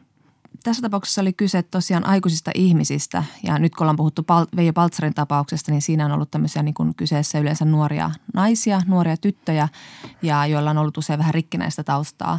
Tässä 0.64 0.82
tapauksessa 0.82 1.20
oli 1.20 1.32
kyse 1.32 1.62
tosiaan 1.62 2.06
aikuisista 2.06 2.50
ihmisistä 2.54 3.24
ja 3.42 3.58
nyt 3.58 3.74
kun 3.74 3.84
ollaan 3.84 3.96
puhuttu 3.96 4.24
Veijo 4.56 4.72
Paltsarin 4.72 5.14
tapauksesta, 5.14 5.72
niin 5.72 5.82
siinä 5.82 6.04
on 6.04 6.12
ollut 6.12 6.30
tämmöisiä 6.30 6.62
niin 6.62 6.74
kuin 6.74 6.94
kyseessä 6.94 7.38
yleensä 7.38 7.64
nuoria 7.64 8.10
naisia, 8.34 8.82
nuoria 8.86 9.16
tyttöjä 9.16 9.68
ja 10.22 10.46
joilla 10.46 10.70
on 10.70 10.78
ollut 10.78 10.98
usein 10.98 11.18
vähän 11.18 11.34
rikkinäistä 11.34 11.84
taustaa. 11.84 12.38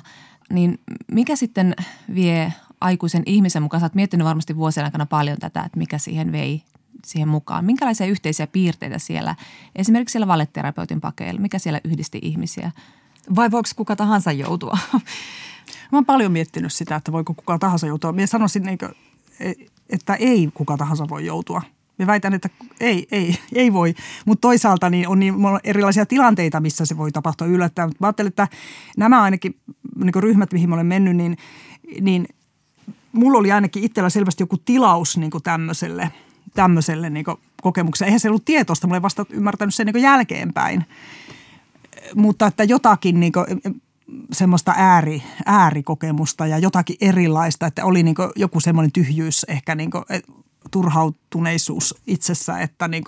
Niin 0.50 0.80
mikä 1.12 1.36
sitten 1.36 1.76
vie 2.16 2.54
aikuisen 2.82 3.24
ihmisen 3.26 3.64
mukaan? 3.64 3.82
Sä 3.82 3.86
oot 3.86 3.96
miettinyt 3.96 4.26
varmasti 4.26 4.56
vuosien 4.56 4.86
aikana 4.86 5.06
paljon 5.06 5.38
tätä, 5.38 5.64
että 5.64 5.78
mikä 5.78 5.98
siihen 5.98 6.32
vei 6.32 6.64
siihen 7.06 7.30
mukaan. 7.30 7.66
Minkälaisia 7.66 8.08
yhteisiä 8.08 8.48
piirteitä 8.48 9.00
siellä, 9.00 9.36
esimerkiksi 9.76 10.12
siellä 10.12 10.28
valetterapeutin 10.28 11.02
pakeilla, 11.02 11.42
mikä 11.42 11.60
siellä 11.60 11.82
yhdisti 11.84 12.20
ihmisiä? 12.22 12.72
Vai 13.36 13.52
voiko 13.52 13.70
kuka 13.76 13.96
tahansa 13.96 14.32
joutua 14.32 14.78
Mä 15.92 15.98
oon 15.98 16.06
paljon 16.06 16.32
miettinyt 16.32 16.74
sitä, 16.74 16.96
että 16.96 17.12
voiko 17.12 17.34
kuka 17.34 17.60
tahansa 17.60 17.88
joutua. 17.88 18.12
Mä 18.12 18.26
sanoisin, 18.26 18.64
niin 18.64 18.78
kuin, 18.78 18.92
että 19.90 20.16
ei 20.16 20.50
kuka 20.54 20.78
tahansa 20.78 21.06
voi 21.10 21.26
joutua. 21.26 21.62
Mä 22.00 22.08
väitän, 22.08 22.34
että 22.34 22.50
ei, 22.80 23.08
ei, 23.12 23.38
ei 23.54 23.74
voi. 23.74 23.94
Mutta 24.26 24.42
toisaalta 24.42 24.90
niin 24.90 25.08
on 25.08 25.20
niin 25.20 25.36
erilaisia 25.64 26.06
tilanteita, 26.06 26.60
missä 26.60 26.86
se 26.86 26.98
voi 26.98 27.12
tapahtua 27.12 27.48
yllättäen. 27.48 27.92
Mä 28.00 28.08
ajattelen, 28.08 28.28
että 28.28 28.48
nämä 28.98 29.22
ainakin 29.22 29.56
niin 30.04 30.16
ryhmät, 30.16 30.54
mihin 30.54 30.70
mä 30.70 30.76
olen 30.76 30.86
mennyt, 30.86 31.16
niin, 31.16 31.38
niin 32.02 32.28
mulla 33.12 33.38
oli 33.38 33.52
ainakin 33.52 33.84
itsellä 33.84 34.10
selvästi 34.10 34.44
joku 34.44 34.58
tilaus 34.58 35.18
niin 35.18 35.32
tämmöiselle, 35.44 36.12
tämmöiselle 36.54 37.10
niin 37.10 37.26
kokemukselle. 37.62 38.08
Eihän 38.08 38.20
se 38.20 38.30
ollut 38.30 38.46
tietoista, 38.46 38.88
mä 38.88 38.94
olen 38.94 39.02
vasta 39.02 39.26
ymmärtänyt 39.30 39.76
sen 39.76 39.88
niin 39.88 40.04
jälkeenpäin. 40.04 40.86
Mutta 42.16 42.48
että 42.48 42.64
jotakin, 42.64 43.20
niin 43.20 43.32
kuin, 43.32 43.46
semmoista 44.32 44.74
ääri, 44.78 45.24
äärikokemusta 45.46 46.48
ja 46.48 46.58
jotakin 46.58 46.98
erilaista, 47.02 47.66
että 47.66 47.86
oli 47.86 48.04
niin 48.04 48.16
joku 48.36 48.60
semmoinen 48.60 48.92
tyhjyys, 48.92 49.44
ehkä 49.44 49.76
niin 49.76 49.92
turhautuneisuus 50.72 51.96
itsessä, 52.08 52.60
että 52.60 52.88
niin 52.88 53.04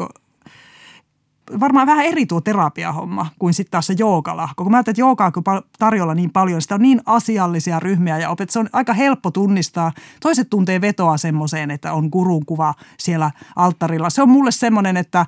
varmaan 1.59 1.87
vähän 1.87 2.05
eri 2.05 2.25
tuo 2.25 2.41
terapiahomma 2.41 3.27
kuin 3.39 3.53
sitten 3.53 3.71
taas 3.71 3.87
se 3.87 3.95
joogalahko. 3.97 4.63
Kun 4.63 4.71
mä 4.71 4.77
ajattelen, 4.77 4.93
että 4.93 5.01
joogaa 5.01 5.31
kun 5.31 5.43
tarjolla 5.79 6.15
niin 6.15 6.31
paljon, 6.31 6.61
sitä 6.61 6.75
on 6.75 6.81
niin 6.81 7.01
asiallisia 7.05 7.79
ryhmiä 7.79 8.17
ja 8.17 8.29
opet, 8.29 8.49
se 8.49 8.59
on 8.59 8.69
aika 8.73 8.93
helppo 8.93 9.31
tunnistaa. 9.31 9.91
Toiset 10.19 10.49
tuntee 10.49 10.81
vetoa 10.81 11.17
semmoiseen, 11.17 11.71
että 11.71 11.93
on 11.93 12.09
gurun 12.11 12.45
kuva 12.45 12.73
siellä 12.97 13.31
alttarilla. 13.55 14.09
Se 14.09 14.21
on 14.21 14.29
mulle 14.29 14.51
semmoinen, 14.51 14.97
että 14.97 15.25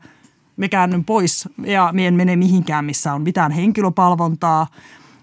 me 0.57 0.69
käännyn 0.69 1.05
pois 1.05 1.49
ja 1.63 1.89
me 1.93 2.07
en 2.07 2.13
mene 2.13 2.35
mihinkään, 2.35 2.85
missä 2.85 3.13
on 3.13 3.21
mitään 3.21 3.51
henkilöpalvontaa– 3.51 4.67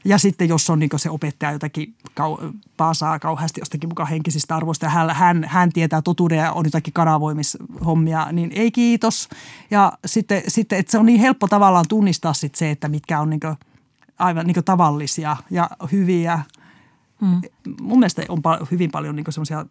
ja 0.08 0.18
sitten 0.18 0.48
jos 0.48 0.70
on 0.70 0.78
niin 0.78 0.90
se 0.96 1.10
opettaja 1.10 1.52
jotakin 1.52 1.94
kau- 2.20 2.52
paasaa 2.76 3.18
kauheasti 3.18 3.60
jostakin 3.60 3.88
mukaan 3.88 4.08
henkisistä 4.08 4.56
arvoista 4.56 4.86
ja 4.86 4.90
hän, 4.90 5.10
hän, 5.10 5.44
hän 5.48 5.72
tietää 5.72 6.02
totuuden 6.02 6.38
ja 6.38 6.52
on 6.52 6.64
jotakin 6.64 6.92
kanavoimishommia, 6.92 8.32
niin 8.32 8.52
ei 8.54 8.70
kiitos. 8.70 9.28
Ja 9.70 9.92
sitten, 10.06 10.42
sitten 10.48 10.78
että 10.78 10.92
se 10.92 10.98
on 10.98 11.06
niin 11.06 11.20
helppo 11.20 11.48
tavallaan 11.48 11.84
tunnistaa 11.88 12.32
sitten 12.32 12.58
se, 12.58 12.70
että 12.70 12.88
mitkä 12.88 13.20
on 13.20 13.30
niin 13.30 13.40
aivan 14.18 14.46
niin 14.46 14.64
tavallisia 14.64 15.36
ja 15.50 15.70
hyviä. 15.92 16.42
Hmm. 17.20 17.40
Mun 17.80 17.98
mielestä 17.98 18.22
on 18.28 18.38
pa- 18.38 18.66
hyvin 18.70 18.90
paljon 18.90 19.16
niin 19.16 19.26
semmoisia 19.28 19.66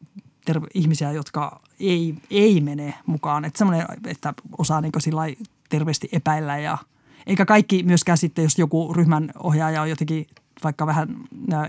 terve- 0.45 0.67
ihmisiä, 0.73 1.11
jotka 1.11 1.61
ei, 1.79 2.15
ei 2.29 2.61
mene 2.61 2.93
mukaan. 3.05 3.45
Että 3.45 3.57
semmoinen, 3.57 3.87
että 4.07 4.33
osaa 4.57 4.81
niin 4.81 5.37
terveesti 5.69 6.09
epäillä 6.11 6.57
ja– 6.57 6.77
eikä 7.27 7.45
kaikki 7.45 7.83
myöskään 7.83 8.17
sitten, 8.17 8.43
jos 8.43 8.57
joku 8.57 8.93
ryhmän 8.93 9.31
ohjaaja 9.43 9.81
on 9.81 9.89
jotenkin 9.89 10.27
vaikka 10.63 10.87
vähän 10.87 11.07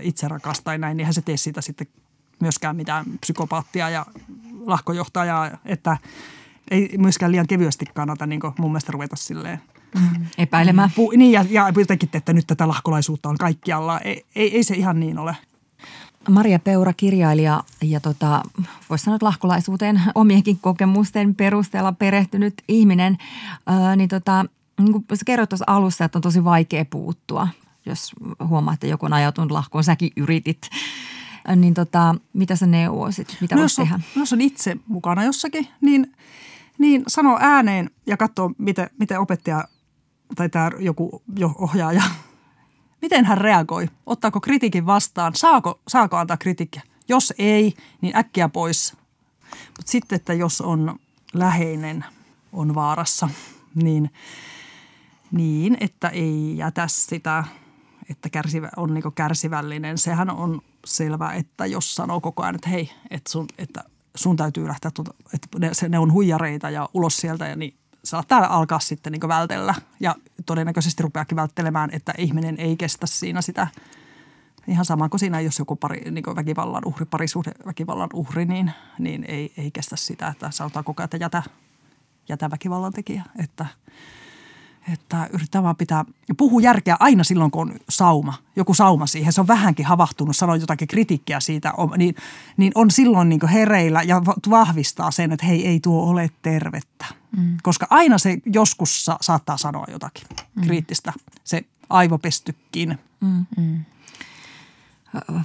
itserakas 0.01 0.61
tai 0.61 0.77
näin, 0.77 0.97
niin 0.97 1.05
hän 1.05 1.13
se 1.13 1.21
tee 1.21 1.37
siitä 1.37 1.61
sitten 1.61 1.87
myöskään 2.39 2.75
mitään 2.75 3.05
psykopaattia 3.21 3.89
ja 3.89 4.05
lahkojohtajaa, 4.65 5.49
että 5.65 5.97
ei 6.71 6.95
myöskään 6.97 7.31
liian 7.31 7.47
kevyesti 7.47 7.85
kannata 7.93 8.25
niin 8.25 8.41
mun 8.57 8.71
mielestä 8.71 8.91
ruveta 8.91 9.15
silleen 9.15 9.61
mm, 9.95 10.25
epäilemään. 10.37 10.91
Pu, 10.95 11.11
niin 11.11 11.31
ja, 11.31 11.45
ja 11.49 11.73
jotenkin, 11.77 12.09
että 12.13 12.33
nyt 12.33 12.47
tätä 12.47 12.67
lahkolaisuutta 12.67 13.29
on 13.29 13.37
kaikkialla. 13.37 13.99
Ei, 13.99 14.25
ei, 14.35 14.55
ei 14.55 14.63
se 14.63 14.75
ihan 14.75 14.99
niin 14.99 15.19
ole. 15.19 15.37
Maria 16.29 16.59
Peura, 16.59 16.93
kirjailija 16.93 17.63
ja 17.81 17.99
tota, 17.99 18.43
voisi 18.89 19.03
sanoa, 19.03 19.15
että 19.15 19.25
lahkolaisuuteen 19.25 20.01
omienkin 20.15 20.59
kokemusten 20.59 21.35
perusteella 21.35 21.91
perehtynyt 21.91 22.53
ihminen, 22.67 23.17
ää, 23.65 23.95
niin 23.95 24.09
tota, 24.09 24.45
niin 24.79 24.93
kuin 24.93 25.05
sä 25.13 25.25
kerroit 25.25 25.49
tuossa 25.49 25.65
alussa, 25.67 26.05
että 26.05 26.17
on 26.17 26.21
tosi 26.21 26.43
vaikea 26.43 26.85
puuttua, 26.85 27.47
jos 27.85 28.11
huomaa, 28.47 28.73
että 28.73 28.87
joku 28.87 29.05
on 29.05 29.13
ajautunut 29.13 29.51
lahkoon, 29.51 29.83
säkin 29.83 30.11
yritit. 30.15 30.69
Niin 31.55 31.73
tota, 31.73 32.15
mitä 32.33 32.55
sä 32.55 32.67
neuvoisit? 32.67 33.37
Mitä 33.41 33.55
no, 33.55 33.61
jos, 33.61 33.79
on, 33.79 33.85
tehdä? 33.85 33.99
jos 34.15 34.33
on 34.33 34.41
itse 34.41 34.77
mukana 34.87 35.23
jossakin, 35.23 35.67
niin, 35.81 36.15
niin 36.77 37.03
sano 37.07 37.37
ääneen 37.41 37.89
ja 38.05 38.17
katso, 38.17 38.51
miten, 38.57 38.89
miten 38.99 39.19
opettaja 39.19 39.63
tai 40.35 40.49
tämä 40.49 40.71
joku 40.79 41.21
jo 41.37 41.51
ohjaaja, 41.57 42.03
miten 43.01 43.25
hän 43.25 43.37
reagoi. 43.37 43.89
Ottaako 44.05 44.41
kritiikin 44.41 44.85
vastaan? 44.85 45.35
Saako, 45.35 45.79
saako 45.87 46.17
antaa 46.17 46.37
kritiikkiä? 46.37 46.81
Jos 47.07 47.33
ei, 47.37 47.73
niin 48.01 48.17
äkkiä 48.17 48.49
pois. 48.49 48.97
Mutta 49.51 49.91
sitten, 49.91 50.15
että 50.15 50.33
jos 50.33 50.61
on 50.61 50.99
läheinen 51.33 52.05
on 52.53 52.75
vaarassa, 52.75 53.29
niin– 53.75 54.09
niin, 55.31 55.77
että 55.79 56.09
ei 56.09 56.57
jätä 56.57 56.87
sitä, 56.87 57.43
että 58.09 58.29
kärsivä, 58.29 58.69
on 58.77 58.93
niin 58.93 59.13
kärsivällinen. 59.15 59.97
Sehän 59.97 60.29
on 60.29 60.61
selvä, 60.85 61.33
että 61.33 61.65
jos 61.65 61.95
sanoo 61.95 62.21
koko 62.21 62.43
ajan, 62.43 62.55
että 62.55 62.69
hei, 62.69 62.91
että 63.09 63.31
sun, 63.31 63.45
että 63.57 63.83
sun 64.15 64.35
täytyy 64.35 64.67
lähteä, 64.67 64.91
tuota, 64.91 65.13
että 65.33 65.59
ne, 65.59 65.71
ne 65.89 65.99
on 65.99 66.13
huijareita 66.13 66.69
ja 66.69 66.89
ulos 66.93 67.17
sieltä, 67.17 67.47
ja 67.47 67.55
niin 67.55 67.75
saattaa 68.03 68.57
alkaa 68.57 68.79
sitten 68.79 69.11
niin 69.11 69.27
vältellä. 69.27 69.75
Ja 69.99 70.15
todennäköisesti 70.45 71.03
rupeakin 71.03 71.35
välttelemään, 71.35 71.89
että 71.93 72.13
ihminen 72.17 72.55
ei 72.59 72.77
kestä 72.77 73.07
siinä 73.07 73.41
sitä 73.41 73.67
ihan 74.67 74.85
sama 74.85 75.09
kuin 75.09 75.19
siinä, 75.19 75.39
jos 75.39 75.59
joku 75.59 75.75
pari, 75.75 76.11
niin 76.11 76.35
väkivallan 76.35 76.85
uhri, 76.85 77.05
parisuhde 77.05 77.51
väkivallan 77.65 78.09
uhri, 78.13 78.45
niin, 78.45 78.71
niin 78.99 79.25
ei, 79.27 79.53
ei 79.57 79.71
kestä 79.71 79.95
sitä, 79.95 80.27
että 80.27 80.51
sanotaan 80.51 80.85
koko 80.85 81.01
ajan, 81.01 81.05
että 81.05 81.17
jätä, 81.17 81.43
jätä 82.29 82.49
väkivallan 82.49 82.93
tekijä. 82.93 83.23
Että– 83.37 83.65
että 84.93 85.29
yrittää 85.33 85.63
vaan 85.63 85.75
pitää, 85.75 86.05
puhu 86.37 86.59
järkeä 86.59 86.97
aina 86.99 87.23
silloin, 87.23 87.51
kun 87.51 87.61
on 87.61 87.79
sauma, 87.89 88.33
joku 88.55 88.73
sauma 88.73 89.07
siihen. 89.07 89.33
Se 89.33 89.41
on 89.41 89.47
vähänkin 89.47 89.85
havahtunut, 89.85 90.35
sanoo 90.35 90.55
jotakin 90.55 90.87
kritiikkiä 90.87 91.39
siitä, 91.39 91.73
niin, 91.97 92.15
niin 92.57 92.71
on 92.75 92.91
silloin 92.91 93.29
niin 93.29 93.47
hereillä 93.47 94.03
ja 94.03 94.21
vahvistaa 94.49 95.11
sen, 95.11 95.31
että 95.31 95.45
hei, 95.45 95.67
ei 95.67 95.79
tuo 95.79 96.09
ole 96.09 96.29
tervettä. 96.41 97.05
Mm. 97.37 97.57
Koska 97.63 97.87
aina 97.89 98.17
se 98.17 98.37
joskus 98.45 99.05
sa- 99.05 99.17
saattaa 99.21 99.57
sanoa 99.57 99.85
jotakin 99.91 100.27
mm. 100.55 100.63
kriittistä, 100.63 101.13
se 101.43 101.63
aivopestykin. 101.89 102.99
Mm. 103.21 103.45
Mm. 103.57 103.85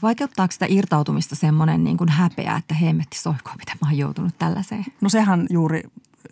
Vaikeuttaako 0.03 0.53
sitä 0.53 0.66
irtautumista 0.68 1.37
semmoinen 1.37 1.85
niin 1.85 1.97
kuin 1.97 2.09
häpeä, 2.09 2.57
että 2.57 2.75
hemmetti 2.75 3.18
soikoa, 3.18 3.55
mitä 3.59 3.73
mä 3.81 3.88
oon 3.88 3.99
joutunut 3.99 4.38
tällaiseen? 4.38 4.85
No 5.01 5.09
sehän 5.09 5.47
juuri 5.51 5.83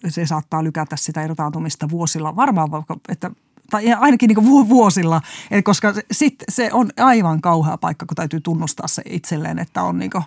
se 0.09 0.27
saattaa 0.27 0.65
lykätä 0.65 0.97
sitä 0.97 1.25
irtaantumista 1.25 1.91
vuosilla, 1.91 2.37
varmaan 2.37 2.71
vaikka, 2.71 2.97
että 3.09 3.31
tai 3.71 3.93
ainakin 3.93 4.29
niin 4.29 4.69
vuosilla, 4.69 5.21
Et 5.51 5.65
koska 5.65 5.95
sit 6.11 6.35
se 6.49 6.71
on 6.73 6.91
aivan 6.97 7.41
kauhea 7.41 7.79
paikka, 7.79 8.07
kun 8.07 8.15
täytyy 8.15 8.41
tunnustaa 8.41 8.89
se 8.89 9.03
itselleen, 9.07 9.59
että 9.59 9.83
on, 9.83 9.99
niin 9.99 10.11
kuin, 10.11 10.25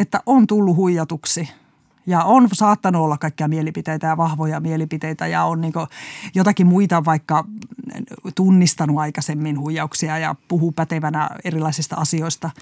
että 0.00 0.20
on 0.26 0.46
tullut 0.46 0.76
huijatuksi 0.76 1.48
ja 2.06 2.24
on 2.24 2.48
saattanut 2.52 3.02
olla 3.02 3.18
kaikkia 3.18 3.48
mielipiteitä 3.48 4.06
ja 4.06 4.16
vahvoja 4.16 4.60
mielipiteitä 4.60 5.26
ja 5.26 5.44
on 5.44 5.60
niin 5.60 5.72
jotakin 6.34 6.66
muita 6.66 7.04
vaikka 7.04 7.44
tunnistanut 8.34 8.98
aikaisemmin 8.98 9.60
huijauksia 9.60 10.18
ja 10.18 10.34
puhuu 10.48 10.72
pätevänä 10.72 11.30
erilaisista 11.44 11.96
asioista– 11.96 12.50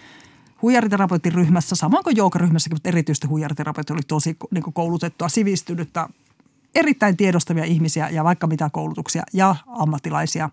huijariterapeutin 0.62 1.32
ryhmässä, 1.32 1.76
samoin 1.76 2.04
kuin 2.04 2.16
joogaryhmässäkin, 2.16 2.76
mutta 2.76 2.88
erityisesti 2.88 3.26
huijariterapeutti 3.26 3.92
oli 3.92 4.02
tosi 4.08 4.36
niin 4.50 4.72
koulutettua, 4.72 5.28
sivistynyttä, 5.28 6.08
erittäin 6.74 7.16
tiedostavia 7.16 7.64
ihmisiä 7.64 8.08
ja 8.08 8.24
vaikka 8.24 8.46
mitä 8.46 8.70
koulutuksia 8.72 9.22
ja 9.32 9.56
ammattilaisia, 9.66 10.50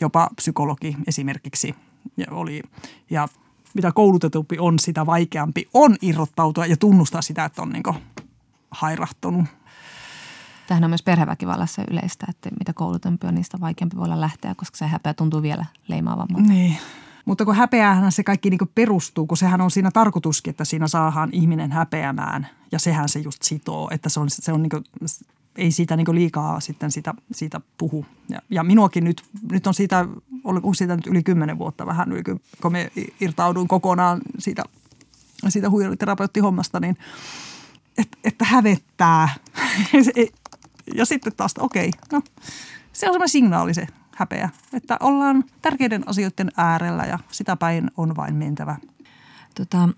jopa 0.00 0.28
psykologi 0.36 0.96
esimerkiksi 1.06 1.74
ja 2.16 2.26
oli. 2.30 2.62
Ja 3.10 3.28
mitä 3.74 3.92
koulutetumpi 3.92 4.58
on, 4.58 4.78
sitä 4.78 5.06
vaikeampi 5.06 5.68
on 5.74 5.96
irrottautua 6.02 6.66
ja 6.66 6.76
tunnustaa 6.76 7.22
sitä, 7.22 7.44
että 7.44 7.62
on 7.62 7.70
niin 7.70 7.82
hairahtunut. 8.70 9.44
Tähän 10.66 10.84
on 10.84 10.90
myös 10.90 11.02
perheväkivallassa 11.02 11.82
yleistä, 11.90 12.26
että 12.28 12.50
mitä 12.58 12.72
koulutempi 12.72 13.26
on, 13.26 13.34
niistä 13.34 13.60
vaikeampi 13.60 13.96
voi 13.96 14.04
olla 14.04 14.20
lähteä, 14.20 14.54
koska 14.54 14.76
se 14.76 14.86
häpeä 14.86 15.14
tuntuu 15.14 15.42
vielä 15.42 15.64
leimaavammalta. 15.88 16.48
Niin. 16.48 16.78
Mutta 17.24 17.44
kun 17.44 17.56
häpeähän 17.56 18.12
se 18.12 18.22
kaikki 18.22 18.50
niin 18.50 18.70
perustuu, 18.74 19.26
kun 19.26 19.36
sehän 19.36 19.60
on 19.60 19.70
siinä 19.70 19.90
tarkoituskin, 19.90 20.50
että 20.50 20.64
siinä 20.64 20.88
saadaan 20.88 21.28
ihminen 21.32 21.72
häpeämään 21.72 22.48
ja 22.72 22.78
sehän 22.78 23.08
se 23.08 23.20
just 23.20 23.42
sitoo, 23.42 23.88
että 23.92 24.08
se 24.08 24.20
on, 24.20 24.30
se 24.30 24.52
on 24.52 24.62
niin 24.62 24.70
kuin, 24.70 24.84
ei 25.56 25.70
siitä 25.70 25.96
niin 25.96 26.14
liikaa 26.14 26.60
sitten 26.60 26.90
siitä, 26.90 27.14
siitä 27.32 27.60
puhu. 27.78 28.06
Ja, 28.28 28.38
ja 28.50 28.64
minuakin 28.64 29.04
nyt, 29.04 29.22
nyt 29.52 29.66
on 29.66 29.74
siitä, 29.74 30.06
on 30.44 30.74
siitä 30.74 30.96
nyt 30.96 31.06
yli 31.06 31.22
kymmenen 31.22 31.58
vuotta 31.58 31.86
vähän 31.86 32.12
yli, 32.12 32.22
kun 32.62 32.72
me 32.72 32.92
irtauduin 33.20 33.68
kokonaan 33.68 34.20
siitä, 34.38 34.62
siitä 35.48 35.70
huijariterapeuttihommasta, 35.70 36.80
niin 36.80 36.96
et, 37.98 38.18
että 38.24 38.44
hävettää. 38.44 39.28
ja 40.98 41.04
sitten 41.04 41.32
taas, 41.36 41.54
okei, 41.58 41.88
okay, 41.88 42.00
no 42.12 42.22
se 42.92 43.06
on 43.06 43.12
semmoinen 43.12 43.28
signaali 43.28 43.74
se 43.74 43.86
häpeä. 44.22 44.48
Että 44.72 44.96
ollaan 45.00 45.44
tärkeiden 45.62 46.08
asioiden 46.08 46.50
äärellä 46.56 47.04
ja 47.04 47.18
sitä 47.30 47.56
päin 47.56 47.90
on 47.96 48.16
vain 48.16 48.34
mentävä. 48.34 48.76
Tota, 49.54 49.88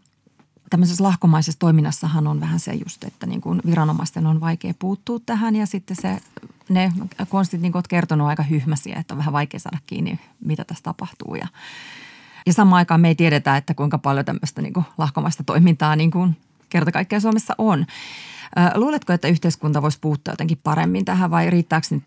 tämmöisessä 0.71 1.05
lahkomaisessa 1.05 1.59
toiminnassahan 1.59 2.27
on 2.27 2.41
vähän 2.41 2.61
se 2.61 2.73
just, 2.73 3.05
että 3.05 3.27
niin 3.27 3.41
kuin 3.41 3.61
viranomaisten 3.67 4.27
on 4.27 4.41
vaikea 4.41 4.75
puuttua 4.79 5.19
tähän 5.27 5.57
ja 5.57 5.67
sitten 5.67 5.97
se, 6.01 6.21
ne 6.69 6.93
konstit, 7.29 7.61
niin 7.61 7.73
kuin 7.73 7.79
olet 7.79 7.89
kertonut, 7.89 8.29
aika 8.29 8.43
hyhmäsiä, 8.43 8.97
että 8.97 9.15
on 9.15 9.19
vähän 9.19 9.33
vaikea 9.33 9.61
saada 9.61 9.79
kiinni, 9.87 10.21
mitä 10.45 10.65
tässä 10.65 10.83
tapahtuu 10.83 11.35
ja 11.35 11.49
ja 12.47 12.53
samaan 12.53 12.79
aikaan 12.79 13.01
me 13.01 13.09
ei 13.09 13.15
tiedetä, 13.15 13.57
että 13.57 13.75
kuinka 13.75 13.99
paljon 13.99 14.25
tämmöistä 14.25 14.63
niin 14.63 14.73
kuin 14.73 14.87
lahkomaista 14.99 15.45
toimintaa 15.45 15.97
niin 15.97 16.11
kuin 16.11 16.37
kerta 16.69 16.93
kaikkiaan 16.93 17.23
Suomessa 17.23 17.55
on. 17.59 17.87
Luuletko, 18.75 19.13
että 19.13 19.29
yhteiskunta 19.29 19.83
voisi 19.83 19.99
puuttua 20.01 20.33
jotenkin 20.33 20.61
paremmin 20.63 21.05
tähän 21.05 21.31
vai 21.31 21.51
riittääkö 21.51 21.87
nyt 21.91 22.05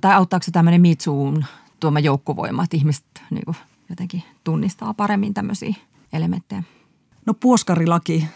tai 0.00 0.14
auttaako 0.14 0.44
se 0.44 0.50
tämmöinen 0.50 0.80
mitsuun 0.80 1.44
tuoma 1.80 2.00
joukkovoima, 2.00 2.64
että 2.64 2.76
ihmiset 2.76 3.04
niin 3.30 3.44
kuin 3.44 3.56
jotenkin 3.90 4.22
tunnistaa 4.44 4.94
paremmin 4.94 5.34
tämmöisiä 5.34 5.74
elementtejä? 6.12 6.62
No 7.26 7.34
puoskarilaki. 7.34 8.28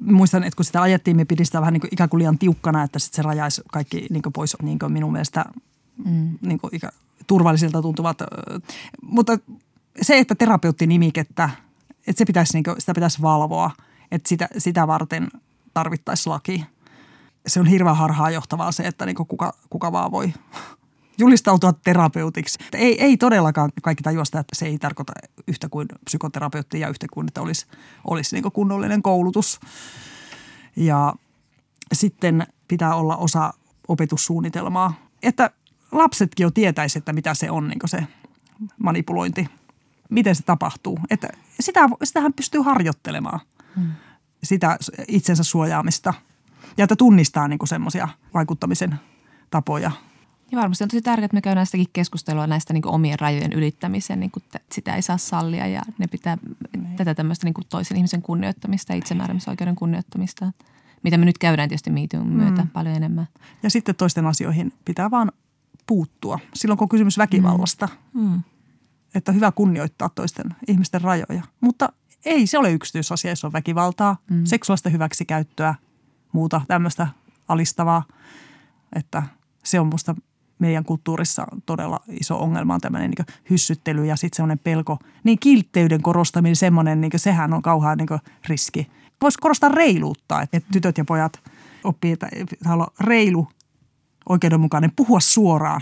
Muistan, 0.00 0.44
että 0.44 0.56
kun 0.56 0.64
sitä 0.64 0.82
ajettiin, 0.82 1.16
me 1.16 1.24
pidi 1.24 1.44
sitä 1.44 1.60
vähän 1.60 1.72
niin 1.72 1.80
kuin 1.80 1.92
ikään 1.92 2.08
kuin 2.08 2.18
liian 2.18 2.38
tiukkana, 2.38 2.82
että 2.82 2.98
sitten 2.98 3.16
se 3.16 3.22
rajaisi 3.22 3.62
kaikki 3.72 4.06
niin 4.10 4.22
kuin 4.22 4.32
pois 4.32 4.56
niin 4.62 4.78
kuin 4.78 4.92
minun 4.92 5.12
mielestä 5.12 5.44
mm. 6.04 6.38
niin 6.42 6.58
kuin 6.58 6.74
ikä, 6.74 6.90
turvallisilta 7.26 7.82
tuntuvat. 7.82 8.18
Mutta 9.02 9.38
se, 10.02 10.18
että 10.18 10.34
terapeutti-nimikettä, 10.34 11.50
että 12.06 12.18
se 12.18 12.24
pitäisi, 12.24 12.52
niin 12.52 12.64
kuin, 12.64 12.80
sitä 12.80 12.94
pitäisi 12.94 13.22
valvoa, 13.22 13.70
että 14.10 14.28
sitä, 14.28 14.48
sitä 14.58 14.86
varten 14.86 15.28
tarvittaisiin 15.74 16.32
laki– 16.32 16.64
se 17.48 17.60
on 17.60 17.66
hirveän 17.66 17.96
harhaa 17.96 18.30
johtavaa 18.30 18.72
se, 18.72 18.82
että 18.82 19.06
niin 19.06 19.16
kuka, 19.16 19.54
kuka 19.70 19.92
vaan 19.92 20.10
voi 20.10 20.32
julistautua 21.18 21.72
terapeutiksi. 21.72 22.58
Ei, 22.72 23.02
ei 23.02 23.16
todellakaan 23.16 23.72
kaikki 23.82 24.02
tajua 24.02 24.24
sitä, 24.24 24.40
että 24.40 24.56
se 24.56 24.66
ei 24.66 24.78
tarkoita 24.78 25.12
yhtä 25.46 25.68
kuin 25.68 25.88
psykoterapeutti 26.04 26.80
ja 26.80 26.88
yhtä 26.88 27.06
kuin, 27.12 27.28
että 27.28 27.40
olisi, 27.40 27.66
olisi 28.04 28.36
niin 28.36 28.52
kunnollinen 28.52 29.02
koulutus. 29.02 29.60
Ja 30.76 31.14
sitten 31.92 32.46
pitää 32.68 32.94
olla 32.94 33.16
osa 33.16 33.54
opetussuunnitelmaa, 33.88 34.94
että 35.22 35.50
lapsetkin 35.92 36.44
jo 36.44 36.50
tietäisi, 36.50 36.98
että 36.98 37.12
mitä 37.12 37.34
se 37.34 37.50
on 37.50 37.68
niin 37.68 37.78
se 37.84 38.06
manipulointi, 38.78 39.48
miten 40.10 40.34
se 40.34 40.42
tapahtuu. 40.42 40.98
Että 41.10 41.28
sitä, 41.60 41.88
sitähän 42.04 42.32
pystyy 42.32 42.60
harjoittelemaan, 42.60 43.40
hmm. 43.76 43.90
sitä 44.42 44.78
itsensä 45.08 45.44
suojaamista 45.44 46.14
ja 46.76 46.84
että 46.84 46.96
tunnistaa 46.96 47.48
niin 47.48 47.58
semmoisia 47.64 48.08
vaikuttamisen 48.34 49.00
tapoja– 49.50 49.90
ja 50.52 50.58
varmasti 50.58 50.84
on 50.84 50.88
tosi 50.88 51.02
tärkeää, 51.02 51.24
että 51.24 51.34
me 51.34 51.40
käydään 51.40 51.66
sitäkin 51.66 51.86
keskustelua 51.92 52.46
näistä 52.46 52.72
niin 52.72 52.86
omien 52.86 53.18
rajojen 53.18 53.52
ylittämisen, 53.52 54.20
niin 54.20 54.30
kuin 54.30 54.42
sitä 54.72 54.94
ei 54.94 55.02
saa 55.02 55.18
sallia 55.18 55.66
ja 55.66 55.82
ne 55.98 56.06
pitää 56.06 56.38
niin. 56.76 56.96
tätä 56.96 57.14
tämmöistä 57.14 57.46
niin 57.46 57.54
toisen 57.68 57.96
ihmisen 57.96 58.22
kunnioittamista 58.22 58.94
itsemääräämisoikeuden 58.94 59.76
kunnioittamista, 59.76 60.52
mitä 61.02 61.16
me 61.18 61.24
nyt 61.24 61.38
käydään 61.38 61.68
tietysti 61.68 61.90
miityn 61.90 62.26
myötä 62.26 62.62
mm. 62.62 62.68
paljon 62.68 62.96
enemmän. 62.96 63.26
Ja 63.62 63.70
sitten 63.70 63.94
toisten 63.94 64.26
asioihin 64.26 64.72
pitää 64.84 65.10
vaan 65.10 65.32
puuttua 65.86 66.38
silloin, 66.54 66.78
kun 66.78 66.84
on 66.84 66.88
kysymys 66.88 67.18
väkivallasta. 67.18 67.88
Mm. 68.14 68.22
Mm. 68.22 68.42
Että 69.14 69.32
hyvä 69.32 69.52
kunnioittaa 69.52 70.08
toisten 70.08 70.46
ihmisten 70.68 71.00
rajoja. 71.00 71.42
Mutta 71.60 71.92
ei 72.24 72.46
se 72.46 72.58
ole 72.58 72.72
yksityisasia, 72.72 73.30
jos 73.30 73.44
on 73.44 73.52
väkivaltaa, 73.52 74.16
mm. 74.30 74.44
seksuaalista 74.44 74.90
hyväksikäyttöä, 74.90 75.74
muuta 76.32 76.60
tämmöistä 76.68 77.08
alistavaa. 77.48 78.04
Että 78.96 79.22
se 79.64 79.80
on 79.80 79.86
musta 79.86 80.14
meidän 80.58 80.84
kulttuurissa 80.84 81.46
todella 81.66 82.00
iso 82.08 82.42
ongelma 82.42 82.74
on 82.74 82.80
tämmöinen 82.80 83.10
niin 83.10 83.26
hyssyttely 83.50 84.06
ja 84.06 84.16
sitten 84.16 84.36
semmoinen 84.36 84.58
pelko. 84.58 84.98
Niin 85.24 85.38
kiltteyden 85.38 86.02
korostaminen, 86.02 86.56
semmoinen, 86.56 87.00
niin 87.00 87.12
sehän 87.16 87.54
on 87.54 87.62
kauhean 87.62 87.98
niin 87.98 88.20
riski. 88.48 88.90
Voisi 89.20 89.38
korostaa 89.38 89.68
reiluutta, 89.68 90.42
että 90.42 90.60
tytöt 90.72 90.98
ja 90.98 91.04
pojat 91.04 91.40
oppii, 91.84 92.12
että 92.12 92.28
olla 92.72 92.92
reilu, 93.00 93.48
oikeudenmukainen, 94.28 94.92
puhua 94.96 95.20
suoraan 95.20 95.80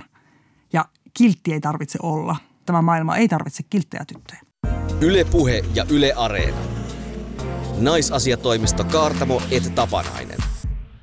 ja 0.72 0.84
kiltti 1.14 1.52
ei 1.52 1.60
tarvitse 1.60 1.98
olla. 2.02 2.36
Tämä 2.66 2.82
maailma 2.82 3.16
ei 3.16 3.28
tarvitse 3.28 3.62
kilttejä 3.70 4.04
tyttöjä. 4.04 4.40
Yle 5.00 5.24
Puhe 5.24 5.64
ja 5.74 5.86
Yle 5.90 6.12
Areena. 6.16 6.75
Naisasiatoimisto 7.80 8.84
Kaartamo 8.84 9.42
et 9.50 9.74
Tapanainen. 9.74 10.38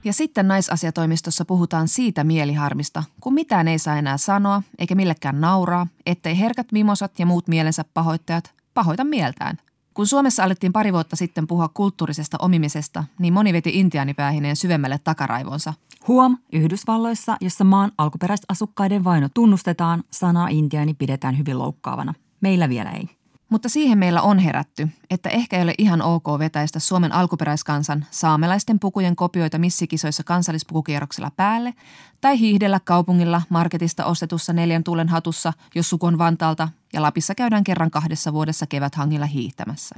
Ja 0.04 0.14
sitten 0.14 0.48
naisasiatoimistossa 0.48 1.46
puhutaan 1.46 1.88
siitä 1.88 2.24
mieliharmista, 2.24 3.04
kun 3.22 3.34
mitään 3.34 3.68
ei 3.68 3.80
saa 3.80 3.98
enää 3.98 4.18
sanoa 4.18 4.64
eikä 4.80 4.96
millekään 4.96 5.42
nauraa, 5.42 5.88
ettei 6.06 6.40
herkät 6.40 6.72
mimosat 6.72 7.20
ja 7.20 7.26
muut 7.26 7.48
mielensä 7.48 7.86
pahoittajat 7.94 8.52
pahoita 8.74 9.04
mieltään. 9.04 9.58
Kun 9.94 10.08
Suomessa 10.08 10.44
alettiin 10.44 10.74
pari 10.74 10.94
vuotta 10.94 11.16
sitten 11.16 11.48
puhua 11.48 11.70
kulttuurisesta 11.74 12.38
omimisesta, 12.42 13.04
niin 13.20 13.34
moni 13.34 13.54
veti 13.54 13.80
intiaanipäähineen 13.80 14.56
syvemmälle 14.56 15.00
takaraivonsa. 15.04 15.74
Huom, 16.08 16.38
Yhdysvalloissa, 16.54 17.38
jossa 17.42 17.64
maan 17.64 17.92
alkuperäisasukkaiden 17.98 19.04
vaino 19.04 19.30
tunnustetaan, 19.34 20.04
sanaa 20.12 20.48
intiaani 20.48 20.94
pidetään 20.94 21.38
hyvin 21.38 21.60
loukkaavana. 21.60 22.14
Meillä 22.42 22.70
vielä 22.70 22.92
ei. 22.92 23.23
Mutta 23.54 23.70
siihen 23.70 23.98
meillä 23.98 24.22
on 24.22 24.40
herätty, 24.40 24.90
että 25.10 25.30
ehkä 25.30 25.58
ei 25.58 25.64
ole 25.64 25.74
ihan 25.78 26.02
ok 26.02 26.26
vetäistä 26.40 26.80
Suomen 26.80 27.12
alkuperäiskansan 27.12 28.06
saamelaisten 28.12 28.80
pukujen 28.80 29.16
kopioita 29.16 29.58
missikisoissa 29.58 30.24
kansallispukukierroksella 30.24 31.32
päälle 31.36 31.74
tai 32.22 32.40
hiihdellä 32.40 32.80
kaupungilla 32.86 33.42
marketista 33.50 34.06
ostetussa 34.06 34.54
neljän 34.54 34.84
tuulen 34.84 35.10
hatussa, 35.10 35.54
jos 35.76 35.90
suku 35.90 36.06
on 36.06 36.18
Vantaalta 36.18 36.70
ja 36.94 37.02
Lapissa 37.02 37.36
käydään 37.36 37.64
kerran 37.64 37.92
kahdessa 37.92 38.34
vuodessa 38.34 38.68
keväthangilla 38.68 39.26
hiihtämässä. 39.26 39.96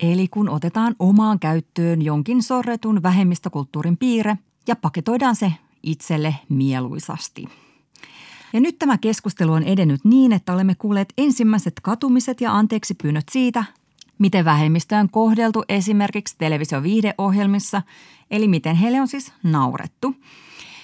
Eli 0.00 0.28
kun 0.28 0.48
otetaan 0.48 0.94
omaan 0.98 1.38
käyttöön 1.38 2.02
jonkin 2.02 2.42
sorretun 2.42 3.02
vähemmistökulttuurin 3.02 3.96
piirre 3.96 4.38
ja 4.66 4.76
paketoidaan 4.76 5.36
se 5.36 5.52
itselle 5.82 6.34
mieluisasti– 6.48 7.44
ja 8.52 8.60
nyt 8.60 8.78
tämä 8.78 8.98
keskustelu 8.98 9.52
on 9.52 9.62
edennyt 9.62 10.04
niin, 10.04 10.32
että 10.32 10.52
olemme 10.52 10.74
kuulleet 10.74 11.12
ensimmäiset 11.18 11.74
katumiset 11.82 12.40
ja 12.40 12.52
anteeksi 12.52 12.94
pyynnöt 12.94 13.28
siitä, 13.30 13.64
miten 14.18 14.44
vähemmistöä 14.44 15.00
on 15.00 15.10
kohdeltu 15.10 15.64
esimerkiksi 15.68 16.34
televisioviihdeohjelmissa, 16.38 17.82
eli 18.30 18.48
miten 18.48 18.76
heille 18.76 19.00
on 19.00 19.08
siis 19.08 19.32
naurettu– 19.42 20.14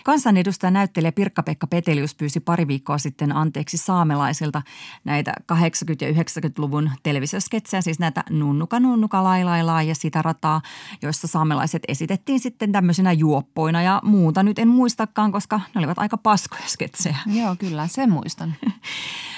Kansanedustaja 0.05 0.71
näyttelijä 0.71 1.13
Pirkka-Pekka 1.13 1.67
Petelius 1.67 2.15
pyysi 2.15 2.41
pari 2.41 2.69
viikkoa 2.69 2.99
sitten 2.99 3.37
anteeksi 3.37 3.77
saamelaisilta 3.77 4.63
näitä 5.05 5.33
80- 5.53 5.57
ja 6.01 6.13
90-luvun 6.13 6.91
televisiosketsejä, 7.03 7.81
siis 7.81 7.99
näitä 7.99 8.25
nunnuka 8.31 8.81
nunnuka 8.81 9.25
lailailaa 9.25 9.83
ja 9.83 9.95
sitä 9.95 10.23
rataa, 10.23 10.63
joissa 11.03 11.27
saamelaiset 11.27 11.83
esitettiin 11.89 12.41
sitten 12.41 12.73
tämmöisenä 12.73 13.13
juoppoina 13.13 13.83
ja 13.83 14.01
muuta. 14.05 14.43
Nyt 14.43 14.59
en 14.59 14.69
muistakaan, 14.69 15.33
koska 15.33 15.61
ne 15.75 15.79
olivat 15.79 15.99
aika 15.99 16.17
paskoja 16.17 16.63
sketsejä. 16.67 17.17
Joo, 17.41 17.57
kyllä, 17.59 17.87
sen 17.87 18.11
muistan. 18.11 18.55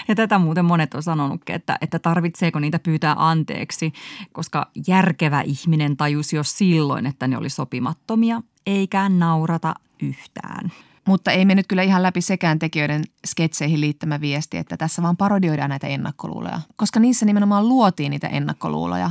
Ja 0.09 0.14
tätä 0.14 0.39
muuten 0.39 0.64
monet 0.64 0.95
on 0.95 1.03
sanonutkin, 1.03 1.55
että, 1.55 1.79
että 1.81 1.99
tarvitseeko 1.99 2.59
niitä 2.59 2.79
pyytää 2.79 3.14
anteeksi, 3.19 3.93
koska 4.33 4.71
järkevä 4.87 5.41
ihminen 5.41 5.97
tajusi 5.97 6.37
jo 6.37 6.43
silloin, 6.43 7.07
että 7.07 7.29
ne 7.29 7.37
oli 7.37 7.51
sopimattomia, 7.51 8.43
eikä 8.67 9.09
naurata 9.09 9.75
yhtään. 10.03 10.72
Mutta 11.07 11.30
ei 11.30 11.44
mennyt 11.44 11.66
kyllä 11.66 11.82
ihan 11.82 12.03
läpi 12.03 12.20
sekään 12.20 12.59
tekijöiden 12.59 13.05
sketseihin 13.26 13.80
liittämä 13.80 14.20
viesti, 14.20 14.57
että 14.57 14.76
tässä 14.76 15.03
vaan 15.03 15.16
parodioidaan 15.16 15.70
näitä 15.70 15.86
ennakkoluuloja. 15.86 16.61
Koska 16.76 17.01
niissä 17.01 17.26
nimenomaan 17.26 17.68
luotiin 17.68 18.11
niitä 18.11 18.28
ennakkoluuloja. 18.28 19.11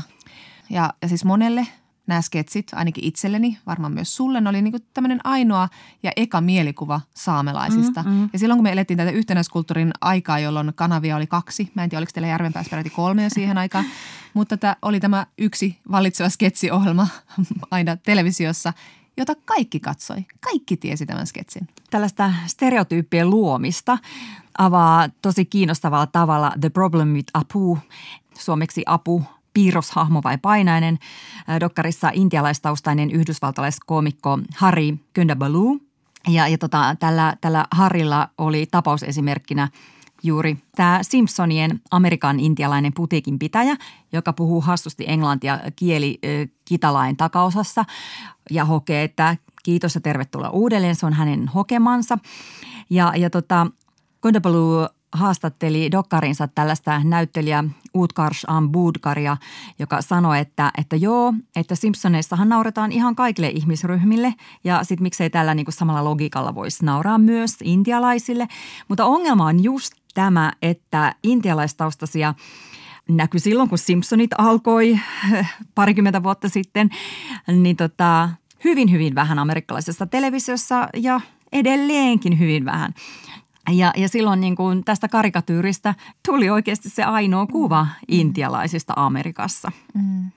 Ja, 0.70 0.94
ja 1.02 1.08
siis 1.08 1.26
monelle 1.26 1.68
nämä 2.08 2.22
sketsit, 2.22 2.68
ainakin 2.74 3.04
itselleni, 3.04 3.58
varmaan 3.68 3.94
myös 3.94 4.16
sulle, 4.16 4.42
ne 4.42 4.50
oli 4.50 4.62
niin 4.62 4.86
tämmöinen 4.94 5.20
ainoa 5.24 5.70
ja 6.04 6.12
eka 6.16 6.42
mielikuva 6.42 7.02
saamelaisista. 7.14 8.04
Mm, 8.04 8.10
mm. 8.10 8.30
Ja 8.34 8.40
silloin 8.40 8.58
kun 8.58 8.64
me 8.64 8.72
elettiin 8.72 8.98
tätä 8.98 9.12
yhtenäiskulttuurin 9.12 9.92
aikaa, 10.02 10.40
jolloin 10.40 10.72
kanavia 10.76 11.16
oli 11.16 11.28
kaksi, 11.28 11.72
mä 11.76 11.84
en 11.84 11.90
tiedä 11.90 12.00
oliko 12.00 12.12
teillä 12.14 12.28
Järvenpäässä 12.28 12.70
peräti 12.70 12.90
kolme 12.90 13.24
jo 13.24 13.30
siihen 13.30 13.58
aikaan, 13.58 13.86
mutta 14.34 14.58
tämä 14.58 14.76
oli 14.82 15.00
tämä 15.00 15.28
yksi 15.38 15.80
vallitseva 15.92 16.30
sketsiohjelma 16.30 17.08
aina 17.72 17.98
televisiossa– 17.98 18.74
jota 19.18 19.34
kaikki 19.46 19.80
katsoi. 19.80 20.26
Kaikki 20.42 20.78
tiesi 20.78 21.06
tämän 21.06 21.28
sketsin. 21.28 21.68
Tällaista 21.90 22.34
stereotyyppien 22.46 23.30
luomista 23.30 23.98
avaa 24.58 25.10
tosi 25.22 25.46
kiinnostavalla 25.46 26.08
tavalla 26.08 26.52
The 26.62 26.70
Problem 26.70 27.08
with 27.08 27.30
Apu, 27.34 27.78
suomeksi 28.34 28.84
Apu, 28.86 29.24
piirroshahmo 29.54 30.22
vai 30.24 30.38
painainen. 30.38 31.00
Dokkarissa 31.60 32.12
intialaistaustainen 32.14 33.12
yhdysvaltalaiskoomikko 33.12 34.40
Harry 34.56 34.98
Köndabalu. 35.14 35.80
Ja, 36.28 36.48
ja 36.48 36.58
tota, 36.58 36.96
tällä, 37.00 37.36
tällä 37.42 37.66
Harilla 37.72 38.30
oli 38.38 38.66
tapausesimerkkinä 38.72 39.68
juuri 40.26 40.58
tämä 40.76 41.00
Simpsonien 41.02 41.82
Amerikan 41.92 42.40
intialainen 42.40 42.94
putiikin 42.94 43.40
pitäjä, 43.40 43.76
joka 44.12 44.34
puhuu 44.34 44.62
hassusti 44.62 45.06
englantia 45.08 45.60
kieli 45.76 46.20
kitalain 46.66 47.18
takaosassa 47.18 47.86
ja 48.50 48.66
hokee, 48.66 49.04
että 49.04 49.38
kiitos 49.64 49.96
ja 49.96 50.02
tervetuloa 50.02 50.50
uudelleen, 50.50 50.96
se 50.96 51.06
on 51.06 51.14
hänen 51.14 51.48
hokemansa. 51.48 52.18
Ja, 52.90 53.14
ja 53.16 53.30
tota, 53.30 53.68
haastatteli 55.16 55.92
dokkarinsa 55.92 56.48
tällaista 56.48 57.02
näyttelijä 57.04 57.64
Utkarsh 57.96 58.46
Ambudkaria, 58.48 59.38
joka 59.80 60.02
sanoi, 60.02 60.40
että, 60.40 60.72
että 60.78 60.96
joo, 60.96 61.34
että 61.56 61.76
Simpsoneissahan 61.76 62.50
nauretaan 62.50 62.92
ihan 62.92 63.16
kaikille 63.16 63.50
ihmisryhmille 63.50 64.34
ja 64.64 64.84
sitten 64.84 65.04
miksei 65.04 65.30
tällä 65.30 65.56
niin 65.56 65.66
samalla 65.70 66.04
logiikalla 66.04 66.56
voisi 66.56 66.86
nauraa 66.86 67.18
myös 67.18 67.56
intialaisille. 67.64 68.48
Mutta 68.88 69.06
ongelma 69.06 69.46
on 69.46 69.64
just 69.64 69.94
tämä, 70.16 70.52
että 70.62 71.16
intialaistaustaisia 71.24 72.34
näkyi 73.10 73.40
silloin, 73.40 73.70
kun 73.70 73.78
Simpsonit 73.78 74.32
alkoi 74.38 75.00
parikymmentä 75.76 76.24
vuotta 76.24 76.50
sitten, 76.50 76.90
niin 77.48 77.76
tota, 77.76 78.30
hyvin, 78.64 78.92
hyvin 78.92 79.16
vähän 79.16 79.40
amerikkalaisessa 79.40 80.06
televisiossa 80.06 80.88
ja 80.96 81.22
edelleenkin 81.52 82.40
hyvin 82.40 82.66
vähän. 82.66 82.94
Ja, 83.72 83.94
ja 83.98 84.10
silloin 84.10 84.42
niin 84.42 84.56
kuin 84.56 84.84
tästä 84.84 85.08
karikatyyristä 85.08 85.96
tuli 86.26 86.50
oikeasti 86.50 86.90
se 86.90 87.04
ainoa 87.04 87.48
kuva 87.48 87.84
mm. 87.84 87.90
intialaisista 88.08 88.94
Amerikassa. 88.96 89.72
Mm. 89.94 90.32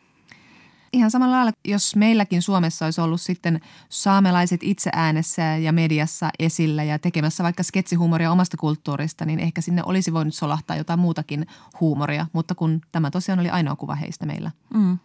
Ihan 0.98 1.10
samalla 1.10 1.36
lailla, 1.36 1.52
jos 1.64 1.96
meilläkin 1.96 2.42
Suomessa 2.42 2.84
olisi 2.84 3.00
ollut 3.00 3.20
sitten 3.20 3.60
saamelaiset 3.88 4.60
itse 4.62 4.90
äänessä 4.94 5.42
ja 5.42 5.72
mediassa 5.72 6.30
esillä 6.38 6.84
ja 6.84 6.98
tekemässä 6.98 7.44
vaikka 7.44 7.62
sketsihuumoria 7.62 8.32
omasta 8.32 8.56
kulttuurista, 8.56 9.24
niin 9.24 9.40
ehkä 9.40 9.60
sinne 9.60 9.82
olisi 9.86 10.12
voinut 10.12 10.34
solahtaa 10.34 10.76
jotain 10.76 10.98
muutakin 10.98 11.46
huumoria, 11.80 12.26
mutta 12.32 12.54
kun 12.54 12.80
tämä 12.92 13.10
tosiaan 13.10 13.38
oli 13.40 13.50
ainoa 13.50 13.76
kuva 13.76 13.94
heistä 13.94 14.26
meillä. 14.26 14.50
Mm. 14.74 14.98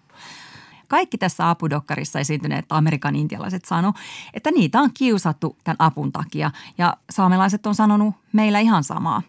kaikki 0.87 1.17
tässä 1.17 1.49
apudokkarissa 1.49 2.19
esiintyneet 2.19 2.65
Amerikan 2.69 3.15
intialaiset 3.15 3.65
sano, 3.65 3.93
että 4.33 4.51
niitä 4.51 4.79
on 4.79 4.89
kiusattu 4.93 5.57
tämän 5.63 5.77
apun 5.79 6.11
takia. 6.11 6.51
Ja 6.77 6.97
saamelaiset 7.09 7.65
on 7.65 7.75
sanonut 7.75 8.15
meillä 8.31 8.59
ihan 8.59 8.83
samaa. 8.83 9.21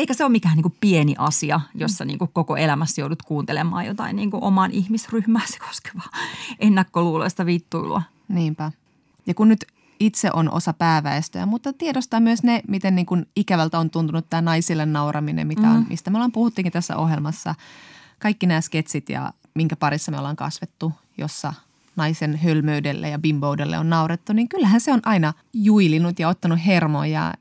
Eikä 0.00 0.14
se 0.14 0.24
ole 0.24 0.32
mikään 0.32 0.56
niin 0.56 0.62
kuin 0.62 0.76
pieni 0.80 1.14
asia, 1.18 1.60
jossa 1.74 2.04
niin 2.04 2.18
kuin 2.18 2.30
koko 2.32 2.56
elämässä 2.56 3.00
joudut 3.00 3.22
kuuntelemaan 3.22 3.86
jotain 3.86 4.16
niin 4.16 4.30
kuin 4.30 4.42
omaan 4.42 4.70
ihmisryhmääsi 4.70 5.58
koskevaa 5.58 6.08
ennakkoluuloista 6.58 7.46
vittuilua. 7.46 8.02
Niinpä. 8.28 8.72
Ja 9.26 9.34
kun 9.34 9.48
nyt 9.48 9.66
itse 10.00 10.30
on 10.32 10.52
osa 10.52 10.72
pääväestöä, 10.72 11.46
mutta 11.46 11.72
tiedostaa 11.72 12.20
myös 12.20 12.42
ne, 12.42 12.62
miten 12.68 12.94
niin 12.94 13.06
kuin 13.06 13.26
ikävältä 13.36 13.78
on 13.78 13.90
tuntunut 13.90 14.26
tämä 14.30 14.40
naisille 14.40 14.86
nauraminen, 14.86 15.46
mikä 15.46 15.70
on, 15.70 15.80
mm. 15.80 15.86
mistä 15.88 16.10
me 16.10 16.16
ollaan 16.16 16.32
puhuttiinkin 16.32 16.72
tässä 16.72 16.96
ohjelmassa. 16.96 17.54
Kaikki 18.18 18.46
nämä 18.46 18.60
sketsit 18.60 19.08
ja 19.08 19.32
minkä 19.54 19.76
parissa 19.76 20.10
me 20.10 20.18
ollaan 20.18 20.36
kasvettu, 20.36 20.92
jossa 21.18 21.54
naisen 21.96 22.36
hölmöydelle 22.36 23.08
ja 23.08 23.18
bimboudelle 23.18 23.78
on 23.78 23.90
naurettu, 23.90 24.32
niin 24.32 24.48
kyllähän 24.48 24.80
se 24.80 24.92
on 24.92 25.00
aina 25.04 25.32
juilinut 25.52 26.18
ja 26.18 26.28
ottanut 26.28 26.58
hermoja 26.66 27.10
ja 27.12 27.34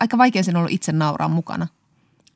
aika 0.00 0.18
vaikea 0.18 0.42
sen 0.42 0.56
ollut 0.56 0.70
itse 0.70 0.92
nauraa 0.92 1.28
mukana. 1.28 1.66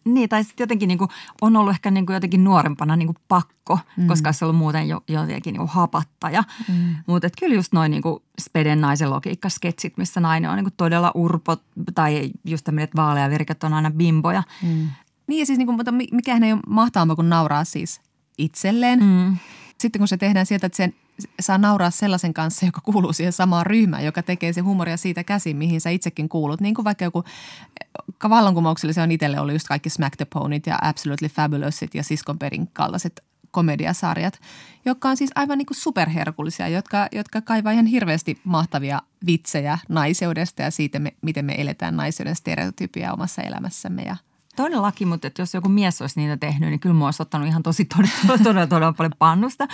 Niin, 0.04 0.28
tai 0.28 0.44
sitten 0.44 0.64
jotenkin 0.64 0.88
niin 0.88 0.98
kuin, 0.98 1.10
on 1.40 1.56
ollut 1.56 1.70
ehkä 1.70 1.90
niin 1.90 2.06
kuin 2.06 2.14
jotenkin 2.14 2.44
nuorempana 2.44 2.96
niin 2.96 3.06
kuin 3.06 3.16
pakko, 3.28 3.78
mm. 3.96 4.06
koska 4.06 4.32
se 4.32 4.44
on 4.44 4.46
ollut 4.46 4.58
muuten 4.58 4.88
jo, 4.88 5.02
jotenkin 5.08 5.52
niin 5.52 5.58
kuin 5.58 5.70
hapattaja. 5.70 6.44
Mm. 6.68 6.96
Mutta 7.06 7.28
kyllä 7.38 7.54
just 7.54 7.72
noin 7.72 7.90
niin 7.90 8.02
speden 8.40 8.80
naisen 8.80 9.10
logiikka-sketsit, 9.10 9.96
missä 9.96 10.20
nainen 10.20 10.50
on 10.50 10.56
niin 10.56 10.64
kuin 10.64 10.74
todella 10.76 11.12
urpo 11.14 11.56
tai 11.94 12.30
just 12.44 12.64
tämmöinen, 12.64 12.84
että 12.84 13.02
vaalea 13.02 13.30
virket 13.30 13.64
on 13.64 13.74
aina 13.74 13.90
bimboja. 13.90 14.42
Mm. 14.62 14.88
Niin 15.26 15.40
ja 15.40 15.46
siis 15.46 15.58
niin 15.58 15.66
kuin, 15.66 15.76
mutta 15.76 15.92
mikähän 15.92 16.42
ei 16.42 16.52
ole 16.52 16.60
mahtavaa 16.68 17.16
kuin 17.16 17.28
nauraa 17.28 17.64
siis 17.64 18.00
itselleen. 18.38 19.04
Mm. 19.04 19.36
Sitten 19.78 20.00
kun 20.00 20.08
se 20.08 20.16
tehdään 20.16 20.46
sieltä, 20.46 20.66
että 20.66 20.76
sen 20.76 20.94
saa 21.40 21.58
nauraa 21.58 21.90
sellaisen 21.90 22.34
kanssa, 22.34 22.66
joka 22.66 22.80
kuuluu 22.80 23.12
siihen 23.12 23.32
samaan 23.32 23.66
ryhmään, 23.66 24.04
joka 24.04 24.22
tekee 24.22 24.52
se 24.52 24.60
humoria 24.60 24.96
siitä 24.96 25.24
käsin, 25.24 25.56
mihin 25.56 25.80
sä 25.80 25.90
itsekin 25.90 26.28
kuulut. 26.28 26.60
Niin 26.60 26.74
kuin 26.74 26.84
vaikka 26.84 27.04
joku 27.04 27.24
vallankumouksellisen 28.28 29.04
on 29.04 29.12
itselle 29.12 29.40
ollut 29.40 29.54
just 29.54 29.68
kaikki 29.68 29.90
Smack 29.90 30.16
the 30.16 30.24
Ponyt 30.24 30.66
ja 30.66 30.78
Absolutely 30.82 31.28
Fabulousit 31.28 31.94
ja 31.94 32.02
Siskon 32.02 32.38
perin 32.38 32.68
kaltaiset 32.72 33.24
komediasarjat, 33.50 34.40
jotka 34.84 35.08
on 35.08 35.16
siis 35.16 35.30
aivan 35.34 35.58
niin 35.58 35.66
kuin 35.66 35.76
superherkullisia, 35.76 36.68
jotka, 36.68 37.08
jotka 37.12 37.40
kaivaa 37.40 37.72
ihan 37.72 37.86
hirveästi 37.86 38.40
mahtavia 38.44 39.00
vitsejä 39.26 39.78
naiseudesta 39.88 40.62
ja 40.62 40.70
siitä, 40.70 40.98
me, 40.98 41.14
miten 41.22 41.44
me 41.44 41.54
eletään 41.58 41.96
naiseuden 41.96 42.36
stereotypia 42.36 43.12
omassa 43.12 43.42
elämässämme 43.42 44.02
ja– 44.02 44.16
Todellakin, 44.56 45.08
mutta 45.08 45.26
että 45.26 45.42
jos 45.42 45.54
joku 45.54 45.68
mies 45.68 46.00
olisi 46.00 46.20
niitä 46.20 46.36
tehnyt, 46.36 46.70
niin 46.70 46.80
kyllä 46.80 46.94
mua 46.94 47.06
olisi 47.06 47.22
ottanut 47.22 47.48
ihan 47.48 47.62
tosi 47.62 47.84
todella, 47.84 48.38
todella, 48.44 48.66
todella 48.66 48.92
paljon 48.92 49.12
pannusta. 49.18 49.68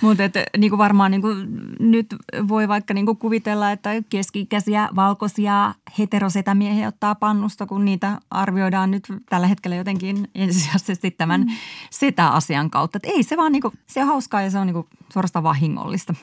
Mutta 0.00 0.24
että 0.24 0.44
niin 0.58 0.70
kuin 0.70 0.78
varmaan 0.78 1.10
niin 1.10 1.20
kuin 1.20 1.48
nyt 1.80 2.06
voi 2.48 2.68
vaikka 2.68 2.94
niin 2.94 3.06
kuin 3.06 3.18
kuvitella, 3.18 3.72
että 3.72 3.90
keski-ikäisiä 4.08 4.88
valkoisia 4.96 5.74
heterosetämiehiä 5.98 6.88
ottaa 6.88 7.14
pannusta, 7.14 7.66
kun 7.66 7.84
niitä 7.84 8.20
arvioidaan 8.30 8.90
nyt 8.90 9.04
tällä 9.28 9.46
hetkellä 9.46 9.76
jotenkin 9.76 10.30
ensisijaisesti 10.34 11.10
tämän 11.10 11.40
mm. 11.40 11.48
setä-asian 11.90 12.70
kautta. 12.70 12.96
Että 12.98 13.08
ei 13.08 13.22
se 13.22 13.36
vaan 13.36 13.52
niin 13.52 13.62
kuin, 13.62 13.74
se 13.86 14.00
on 14.00 14.06
hauskaa 14.06 14.42
ja 14.42 14.50
se 14.50 14.58
on 14.58 14.66
niin 14.66 14.74
kuin 14.74 14.86
suorastaan 15.12 15.42
vahingollista. 15.42 16.14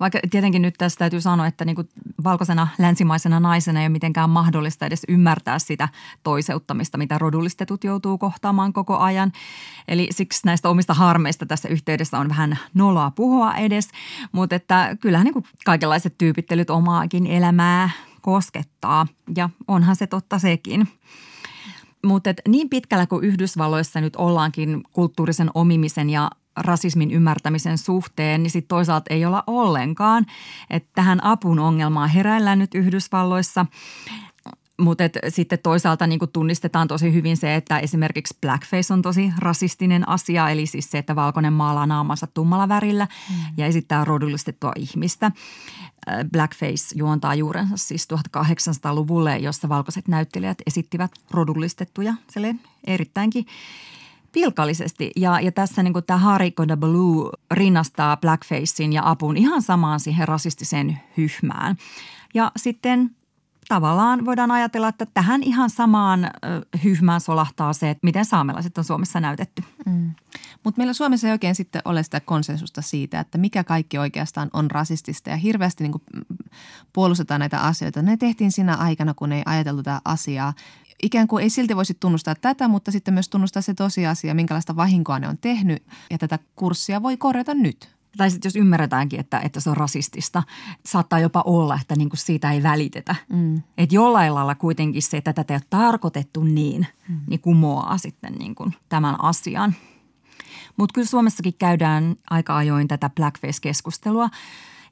Vaikka 0.00 0.18
tietenkin 0.30 0.62
nyt 0.62 0.74
tässä 0.78 0.98
täytyy 0.98 1.20
sanoa, 1.20 1.46
että 1.46 1.64
niin 1.64 1.76
kuin 1.76 1.88
valkoisena 2.24 2.68
länsimaisena 2.78 3.40
naisena 3.40 3.80
ei 3.80 3.84
ole 3.84 3.88
mitenkään 3.88 4.30
mahdollista 4.30 4.86
edes 4.86 5.02
ymmärtää 5.08 5.58
sitä 5.58 5.88
toiseuttamista, 6.22 6.98
mitä 6.98 7.18
rodullistetut 7.18 7.84
joutuu 7.84 8.18
kohtaamaan 8.18 8.72
koko 8.72 8.98
ajan. 8.98 9.32
Eli 9.88 10.08
siksi 10.10 10.40
näistä 10.44 10.68
omista 10.68 10.94
harmeista 10.94 11.46
tässä 11.46 11.68
yhteydessä 11.68 12.18
on 12.18 12.28
vähän 12.28 12.58
noloa 12.74 13.10
puhua 13.10 13.54
edes, 13.54 13.88
mutta 14.32 14.56
että 14.56 14.96
kyllähän 15.00 15.24
niin 15.24 15.32
kuin 15.34 15.44
kaikenlaiset 15.64 16.18
tyypittelyt 16.18 16.70
omaakin 16.70 17.26
elämää 17.26 17.90
koskettaa 18.20 19.06
ja 19.36 19.50
onhan 19.68 19.96
se 19.96 20.06
totta 20.06 20.38
sekin. 20.38 20.88
Mutta 22.04 22.30
niin 22.48 22.68
pitkällä 22.68 23.06
kuin 23.06 23.24
Yhdysvalloissa 23.24 24.00
nyt 24.00 24.16
ollaankin 24.16 24.82
kulttuurisen 24.92 25.50
omimisen 25.54 26.10
ja 26.10 26.30
rasismin 26.60 27.10
ymmärtämisen 27.10 27.78
suhteen, 27.78 28.42
niin 28.42 28.50
sitten 28.50 28.68
toisaalta 28.68 29.14
ei 29.14 29.24
olla 29.24 29.44
ollenkaan. 29.46 30.26
Että 30.70 30.88
tähän 30.94 31.24
apun 31.24 31.58
ongelmaan 31.58 32.08
heräillään 32.08 32.58
nyt 32.58 32.74
Yhdysvalloissa. 32.74 33.66
Mutta 34.80 35.04
sitten 35.28 35.58
toisaalta 35.62 36.06
niin 36.06 36.20
tunnistetaan 36.32 36.88
tosi 36.88 37.12
hyvin 37.12 37.36
se, 37.36 37.54
että 37.54 37.78
esimerkiksi 37.78 38.38
blackface 38.40 38.92
on 38.92 39.02
tosi 39.02 39.32
rasistinen 39.38 40.08
asia, 40.08 40.50
eli 40.50 40.66
siis 40.66 40.90
se, 40.90 40.98
että 40.98 41.16
valkoinen 41.16 41.52
maalaa 41.52 41.86
naamansa 41.86 42.26
tummalla 42.26 42.68
värillä 42.68 43.04
mm. 43.30 43.36
ja 43.56 43.66
esittää 43.66 44.04
rodullistettua 44.04 44.72
ihmistä. 44.76 45.26
Äh, 45.26 46.24
blackface 46.32 46.94
juontaa 46.94 47.34
juurensa 47.34 47.76
siis 47.76 48.08
1800-luvulle, 48.14 49.38
jossa 49.38 49.68
valkoiset 49.68 50.08
näyttelijät 50.08 50.58
esittivät 50.66 51.10
rodullistettuja, 51.30 52.14
erittäinkin 52.86 53.46
pilkallisesti. 54.32 55.10
Ja, 55.16 55.40
ja 55.40 55.52
tässä 55.52 55.82
niin 55.82 55.94
tämä 56.06 56.18
Hariko 56.18 56.64
Blue 56.76 57.30
rinnastaa 57.50 58.16
blackfacein 58.16 58.92
ja 58.92 59.02
apun 59.04 59.36
ihan 59.36 59.62
samaan 59.62 60.00
siihen 60.00 60.28
rasistiseen 60.28 61.00
hyhmään. 61.16 61.76
Ja 62.34 62.52
sitten 62.56 63.10
tavallaan 63.68 64.24
voidaan 64.24 64.50
ajatella, 64.50 64.88
että 64.88 65.06
tähän 65.14 65.42
ihan 65.42 65.70
samaan 65.70 66.30
hyhmään 66.84 67.20
solahtaa 67.20 67.72
se, 67.72 67.90
että 67.90 68.04
miten 68.04 68.24
saamelaiset 68.24 68.78
on 68.78 68.84
Suomessa 68.84 69.20
näytetty. 69.20 69.64
Mm. 69.86 70.14
Mutta 70.64 70.78
meillä 70.78 70.92
Suomessa 70.92 71.26
ei 71.26 71.32
oikein 71.32 71.54
sitten 71.54 71.82
ole 71.84 72.02
sitä 72.02 72.20
konsensusta 72.20 72.82
siitä, 72.82 73.20
että 73.20 73.38
mikä 73.38 73.64
kaikki 73.64 73.98
oikeastaan 73.98 74.50
on 74.52 74.70
rasistista 74.70 75.30
ja 75.30 75.36
hirveästi 75.36 75.84
niin 75.84 76.24
puolustetaan 76.92 77.40
näitä 77.40 77.60
asioita. 77.60 78.02
Ne 78.02 78.16
tehtiin 78.16 78.52
siinä 78.52 78.76
aikana, 78.76 79.14
kun 79.14 79.32
ei 79.32 79.42
ajateltu 79.46 79.82
tätä 79.82 80.00
asiaa 80.04 80.54
ikään 81.02 81.28
kuin 81.28 81.42
ei 81.42 81.50
silti 81.50 81.76
voisi 81.76 81.94
tunnustaa 82.00 82.34
tätä, 82.34 82.68
mutta 82.68 82.90
sitten 82.92 83.14
myös 83.14 83.28
tunnustaa 83.28 83.62
se 83.62 83.74
tosiasia, 83.74 84.34
minkälaista 84.34 84.76
vahinkoa 84.76 85.18
ne 85.18 85.28
on 85.28 85.38
tehnyt 85.38 85.82
ja 86.10 86.18
tätä 86.18 86.38
kurssia 86.56 87.02
voi 87.02 87.16
korjata 87.16 87.54
nyt. 87.54 87.98
Tai 88.16 88.30
sitten 88.30 88.48
jos 88.48 88.56
ymmärretäänkin, 88.56 89.20
että, 89.20 89.40
että 89.40 89.60
se 89.60 89.70
on 89.70 89.76
rasistista, 89.76 90.42
saattaa 90.86 91.18
jopa 91.18 91.42
olla, 91.46 91.78
että 91.80 91.96
niin 91.96 92.08
kuin 92.08 92.18
siitä 92.18 92.52
ei 92.52 92.62
välitetä. 92.62 93.14
Mm. 93.28 93.62
Että 93.78 93.94
jollain 93.94 94.34
lailla 94.34 94.54
kuitenkin 94.54 95.02
se, 95.02 95.16
että 95.16 95.32
tätä 95.32 95.54
ei 95.54 95.56
ole 95.56 95.62
tarkoitettu 95.70 96.44
niin, 96.44 96.86
mm. 97.08 97.20
niin 97.26 97.40
kumoaa 97.40 97.98
sitten 97.98 98.32
niin 98.32 98.54
kuin 98.54 98.74
tämän 98.88 99.24
asian. 99.24 99.74
Mutta 100.76 100.94
kyllä 100.94 101.06
Suomessakin 101.06 101.54
käydään 101.58 102.16
aika 102.30 102.56
ajoin 102.56 102.88
tätä 102.88 103.10
blackface-keskustelua. 103.10 104.30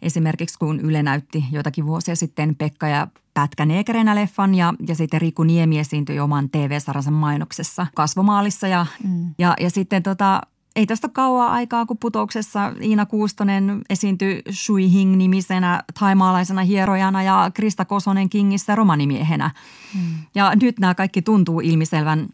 Esimerkiksi 0.03 0.59
kun 0.59 0.81
Yle 0.81 1.03
näytti 1.03 1.45
jotakin 1.53 1.87
vuosia 1.87 2.17
sitten 2.17 2.55
Pekka 2.55 2.89
ja 2.89 3.09
Pätkä 3.35 3.67
Neekereinä 3.67 4.15
leffan 4.15 4.55
ja, 4.55 4.75
ja 4.89 4.95
sitten 4.95 5.21
Riku 5.21 5.43
Niemi 5.43 5.79
esiintyi 5.79 6.21
oman 6.21 6.51
TV-saransa 6.51 7.11
mainoksessa 7.11 7.87
kasvomaalissa 7.95 8.69
ja, 8.69 8.87
mm. 9.05 9.35
ja, 9.39 9.55
ja 9.61 9.71
sitten 9.71 10.03
tota, 10.03 10.41
ei 10.77 10.87
tästä 10.87 11.09
kauaa 11.09 11.53
aikaa, 11.53 11.87
kun 11.87 11.99
putouksessa 11.99 12.73
Iina 12.83 13.07
Kuustonen 13.07 13.83
esiintyi 13.91 14.43
Shui 14.53 14.93
Hing-nimisenä 14.93 15.83
taimaalaisena 16.01 16.63
hierojana 16.63 17.23
ja 17.23 17.51
Krista 17.55 17.85
Kosonen 17.85 18.29
Kingissä 18.29 18.75
romanimiehenä. 18.75 19.51
Mm. 19.95 20.01
Ja 20.35 20.53
nyt 20.63 20.79
nämä 20.79 20.95
kaikki 20.95 21.23
tuntuu 21.23 21.61
ilmiselvän 21.61 22.27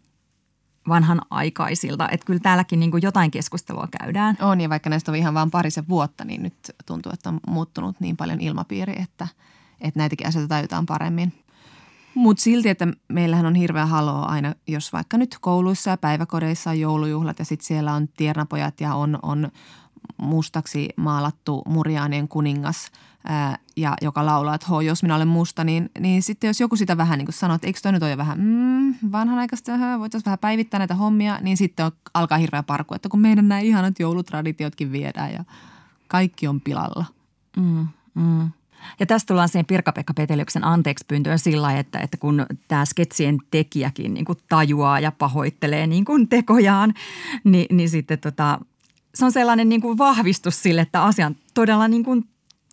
vanhan 0.87 1.21
aikaisilta. 1.29 2.09
Että 2.09 2.25
kyllä 2.25 2.39
täälläkin 2.39 2.79
niin 2.79 2.91
kuin 2.91 3.03
jotain 3.03 3.31
keskustelua 3.31 3.87
käydään. 3.99 4.37
On 4.41 4.61
ja 4.61 4.69
vaikka 4.69 4.89
näistä 4.89 5.11
on 5.11 5.15
ihan 5.15 5.33
vain 5.33 5.51
parisen 5.51 5.87
vuotta, 5.89 6.25
niin 6.25 6.43
nyt 6.43 6.55
tuntuu, 6.85 7.11
että 7.13 7.29
on 7.29 7.39
muuttunut 7.47 7.99
niin 7.99 8.17
paljon 8.17 8.41
ilmapiiri, 8.41 9.01
että, 9.01 9.27
että 9.81 9.99
näitäkin 9.99 10.27
asioita 10.27 10.47
tajutaan 10.47 10.85
paremmin. 10.85 11.33
Mutta 12.15 12.43
silti, 12.43 12.69
että 12.69 12.87
meillähän 13.07 13.45
on 13.45 13.55
hirveä 13.55 13.85
haloa 13.85 14.25
aina, 14.25 14.53
jos 14.67 14.93
vaikka 14.93 15.17
nyt 15.17 15.37
kouluissa 15.41 15.89
ja 15.89 15.97
päiväkodeissa 15.97 16.69
on 16.69 16.79
joulujuhlat 16.79 17.39
ja 17.39 17.45
sitten 17.45 17.65
siellä 17.65 17.93
on 17.93 18.07
tiernapojat 18.07 18.81
ja 18.81 18.95
on, 18.95 19.19
on 19.21 19.51
mustaksi 20.17 20.89
maalattu 20.95 21.61
Muriaanien 21.67 22.27
kuningas, 22.27 22.91
ää, 23.23 23.57
ja 23.77 23.93
joka 24.01 24.25
laulaa, 24.25 24.55
että 24.55 24.67
jos 24.85 25.03
minä 25.03 25.15
olen 25.15 25.27
musta, 25.27 25.63
niin, 25.63 25.89
niin 25.99 26.23
sitten 26.23 26.47
jos 26.47 26.59
joku 26.59 26.75
sitä 26.75 26.97
vähän 26.97 27.17
niin 27.17 27.25
kuin 27.25 27.33
sanoo, 27.33 27.55
että 27.55 27.67
eikö 27.67 27.79
toi 27.83 27.91
nyt 27.91 28.03
ole 28.03 28.11
jo 28.11 28.17
vähän 28.17 28.39
mm, 28.39 29.11
vanhanaikaista, 29.11 29.71
voitaisiin 29.99 30.25
vähän 30.25 30.39
päivittää 30.39 30.77
näitä 30.77 30.95
hommia, 30.95 31.39
niin 31.41 31.57
sitten 31.57 31.85
on, 31.85 31.91
alkaa 32.13 32.37
hirveä 32.37 32.63
parku, 32.63 32.93
että 32.93 33.09
kun 33.09 33.19
meidän 33.19 33.47
nämä 33.47 33.59
ihanat 33.59 33.99
joulutraditiotkin 33.99 34.91
viedään 34.91 35.33
ja 35.33 35.43
kaikki 36.07 36.47
on 36.47 36.61
pilalla. 36.61 37.05
Mm, 37.57 37.87
mm. 38.15 38.49
Ja 38.99 39.05
tästä 39.05 39.27
tullaan 39.27 39.49
siihen 39.49 39.65
Pirkka-Pekka 39.65 40.13
Petelyksen 40.13 40.63
anteeksi 40.63 41.05
pyyntöön 41.07 41.39
sillä 41.39 41.79
että, 41.79 41.99
että 41.99 42.17
kun 42.17 42.45
tämä 42.67 42.85
sketsien 42.85 43.37
tekijäkin 43.51 44.13
niin 44.13 44.25
kuin 44.25 44.37
tajuaa 44.49 44.99
ja 44.99 45.11
pahoittelee 45.11 45.87
niin 45.87 46.05
kuin 46.05 46.29
tekojaan, 46.29 46.93
niin, 47.43 47.77
niin 47.77 47.89
sitten 47.89 48.19
tota, 48.19 48.59
se 49.13 49.25
on 49.25 49.31
sellainen 49.31 49.69
niin 49.69 49.81
kuin 49.81 49.97
vahvistus 49.97 50.63
sille, 50.63 50.81
että 50.81 51.03
asia 51.03 51.25
on 51.25 51.35
todella 51.53 51.87
niin 51.87 52.03
kuin 52.03 52.25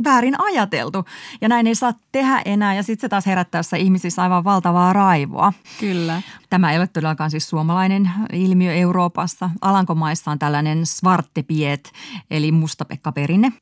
väärin 0.05 0.41
ajateltu. 0.41 1.05
Ja 1.41 1.49
näin 1.49 1.67
ei 1.67 1.75
saa 1.75 1.95
tehdä 2.13 2.43
enää 2.45 2.75
ja 2.75 2.83
sitten 2.83 3.01
se 3.01 3.09
taas 3.09 3.27
herättää 3.27 3.63
ihmisissä 3.79 4.23
aivan 4.23 4.45
valtavaa 4.45 4.93
raivoa. 4.93 5.53
Kyllä. 5.81 6.23
Tämä 6.51 6.73
ei 6.73 6.79
ole 6.79 6.87
todellakaan 6.87 7.31
siis 7.31 7.49
suomalainen 7.49 8.11
ilmiö 8.33 8.73
Euroopassa. 8.73 9.51
Alankomaissa 9.61 10.31
on 10.31 10.39
tällainen 10.39 10.87
svartepiet 10.87 11.93
eli 12.31 12.53
mustapekka-perinne 12.53 13.53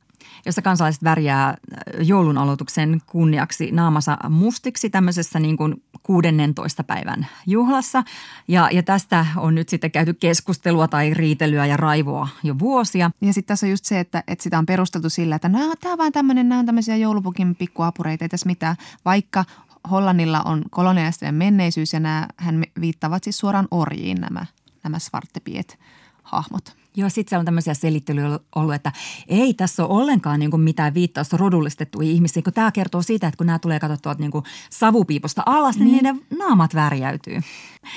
jossa 0.45 0.61
kansalaiset 0.61 1.03
värjää 1.03 1.57
joulun 1.99 2.37
aloituksen 2.37 3.01
kunniaksi 3.05 3.71
naamansa 3.71 4.17
mustiksi 4.29 4.89
tämmöisessä 4.89 5.39
niin 5.39 5.57
kuin 5.57 5.83
16. 6.03 6.83
päivän 6.83 7.27
juhlassa. 7.47 8.03
Ja, 8.47 8.69
ja 8.71 8.83
tästä 8.83 9.25
on 9.37 9.55
nyt 9.55 9.69
sitten 9.69 9.91
käyty 9.91 10.13
keskustelua 10.13 10.87
tai 10.87 11.13
riitelyä 11.13 11.65
ja 11.65 11.77
raivoa 11.77 12.27
jo 12.43 12.59
vuosia. 12.59 13.11
Ja 13.21 13.33
sitten 13.33 13.47
tässä 13.47 13.65
on 13.65 13.69
just 13.69 13.85
se, 13.85 13.99
että, 13.99 14.23
että 14.27 14.43
sitä 14.43 14.57
on 14.57 14.65
perusteltu 14.65 15.09
sillä, 15.09 15.35
että 15.35 15.49
tämä 15.81 15.91
on 15.91 15.97
vain 15.97 16.13
tämmöinen, 16.13 16.49
nämä 16.49 16.59
on 16.59 16.65
tämmöisiä 16.65 16.95
joulupukin 16.95 17.55
pikkuapureita, 17.55 18.25
ei 18.25 18.29
tässä 18.29 18.47
mitään. 18.47 18.75
Vaikka 19.05 19.45
Hollannilla 19.91 20.41
on 20.41 20.63
kolonialistinen 20.69 21.35
menneisyys 21.35 21.93
ja 21.93 21.99
nämä, 21.99 22.27
hän 22.37 22.63
viittavat 22.81 23.23
siis 23.23 23.37
suoraan 23.37 23.67
orjiin 23.71 24.21
nämä, 24.21 24.45
nämä 24.83 24.99
svartepiet 24.99 25.79
hahmot. 26.23 26.78
Joo, 26.95 27.09
sitten 27.09 27.29
siellä 27.29 27.41
on 27.41 27.45
tämmöisiä 27.45 27.73
selittelyjä 27.73 28.39
ollut, 28.55 28.73
että 28.73 28.91
ei 29.27 29.53
tässä 29.53 29.85
ole 29.85 30.01
ollenkaan 30.01 30.39
niin 30.39 30.51
kuin 30.51 30.61
mitään 30.61 30.93
viittausta 30.93 31.37
rodullistettuihin 31.37 32.13
ihmisiin, 32.13 32.43
kun 32.43 32.53
tämä 32.53 32.71
kertoo 32.71 33.01
siitä, 33.01 33.27
että 33.27 33.37
kun 33.37 33.47
nämä 33.47 33.59
tulee 33.59 33.79
katsottua 33.79 34.15
niin 34.17 34.31
kuin 34.31 34.43
savupiiposta 34.69 35.43
alas, 35.45 35.77
niin, 35.77 35.85
niin 35.85 35.95
niiden 35.95 36.21
naamat 36.37 36.75
värjäytyy. 36.75 37.39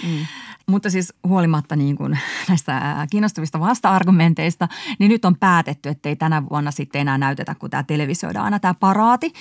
Mm. 0.03 0.27
Mutta 0.67 0.91
siis 0.91 1.13
huolimatta 1.29 1.77
niin 1.77 1.97
kuin 1.97 2.19
näistä 2.49 3.07
kiinnostavista 3.11 3.61
vasta-argumenteista, 3.61 4.69
niin 4.99 5.09
nyt 5.09 5.25
on 5.25 5.37
päätetty, 5.37 5.89
että 5.89 6.09
ei 6.09 6.17
tänä 6.17 6.43
vuonna 6.51 6.71
sitten 6.71 7.01
enää 7.01 7.19
näytetä, 7.19 7.55
kun 7.55 7.71
tämä 7.71 7.83
televisioida 7.83 8.43
aina 8.43 8.59
tämä 8.59 8.75
paraati, 8.75 9.33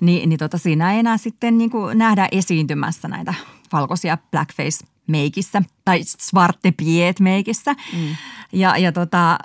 niin, 0.00 0.28
niin 0.28 0.38
tota, 0.38 0.58
siinä 0.58 0.92
ei 0.92 0.98
enää 0.98 1.16
sitten 1.16 1.58
niin 1.58 1.70
kuin 1.70 1.98
nähdä 1.98 2.28
esiintymässä 2.32 3.08
näitä 3.08 3.34
valkoisia 3.72 4.18
blackface 4.30 4.91
meikissä 5.06 5.62
tai 5.84 6.00
svarte 6.04 6.72
piet 6.76 7.20
meikissä. 7.20 7.72
Mm. 7.72 8.16
Ja, 8.52 8.78
ja 8.78 8.92
tota, 8.92 9.38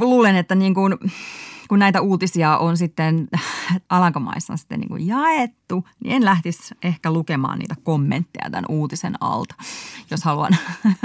luulen, 0.00 0.36
että 0.36 0.54
niin 0.54 0.74
kuin, 0.74 0.94
kun 1.68 1.78
näitä 1.78 2.00
uutisia 2.00 2.56
on 2.56 2.76
sitten 2.76 3.28
Alankomaissa 3.88 4.56
sitten 4.56 4.80
niin 4.80 4.88
kuin 4.88 5.06
jaettu, 5.06 5.88
niin 6.04 6.16
en 6.16 6.24
lähtisi 6.24 6.74
ehkä 6.82 7.10
lukemaan 7.10 7.58
niitä 7.58 7.74
kommentteja 7.82 8.50
tämän 8.50 8.64
uutisen 8.68 9.14
alta, 9.20 9.54
jos 10.10 10.24
haluan 10.24 10.56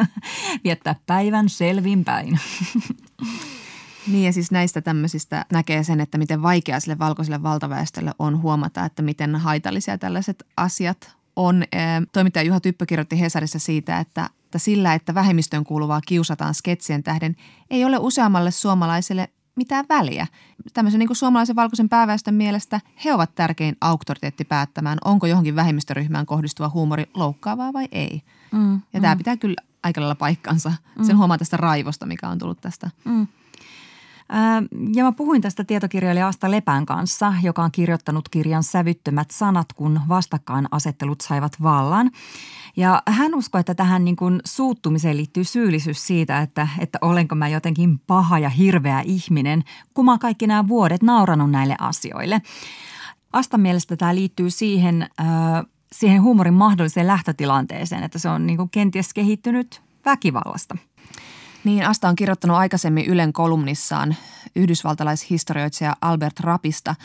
viettää 0.63 0.95
päivän 1.05 1.49
selvinpäin. 1.49 2.39
Niin 4.07 4.25
ja 4.25 4.33
siis 4.33 4.51
näistä 4.51 4.81
tämmöisistä 4.81 5.45
näkee 5.51 5.83
sen, 5.83 5.99
että 5.99 6.17
miten 6.17 6.41
vaikea 6.41 6.79
sille 6.79 6.99
valkoiselle 6.99 7.43
valtaväestölle 7.43 8.11
on 8.19 8.41
huomata, 8.41 8.85
että 8.85 9.01
miten 9.01 9.35
haitallisia 9.35 9.97
tällaiset 9.97 10.43
asiat 10.57 11.15
on, 11.35 11.63
toimittaja 12.11 12.43
Juha 12.43 12.59
Typpö 12.59 12.85
kirjoitti 12.85 13.19
Hesarissa 13.19 13.59
siitä, 13.59 13.99
että, 13.99 14.29
että 14.45 14.57
sillä, 14.57 14.93
että 14.93 15.13
vähemmistöön 15.13 15.63
kuuluvaa 15.63 16.01
kiusataan 16.07 16.53
sketsien 16.53 17.03
tähden, 17.03 17.35
ei 17.69 17.85
ole 17.85 17.97
useammalle 17.97 18.51
suomalaiselle 18.51 19.29
mitään 19.55 19.85
väliä. 19.89 20.27
Tämmöisen 20.73 20.99
niin 20.99 21.07
kuin 21.07 21.17
suomalaisen 21.17 21.55
valkoisen 21.55 21.89
pääväestön 21.89 22.33
mielestä 22.33 22.81
he 23.05 23.13
ovat 23.13 23.35
tärkein 23.35 23.75
auktoriteetti 23.81 24.43
päättämään, 24.43 24.97
onko 25.05 25.27
johonkin 25.27 25.55
vähemmistöryhmään 25.55 26.25
kohdistuva 26.25 26.69
huumori 26.69 27.05
loukkaavaa 27.13 27.73
vai 27.73 27.87
ei. 27.91 28.21
Mm, 28.51 28.73
ja 28.73 28.99
mm. 28.99 29.01
tämä 29.01 29.15
pitää 29.15 29.37
kyllä 29.37 29.55
aika 29.83 30.01
lailla 30.01 30.15
paikkansa. 30.15 30.73
Sen 31.01 31.15
mm. 31.15 31.17
huomaa 31.17 31.37
tästä 31.37 31.57
raivosta, 31.57 32.05
mikä 32.05 32.29
on 32.29 32.37
tullut 32.39 32.61
tästä. 32.61 32.89
Mm. 33.05 33.27
Ja 34.95 35.03
mä 35.03 35.11
puhuin 35.11 35.41
tästä 35.41 35.63
tietokirjailija 35.63 36.27
Asta 36.27 36.51
Lepän 36.51 36.85
kanssa, 36.85 37.33
joka 37.43 37.63
on 37.63 37.71
kirjoittanut 37.71 38.29
kirjan 38.29 38.63
Sävyttömät 38.63 39.31
sanat, 39.31 39.73
kun 39.73 40.01
vastakkainasettelut 40.09 41.21
saivat 41.21 41.51
vallan. 41.63 42.11
Ja 42.77 43.03
hän 43.07 43.35
uskoi, 43.35 43.59
että 43.59 43.75
tähän 43.75 44.05
niin 44.05 44.15
kuin 44.15 44.39
suuttumiseen 44.45 45.17
liittyy 45.17 45.43
syyllisyys 45.43 46.07
siitä, 46.07 46.41
että, 46.41 46.67
että 46.79 46.97
olenko 47.01 47.35
mä 47.35 47.47
jotenkin 47.47 47.99
paha 47.99 48.39
ja 48.39 48.49
hirveä 48.49 49.01
ihminen, 49.01 49.63
kun 49.93 50.05
mä 50.05 50.11
oon 50.11 50.19
kaikki 50.19 50.47
nämä 50.47 50.67
vuodet 50.67 51.03
nauranut 51.03 51.51
näille 51.51 51.75
asioille. 51.79 52.41
Astan 53.33 53.61
mielestä 53.61 53.97
tämä 53.97 54.15
liittyy 54.15 54.49
siihen, 54.49 55.01
äh, 55.01 55.27
siihen 55.91 56.21
huumorin 56.21 56.53
mahdolliseen 56.53 57.07
lähtötilanteeseen, 57.07 58.03
että 58.03 58.19
se 58.19 58.29
on 58.29 58.47
niin 58.47 58.57
kuin 58.57 58.69
kenties 58.69 59.13
kehittynyt 59.13 59.81
väkivallasta– 60.05 60.77
niin, 61.63 61.87
Asta 61.87 62.09
on 62.09 62.15
kirjoittanut 62.15 62.57
aikaisemmin 62.57 63.05
Ylen 63.05 63.33
kolumnissaan 63.33 64.15
yhdysvaltalaishistorioitsija 64.55 65.95
Albert 66.01 66.39
Rapista. 66.39 66.95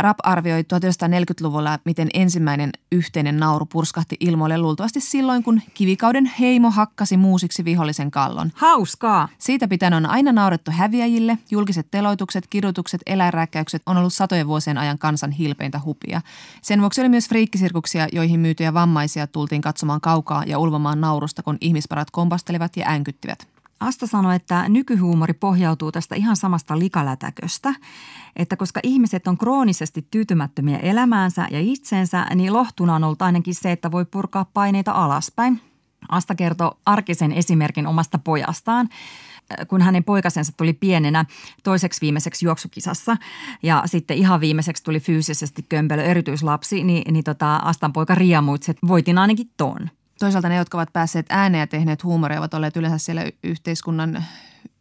Rap 0.00 0.16
arvioi 0.22 0.62
1940-luvulla, 0.62 1.78
miten 1.84 2.08
ensimmäinen 2.14 2.70
yhteinen 2.92 3.36
nauru 3.36 3.66
purskahti 3.66 4.16
ilmoille 4.20 4.58
luultavasti 4.58 5.00
silloin, 5.00 5.42
kun 5.42 5.60
kivikauden 5.74 6.32
heimo 6.40 6.70
hakkasi 6.70 7.16
muusiksi 7.16 7.64
vihollisen 7.64 8.10
kallon. 8.10 8.52
Hauskaa! 8.54 9.28
Siitä 9.38 9.68
pitäen 9.68 9.94
on 9.94 10.06
aina 10.06 10.32
naurettu 10.32 10.70
häviäjille. 10.70 11.38
Julkiset 11.50 11.86
teloitukset, 11.90 12.46
kidutukset, 12.50 13.00
eläinrääkkäykset 13.06 13.82
on 13.86 13.96
ollut 13.96 14.14
satojen 14.14 14.46
vuosien 14.46 14.78
ajan 14.78 14.98
kansan 14.98 15.30
hilpeintä 15.30 15.80
hupia. 15.84 16.20
Sen 16.62 16.80
vuoksi 16.80 17.00
oli 17.00 17.08
myös 17.08 17.28
friikkisirkuksia, 17.28 18.08
joihin 18.12 18.40
myytyjä 18.40 18.74
vammaisia 18.74 19.26
tultiin 19.26 19.62
katsomaan 19.62 20.00
kaukaa 20.00 20.44
ja 20.46 20.58
ulvomaan 20.58 21.00
naurusta, 21.00 21.42
kun 21.42 21.58
ihmisparat 21.60 22.10
kompastelivat 22.10 22.76
ja 22.76 22.88
änkyttivät. 22.88 23.55
Asta 23.80 24.06
sanoi, 24.06 24.36
että 24.36 24.68
nykyhuumori 24.68 25.34
pohjautuu 25.34 25.92
tästä 25.92 26.14
ihan 26.14 26.36
samasta 26.36 26.78
likalätäköstä, 26.78 27.74
että 28.36 28.56
koska 28.56 28.80
ihmiset 28.82 29.26
on 29.26 29.38
kroonisesti 29.38 30.06
tyytymättömiä 30.10 30.78
elämäänsä 30.78 31.48
ja 31.50 31.60
itseensä, 31.60 32.26
niin 32.34 32.52
lohtuna 32.52 32.94
on 32.94 33.04
ollut 33.04 33.22
ainakin 33.22 33.54
se, 33.54 33.72
että 33.72 33.90
voi 33.90 34.04
purkaa 34.04 34.46
paineita 34.54 34.92
alaspäin. 34.92 35.60
Asta 36.08 36.34
kertoi 36.34 36.70
arkisen 36.86 37.32
esimerkin 37.32 37.86
omasta 37.86 38.18
pojastaan 38.18 38.88
kun 39.68 39.82
hänen 39.82 40.04
poikasensa 40.04 40.52
tuli 40.56 40.72
pienenä 40.72 41.24
toiseksi 41.64 42.00
viimeiseksi 42.00 42.46
juoksukisassa 42.46 43.16
ja 43.62 43.82
sitten 43.86 44.16
ihan 44.16 44.40
viimeiseksi 44.40 44.84
tuli 44.84 45.00
fyysisesti 45.00 45.64
kömpelö 45.68 46.02
erityislapsi, 46.02 46.84
niin, 46.84 47.14
niin 47.14 47.24
tota, 47.24 47.56
Astan 47.56 47.92
poika 47.92 48.14
riemuitsi, 48.14 48.70
että 48.70 48.88
voitin 48.88 49.18
ainakin 49.18 49.50
ton 49.56 49.90
toisaalta 50.18 50.48
ne, 50.48 50.56
jotka 50.56 50.78
ovat 50.78 50.92
päässeet 50.92 51.26
ääneen 51.28 51.60
ja 51.60 51.66
tehneet 51.66 52.04
huumoria, 52.04 52.38
ovat 52.38 52.54
olleet 52.54 52.76
yleensä 52.76 52.98
siellä 52.98 53.24
yhteiskunnan 53.42 54.24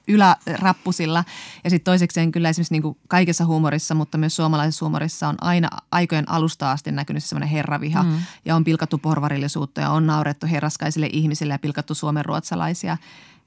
ylärappusilla. 0.07 1.23
Ja 1.63 1.69
sitten 1.69 1.85
toisekseen 1.91 2.31
kyllä 2.31 2.49
esimerkiksi 2.49 2.73
niin 2.73 2.81
kuin 2.81 2.97
kaikessa 3.07 3.45
huumorissa, 3.45 3.95
mutta 3.95 4.17
myös 4.17 4.35
suomalaisessa 4.35 4.85
huumorissa 4.85 5.27
on 5.27 5.35
aina 5.41 5.69
aikojen 5.91 6.31
alusta 6.31 6.71
asti 6.71 6.91
näkynyt 6.91 7.23
semmoinen 7.23 7.49
herraviha. 7.49 8.03
Mm. 8.03 8.17
Ja 8.45 8.55
on 8.55 8.63
pilkattu 8.63 8.97
porvarillisuutta 8.97 9.81
ja 9.81 9.89
on 9.89 10.07
naurettu 10.07 10.47
herraskaisille 10.47 11.09
ihmisille 11.11 11.53
ja 11.53 11.59
pilkattu 11.59 11.95
suomenruotsalaisia. 11.95 12.97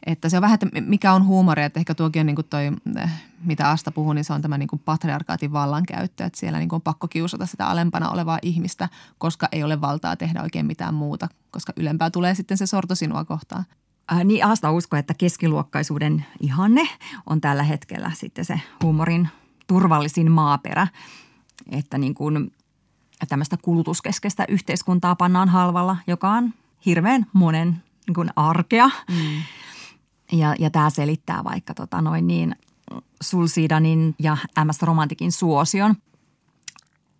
Että 0.06 0.28
se 0.28 0.36
on 0.36 0.42
vähän, 0.42 0.58
että 0.62 0.80
mikä 0.80 1.12
on 1.12 1.26
huumoria, 1.26 1.66
että 1.66 1.80
ehkä 1.80 1.94
tuokin 1.94 2.20
on 2.20 2.26
niin 2.26 2.36
kuin 2.36 2.46
toi, 2.50 2.66
eh, 2.96 3.10
mitä 3.44 3.70
Asta 3.70 3.92
puhui, 3.92 4.14
niin 4.14 4.24
se 4.24 4.32
on 4.32 4.42
tämä 4.42 4.58
niin 4.58 4.68
kuin 4.68 4.82
patriarkaatin 4.84 5.52
vallankäyttö, 5.52 6.24
että 6.24 6.40
siellä 6.40 6.58
niin 6.58 6.68
kuin 6.68 6.76
on 6.76 6.82
pakko 6.82 7.08
kiusata 7.08 7.46
sitä 7.46 7.68
alempana 7.68 8.10
olevaa 8.10 8.38
ihmistä, 8.42 8.88
koska 9.18 9.48
ei 9.52 9.64
ole 9.64 9.80
valtaa 9.80 10.16
tehdä 10.16 10.42
oikein 10.42 10.66
mitään 10.66 10.94
muuta, 10.94 11.28
koska 11.50 11.72
ylempää 11.76 12.10
tulee 12.10 12.34
sitten 12.34 12.56
se 12.56 12.66
sorto 12.66 12.94
sinua 12.94 13.24
kohtaan. 13.24 13.64
Äh, 14.12 14.24
niin 14.24 14.44
Asta 14.44 14.70
uskoo, 14.70 14.98
että 14.98 15.14
keskiluokkaisuuden 15.18 16.24
ihanne 16.40 16.88
on 17.26 17.40
tällä 17.40 17.62
hetkellä 17.62 18.10
sitten 18.14 18.44
se 18.44 18.60
huumorin 18.82 19.28
turvallisin 19.66 20.30
maaperä, 20.30 20.86
että 21.70 21.98
niin 21.98 22.14
kuin 22.14 22.52
tämmöistä 23.28 23.56
kulutuskeskeistä 23.62 24.44
yhteiskuntaa 24.48 25.16
pannaan 25.16 25.48
halvalla, 25.48 25.96
joka 26.06 26.30
on 26.30 26.54
hirveän 26.86 27.26
monen 27.32 27.82
niin 28.06 28.14
kuin 28.14 28.30
arkea. 28.36 28.86
Mm. 28.86 29.42
Ja, 30.32 30.54
ja 30.58 30.70
tämä 30.70 30.90
selittää 30.90 31.44
vaikka 31.44 31.74
tota 31.74 32.02
noin 32.02 32.26
niin 32.26 32.56
Sulsidanin 33.22 34.14
ja 34.18 34.36
MS 34.64 34.82
Romantikin 34.82 35.32
suosion. 35.32 35.94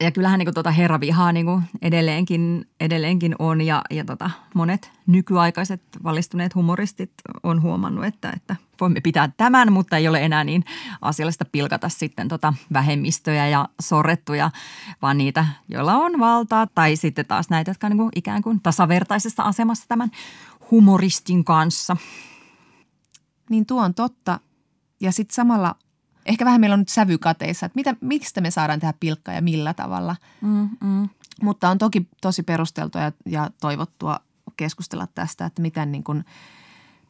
Ja 0.00 0.10
kyllähän 0.10 0.38
niin 0.38 0.54
tuota 0.54 0.70
herravihaa 0.70 1.32
niin 1.32 1.46
edelleenkin, 1.82 2.68
edelleenkin 2.80 3.34
on 3.38 3.60
ja, 3.60 3.82
ja 3.90 4.04
tota, 4.04 4.30
monet 4.54 4.90
nykyaikaiset 5.06 5.82
valistuneet 6.04 6.54
humoristit 6.54 7.12
on 7.42 7.62
huomannut, 7.62 8.04
että, 8.04 8.32
että 8.36 8.56
voimme 8.80 9.00
pitää 9.00 9.30
tämän, 9.36 9.72
mutta 9.72 9.96
ei 9.96 10.08
ole 10.08 10.24
enää 10.24 10.44
niin 10.44 10.64
asiallista 11.02 11.44
pilkata 11.44 11.88
sitten 11.88 12.28
tota 12.28 12.54
vähemmistöjä 12.72 13.48
ja 13.48 13.68
sorrettuja, 13.80 14.50
vaan 15.02 15.18
niitä, 15.18 15.46
joilla 15.68 15.94
on 15.94 16.18
valtaa 16.18 16.66
tai 16.66 16.96
sitten 16.96 17.26
taas 17.26 17.50
näitä, 17.50 17.70
jotka 17.70 17.86
on 17.86 17.90
niin 17.90 17.98
kuin 17.98 18.10
ikään 18.16 18.42
kuin 18.42 18.60
tasavertaisessa 18.62 19.42
asemassa 19.42 19.88
tämän 19.88 20.10
humoristin 20.70 21.44
kanssa– 21.44 21.96
niin 23.50 23.66
tuo 23.66 23.82
on 23.82 23.94
totta. 23.94 24.40
Ja 25.00 25.12
sitten 25.12 25.34
samalla 25.34 25.74
ehkä 26.26 26.44
vähän 26.44 26.60
meillä 26.60 26.74
on 26.74 26.80
nyt 26.80 26.88
sävykateissa, 26.88 27.66
että 27.66 27.76
mitä, 27.76 27.94
miksi 28.00 28.40
me 28.40 28.50
saadaan 28.50 28.80
tehdä 28.80 28.94
pilkkaa 29.00 29.34
ja 29.34 29.42
millä 29.42 29.74
tavalla. 29.74 30.16
Mm, 30.40 30.68
mm. 30.80 31.08
Mutta 31.42 31.68
on 31.68 31.78
toki 31.78 32.08
tosi 32.20 32.42
perusteltua 32.42 33.00
ja, 33.00 33.12
ja 33.26 33.50
toivottua 33.60 34.20
keskustella 34.56 35.06
tästä, 35.14 35.46
että 35.46 35.62
miten, 35.62 35.92
niin 35.92 36.04
kun, 36.04 36.24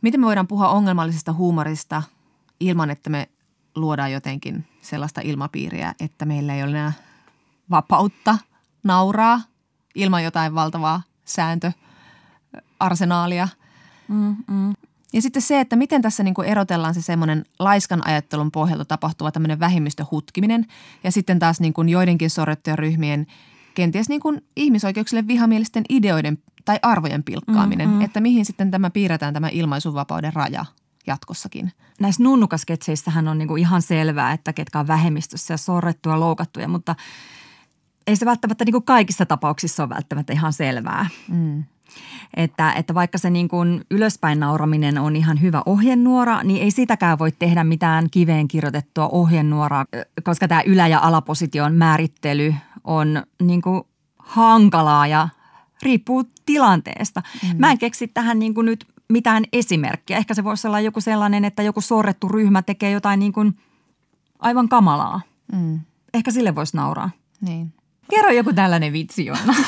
miten 0.02 0.20
me 0.20 0.26
voidaan 0.26 0.46
puhua 0.46 0.68
ongelmallisesta 0.68 1.32
huumorista 1.32 2.02
ilman, 2.60 2.90
että 2.90 3.10
me 3.10 3.28
luodaan 3.74 4.12
jotenkin 4.12 4.66
sellaista 4.82 5.20
ilmapiiriä, 5.20 5.94
että 6.00 6.24
meillä 6.24 6.54
ei 6.54 6.62
ole 6.62 6.70
enää 6.70 6.92
vapautta 7.70 8.38
nauraa 8.82 9.40
ilman 9.94 10.24
jotain 10.24 10.54
valtavaa 10.54 11.02
sääntöarsenaalia. 11.24 13.48
Mm, 14.08 14.36
mm. 14.48 14.74
Ja 15.12 15.22
sitten 15.22 15.42
se, 15.42 15.60
että 15.60 15.76
miten 15.76 16.02
tässä 16.02 16.22
niin 16.22 16.34
kuin 16.34 16.48
erotellaan 16.48 16.94
se 16.94 17.02
semmoinen 17.02 17.44
laiskan 17.58 18.06
ajattelun 18.06 18.50
pohjalta 18.50 18.84
tapahtuva 18.84 19.32
tämmöinen 19.32 19.60
vähemmistöhutkiminen 19.60 20.66
ja 21.04 21.12
sitten 21.12 21.38
taas 21.38 21.60
niin 21.60 21.72
kuin 21.72 21.88
joidenkin 21.88 22.30
sorrettujen 22.30 22.78
ryhmien 22.78 23.26
kenties 23.74 24.08
niin 24.08 24.20
kuin 24.20 24.44
ihmisoikeuksille 24.56 25.26
vihamielisten 25.26 25.84
ideoiden 25.88 26.38
tai 26.64 26.78
arvojen 26.82 27.24
pilkkaaminen, 27.24 27.88
mm-hmm. 27.88 28.04
että 28.04 28.20
mihin 28.20 28.44
sitten 28.44 28.70
tämä 28.70 28.90
piirretään 28.90 29.34
tämä 29.34 29.48
ilmaisuvapauden 29.52 30.32
raja 30.32 30.64
jatkossakin. 31.06 31.72
Näissä 32.00 32.22
nunnukasketseissähän 32.22 33.28
on 33.28 33.38
niin 33.38 33.48
kuin 33.48 33.60
ihan 33.60 33.82
selvää, 33.82 34.32
että 34.32 34.52
ketkä 34.52 34.80
on 34.80 34.86
vähemmistössä 34.86 35.54
ja 35.54 35.58
sorrettuja, 35.58 36.20
loukattuja, 36.20 36.68
mutta 36.68 36.94
ei 38.06 38.16
se 38.16 38.26
välttämättä 38.26 38.64
niin 38.64 38.72
kuin 38.72 38.84
kaikissa 38.84 39.26
tapauksissa 39.26 39.82
ole 39.82 39.90
välttämättä 39.90 40.32
ihan 40.32 40.52
selvää. 40.52 41.06
Mm. 41.28 41.64
Että, 42.34 42.72
että 42.72 42.94
vaikka 42.94 43.18
se 43.18 43.30
niin 43.30 43.48
kuin 43.48 43.84
ylöspäin 43.90 44.40
nauraminen 44.40 44.98
on 44.98 45.16
ihan 45.16 45.40
hyvä 45.40 45.62
ohjenuora, 45.66 46.42
niin 46.42 46.62
ei 46.62 46.70
sitäkään 46.70 47.18
voi 47.18 47.32
tehdä 47.32 47.64
mitään 47.64 48.10
kiveen 48.10 48.48
kirjoitettua 48.48 49.08
ohjenuoraa, 49.08 49.84
koska 50.24 50.48
tämä 50.48 50.62
ylä- 50.66 50.88
ja 50.88 50.98
alaposition 50.98 51.74
määrittely 51.74 52.54
on 52.84 53.22
niin 53.42 53.62
kuin 53.62 53.82
hankalaa 54.18 55.06
ja 55.06 55.28
riippuu 55.82 56.24
tilanteesta. 56.46 57.22
Mm. 57.42 57.58
Mä 57.58 57.70
en 57.70 57.78
keksi 57.78 58.08
tähän 58.08 58.38
niin 58.38 58.54
kuin 58.54 58.64
nyt 58.64 58.86
mitään 59.08 59.44
esimerkkiä. 59.52 60.16
Ehkä 60.16 60.34
se 60.34 60.44
voisi 60.44 60.66
olla 60.66 60.80
joku 60.80 61.00
sellainen, 61.00 61.44
että 61.44 61.62
joku 61.62 61.80
sorrettu 61.80 62.28
ryhmä 62.28 62.62
tekee 62.62 62.90
jotain 62.90 63.20
niin 63.20 63.32
kuin 63.32 63.58
aivan 64.38 64.68
kamalaa. 64.68 65.20
Mm. 65.52 65.80
Ehkä 66.14 66.30
sille 66.30 66.54
voisi 66.54 66.76
nauraa. 66.76 67.10
Niin. 67.40 67.72
Kerro 68.10 68.30
joku 68.30 68.52
tällainen 68.52 68.92
vitsi, 68.92 69.26
Joanna. 69.26 69.54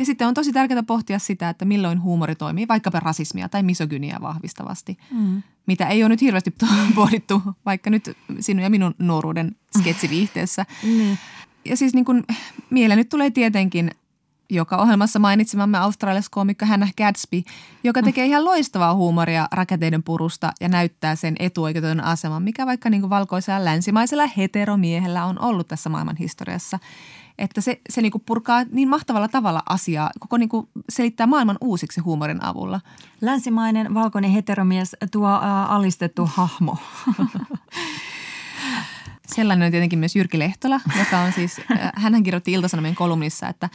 Ja 0.00 0.06
sitten 0.06 0.28
on 0.28 0.34
tosi 0.34 0.52
tärkeää 0.52 0.82
pohtia 0.82 1.18
sitä, 1.18 1.48
että 1.48 1.64
milloin 1.64 2.02
huumori 2.02 2.34
toimii 2.34 2.68
vaikkapa 2.68 3.00
rasismia 3.00 3.48
tai 3.48 3.62
misogyniä 3.62 4.18
vahvistavasti, 4.20 4.98
mm. 5.10 5.42
mitä 5.66 5.88
ei 5.88 6.02
ole 6.02 6.08
nyt 6.08 6.20
hirveästi 6.20 6.54
pohdittu, 6.94 7.42
vaikka 7.66 7.90
nyt 7.90 8.16
sinun 8.40 8.62
ja 8.62 8.70
minun 8.70 8.94
nuoruuden 8.98 9.56
sketsiviihteessä. 9.78 10.66
mm. 10.82 11.16
Ja 11.64 11.76
siis 11.76 11.94
niin 11.94 12.04
kuin, 12.04 12.24
mieleen 12.70 12.98
nyt 12.98 13.08
tulee 13.08 13.30
tietenkin 13.30 13.90
joka 14.50 14.76
ohjelmassa 14.76 15.18
mainitsemamme 15.18 15.78
australialaiskoomikko 15.78 16.66
Hannah 16.66 16.92
Gadsby, 16.96 17.42
joka 17.84 18.02
tekee 18.02 18.26
ihan 18.26 18.44
loistavaa 18.44 18.94
huumoria 18.94 19.48
rakenteiden 19.52 20.02
purusta 20.02 20.52
ja 20.60 20.68
näyttää 20.68 21.16
sen 21.16 21.34
etuoikeutetun 21.38 22.00
aseman, 22.00 22.42
mikä 22.42 22.66
vaikka 22.66 22.90
niin 22.90 23.00
kuin 23.00 23.10
valkoisella 23.10 23.64
länsimaisella 23.64 24.26
heteromiehellä 24.26 25.24
on 25.24 25.40
ollut 25.40 25.68
tässä 25.68 25.90
maailman 25.90 26.16
historiassa 26.16 26.78
että 27.40 27.60
se, 27.60 27.80
se 27.88 28.02
niinku 28.02 28.18
purkaa 28.18 28.64
niin 28.70 28.88
mahtavalla 28.88 29.28
tavalla 29.28 29.62
asiaa, 29.68 30.10
koko 30.18 30.36
niinku 30.36 30.68
selittää 30.88 31.26
maailman 31.26 31.58
uusiksi 31.60 32.00
huumorin 32.00 32.44
avulla. 32.44 32.80
Länsimainen 33.20 33.94
valkoinen 33.94 34.30
heteromies, 34.30 34.96
tuo 35.10 35.34
äh, 35.34 35.72
alistettu 35.72 36.30
hahmo. 36.34 36.76
Sellainen 39.34 39.66
on 39.66 39.70
tietenkin 39.72 39.98
myös 39.98 40.16
Jyrki 40.16 40.38
Lehtola, 40.38 40.80
joka 40.98 41.18
on 41.18 41.32
siis, 41.32 41.60
hän 41.94 42.22
kirjoitti 42.22 42.52
Iltasanomien 42.52 42.94
kolumnissa, 42.94 43.48
että, 43.48 43.68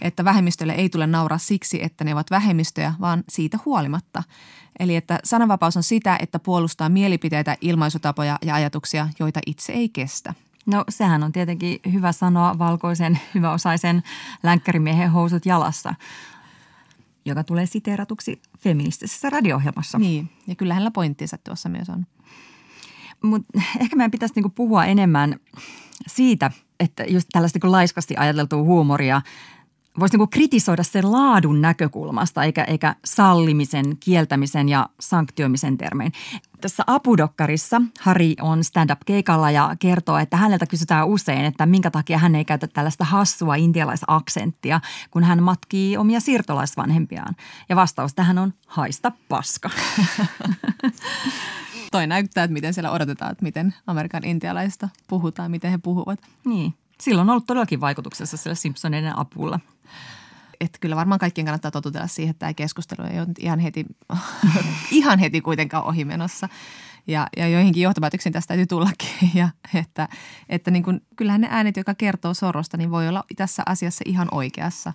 että 0.00 0.24
vähemmistöille 0.24 0.72
ei 0.72 0.88
tule 0.88 1.06
nauraa 1.06 1.38
siksi, 1.38 1.82
että 1.82 2.04
ne 2.04 2.12
ovat 2.12 2.30
vähemmistöjä, 2.30 2.94
vaan 3.00 3.24
siitä 3.28 3.58
huolimatta. 3.64 4.22
Eli 4.78 4.96
että 4.96 5.18
sananvapaus 5.24 5.76
on 5.76 5.82
sitä, 5.82 6.18
että 6.20 6.38
puolustaa 6.38 6.88
mielipiteitä, 6.88 7.56
ilmaisutapoja 7.60 8.38
ja 8.44 8.54
ajatuksia, 8.54 9.08
joita 9.18 9.40
itse 9.46 9.72
ei 9.72 9.88
kestä– 9.88 10.34
No 10.66 10.84
sehän 10.88 11.22
on 11.22 11.32
tietenkin 11.32 11.80
hyvä 11.92 12.12
sanoa 12.12 12.58
valkoisen 12.58 13.18
hyväosaisen 13.34 14.02
länkkärimiehen 14.42 15.10
housut 15.10 15.46
jalassa, 15.46 15.94
joka 17.24 17.44
tulee 17.44 17.66
siteeratuksi 17.66 18.42
feministisessä 18.58 19.30
radio-ohjelmassa. 19.30 19.98
Niin, 19.98 20.30
ja 20.46 20.54
kyllä 20.54 20.74
hänellä 20.74 20.90
pointtinsa 20.90 21.38
tuossa 21.38 21.68
myös 21.68 21.88
on. 21.88 22.06
Mutta 23.22 23.60
ehkä 23.80 23.96
meidän 23.96 24.10
pitäisi 24.10 24.34
niinku 24.34 24.48
puhua 24.48 24.84
enemmän 24.84 25.36
siitä, 26.06 26.50
että 26.80 27.04
just 27.04 27.28
tällaista 27.32 27.58
niin 27.62 27.72
laiskasti 27.72 28.16
ajateltua 28.16 28.62
huumoria 28.62 29.22
voisi 30.00 30.16
niin 30.16 30.28
kritisoida 30.28 30.82
sen 30.82 31.12
laadun 31.12 31.60
näkökulmasta, 31.60 32.44
eikä, 32.44 32.64
eikä 32.64 32.96
sallimisen, 33.04 33.96
kieltämisen 34.00 34.68
ja 34.68 34.88
sanktioimisen 35.00 35.78
termein. 35.78 36.12
Tässä 36.60 36.84
apudokkarissa 36.86 37.82
Hari 38.00 38.34
on 38.40 38.64
stand-up-keikalla 38.64 39.50
ja 39.50 39.76
kertoo, 39.78 40.18
että 40.18 40.36
häneltä 40.36 40.66
kysytään 40.66 41.06
usein, 41.06 41.44
että 41.44 41.66
minkä 41.66 41.90
takia 41.90 42.18
hän 42.18 42.34
ei 42.34 42.44
käytä 42.44 42.66
tällaista 42.66 43.04
hassua 43.04 43.54
intialaisaksenttia, 43.54 44.80
kun 45.10 45.24
hän 45.24 45.42
matkii 45.42 45.96
omia 45.96 46.20
siirtolaisvanhempiaan. 46.20 47.36
Ja 47.68 47.76
vastaus 47.76 48.14
tähän 48.14 48.38
on 48.38 48.54
haista 48.66 49.12
paska. 49.28 49.70
Toi 51.92 52.06
näyttää, 52.06 52.44
että 52.44 52.52
miten 52.52 52.74
siellä 52.74 52.90
odotetaan, 52.90 53.32
että 53.32 53.42
miten 53.42 53.74
Amerikan 53.86 54.24
intialaista 54.24 54.88
puhutaan, 55.06 55.50
miten 55.50 55.70
he 55.70 55.78
puhuvat. 55.78 56.20
Niin. 56.44 56.74
Silloin 57.00 57.28
on 57.28 57.32
ollut 57.32 57.46
todellakin 57.46 57.80
vaikutuksessa 57.80 58.36
sillä 58.36 58.54
Simpsoneiden 58.54 59.18
apulla 59.18 59.60
että 60.62 60.78
kyllä 60.80 60.96
varmaan 60.96 61.18
kaikkien 61.18 61.44
kannattaa 61.44 61.70
totutella 61.70 62.06
siihen, 62.06 62.30
että 62.30 62.38
tämä 62.38 62.54
keskustelu 62.54 63.06
ei 63.06 63.20
ole 63.20 63.28
ihan 63.38 63.58
heti, 63.58 63.86
ihan 64.90 65.18
heti 65.18 65.40
kuitenkaan 65.40 65.84
ohimenossa. 65.84 66.48
Ja, 67.06 67.26
ja 67.36 67.48
joihinkin 67.48 67.82
johtopäätöksiin 67.82 68.32
tästä 68.32 68.48
täytyy 68.48 68.66
tullakin. 68.66 69.08
Ja 69.34 69.48
että, 69.74 70.08
että 70.48 70.70
niin 70.70 70.82
kuin, 70.82 71.02
kyllähän 71.16 71.40
ne 71.40 71.48
äänet, 71.50 71.76
jotka 71.76 71.94
kertoo 71.94 72.34
sorosta, 72.34 72.76
niin 72.76 72.90
voi 72.90 73.08
olla 73.08 73.24
tässä 73.36 73.62
asiassa 73.66 74.04
ihan 74.06 74.28
oikeassa. 74.30 74.92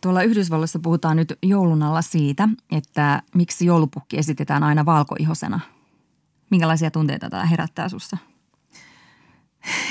Tuolla 0.00 0.22
Yhdysvalloissa 0.22 0.78
puhutaan 0.78 1.16
nyt 1.16 1.38
joulun 1.42 1.82
alla 1.82 2.02
siitä, 2.02 2.48
että 2.72 3.22
miksi 3.34 3.66
joulupukki 3.66 4.18
esitetään 4.18 4.62
aina 4.62 4.86
valkoihosena. 4.86 5.60
Minkälaisia 6.52 6.90
tunteita 6.90 7.30
tämä 7.30 7.46
herättää 7.46 7.88
sussa? 7.88 8.16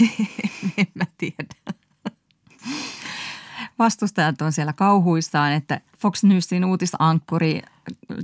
en 0.77 0.87
mä 0.93 1.05
tiedä 1.17 1.73
vastustajat 3.79 4.41
on 4.41 4.51
siellä 4.51 4.73
kauhuissaan, 4.73 5.53
että 5.53 5.81
Fox 5.97 6.23
Newsin 6.23 6.65
uutisankkuri 6.65 7.61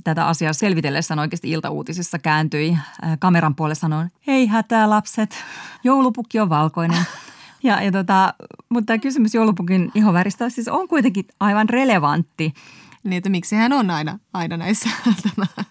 tätä 0.04 0.28
asiaa 0.28 0.54
selvitellessään 0.54 1.20
oikeasti 1.20 1.52
iltauutisissa 1.52 2.20
kääntyi 2.20 2.72
äh, 3.04 3.18
kameran 3.20 3.56
puolelle 3.56 3.76
sanoen, 3.76 4.12
hei 4.28 4.48
hätää 4.48 4.90
lapset, 4.90 5.44
joulupukki 5.84 6.40
on 6.40 6.50
valkoinen. 6.50 7.02
Ja, 7.64 7.82
ja 7.82 7.92
tota, 7.92 8.34
mutta 8.70 8.86
tämä 8.86 8.98
kysymys 8.98 9.34
joulupukin 9.34 9.92
ihonväristä 9.96 10.50
siis 10.50 10.68
on 10.68 10.88
kuitenkin 10.88 11.26
aivan 11.40 11.70
relevantti. 11.70 12.54
Niin, 13.04 13.18
että 13.18 13.30
miksi 13.30 13.56
hän 13.56 13.74
on 13.74 13.90
aina, 13.92 14.20
aina 14.34 14.58
näissä 14.58 14.90
tämä 15.24 15.66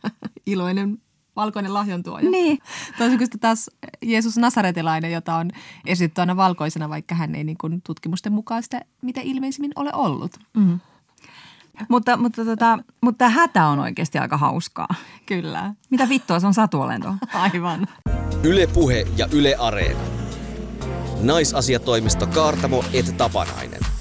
iloinen 0.47 0.99
valkoinen 1.37 1.75
lahjontuoja. 1.75 2.31
Niin. 2.31 2.59
Toisin 2.99 3.19
kuin 3.19 3.29
taas 3.41 3.71
Jeesus 4.03 4.37
Nasaretilainen, 4.37 5.13
jota 5.13 5.37
on 5.37 5.51
esitetty 5.87 6.21
aina 6.21 6.37
valkoisena, 6.37 6.89
vaikka 6.89 7.15
hän 7.15 7.35
ei 7.35 7.45
niin 7.45 7.59
kuin 7.59 7.83
tutkimusten 7.83 8.33
mukaan 8.33 8.63
sitä 8.63 8.81
mitä 9.03 9.21
ilmeisimmin 9.25 9.73
ole 9.77 9.91
ollut. 9.93 10.37
Mm. 10.57 10.81
Mutta, 11.89 12.17
mutta, 12.17 12.45
tota, 12.45 12.79
mutta 13.01 13.19
tämä 13.19 13.31
hätä 13.31 13.67
on 13.67 13.79
oikeasti 13.79 14.19
aika 14.19 14.37
hauskaa. 14.37 14.89
Kyllä. 15.27 15.75
Mitä 15.91 16.09
vittua 16.09 16.41
se 16.41 16.47
on 16.47 16.55
satuolento? 16.55 17.15
Aivan. 17.33 17.87
Ylepuhe 18.43 19.07
ja 19.17 19.29
Yle 19.33 19.57
Areena. 19.59 20.01
Naisasiatoimisto 21.23 22.27
Kaartamo 22.27 22.85
et 22.93 23.17
Tapanainen. 23.17 23.96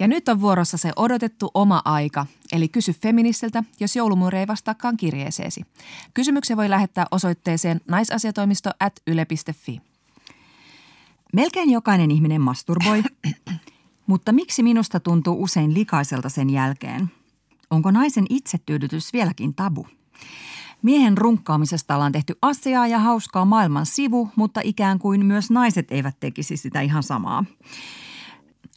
Ja 0.00 0.08
nyt 0.08 0.28
on 0.28 0.40
vuorossa 0.40 0.76
se 0.76 0.92
odotettu 0.96 1.50
oma 1.54 1.82
aika, 1.84 2.26
eli 2.52 2.68
kysy 2.68 2.92
feministiltä, 2.92 3.64
jos 3.80 3.96
joulumuuri 3.96 4.38
ei 4.38 4.46
vastaakaan 4.46 4.96
kirjeeseesi. 4.96 5.62
Kysymyksen 6.14 6.56
voi 6.56 6.70
lähettää 6.70 7.06
osoitteeseen 7.10 7.80
naisasiatoimisto 7.88 8.70
at 8.80 8.92
yle.fi. 9.06 9.80
Melkein 11.32 11.70
jokainen 11.70 12.10
ihminen 12.10 12.40
masturboi, 12.40 13.02
mutta 14.06 14.32
miksi 14.32 14.62
minusta 14.62 15.00
tuntuu 15.00 15.42
usein 15.42 15.74
likaiselta 15.74 16.28
sen 16.28 16.50
jälkeen? 16.50 17.10
Onko 17.70 17.90
naisen 17.90 18.26
itsetyydytys 18.30 19.12
vieläkin 19.12 19.54
tabu? 19.54 19.86
Miehen 20.82 21.18
runkkaamisesta 21.18 21.94
ollaan 21.94 22.12
tehty 22.12 22.34
asiaa 22.42 22.86
ja 22.86 22.98
hauskaa 22.98 23.44
maailman 23.44 23.86
sivu, 23.86 24.30
mutta 24.36 24.60
ikään 24.64 24.98
kuin 24.98 25.26
myös 25.26 25.50
naiset 25.50 25.92
eivät 25.92 26.20
tekisi 26.20 26.56
sitä 26.56 26.80
ihan 26.80 27.02
samaa. 27.02 27.44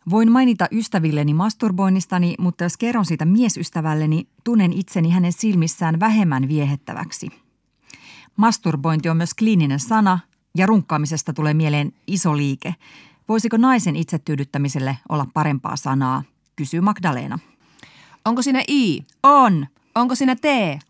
Voin 0.09 0.31
mainita 0.31 0.67
ystävilleni 0.71 1.33
masturboinnistani, 1.33 2.35
mutta 2.39 2.63
jos 2.63 2.77
kerron 2.77 3.05
siitä 3.05 3.25
miesystävälleni, 3.25 4.27
tunnen 4.43 4.73
itseni 4.73 5.09
hänen 5.09 5.33
silmissään 5.33 5.99
vähemmän 5.99 6.47
viehettäväksi. 6.47 7.29
Masturbointi 8.37 9.09
on 9.09 9.17
myös 9.17 9.33
kliininen 9.33 9.79
sana 9.79 10.19
ja 10.57 10.65
runkkaamisesta 10.65 11.33
tulee 11.33 11.53
mieleen 11.53 11.93
iso 12.07 12.37
liike. 12.37 12.75
Voisiko 13.29 13.57
naisen 13.57 13.95
itsetyydyttämiselle 13.95 14.97
olla 15.09 15.27
parempaa 15.33 15.75
sanaa, 15.75 16.23
kysyy 16.55 16.81
Magdalena. 16.81 17.39
Onko 18.25 18.41
sinä 18.41 18.63
I? 18.69 19.03
On. 19.23 19.67
Onko 19.95 20.15
sinä 20.15 20.35
T? 20.35 20.45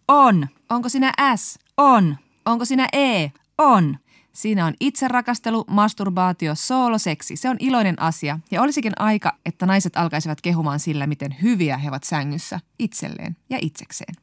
On. 0.08 0.48
Onko 0.70 0.90
sinä 0.90 1.12
S? 1.36 1.60
On. 1.78 2.18
Onko 2.46 2.66
siinä 2.66 2.88
E? 2.94 3.32
On. 3.58 3.98
Siinä 4.34 4.66
on 4.66 4.74
itserakastelu, 4.80 5.64
masturbaatio, 5.68 6.56
sooloseksi. 6.56 7.36
Se 7.36 7.50
on 7.50 7.58
iloinen 7.60 8.02
asia 8.02 8.40
ja 8.52 8.62
olisikin 8.62 8.94
aika, 9.00 9.38
että 9.46 9.66
naiset 9.66 9.98
alkaisivat 9.98 10.42
kehumaan 10.42 10.80
sillä, 10.80 11.08
miten 11.08 11.36
hyviä 11.42 11.78
he 11.78 11.90
ovat 11.90 12.04
sängyssä 12.04 12.60
itselleen 12.80 13.38
ja 13.50 13.58
itsekseen. 13.62 14.16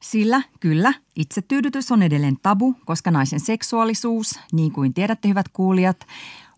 Sillä 0.00 0.42
kyllä, 0.60 0.94
itsetyydytys 1.16 1.92
on 1.92 2.02
edelleen 2.02 2.36
tabu, 2.42 2.74
koska 2.84 3.10
naisen 3.10 3.40
seksuaalisuus, 3.40 4.40
niin 4.52 4.72
kuin 4.72 4.94
tiedätte 4.94 5.28
hyvät 5.28 5.48
kuulijat, 5.48 6.06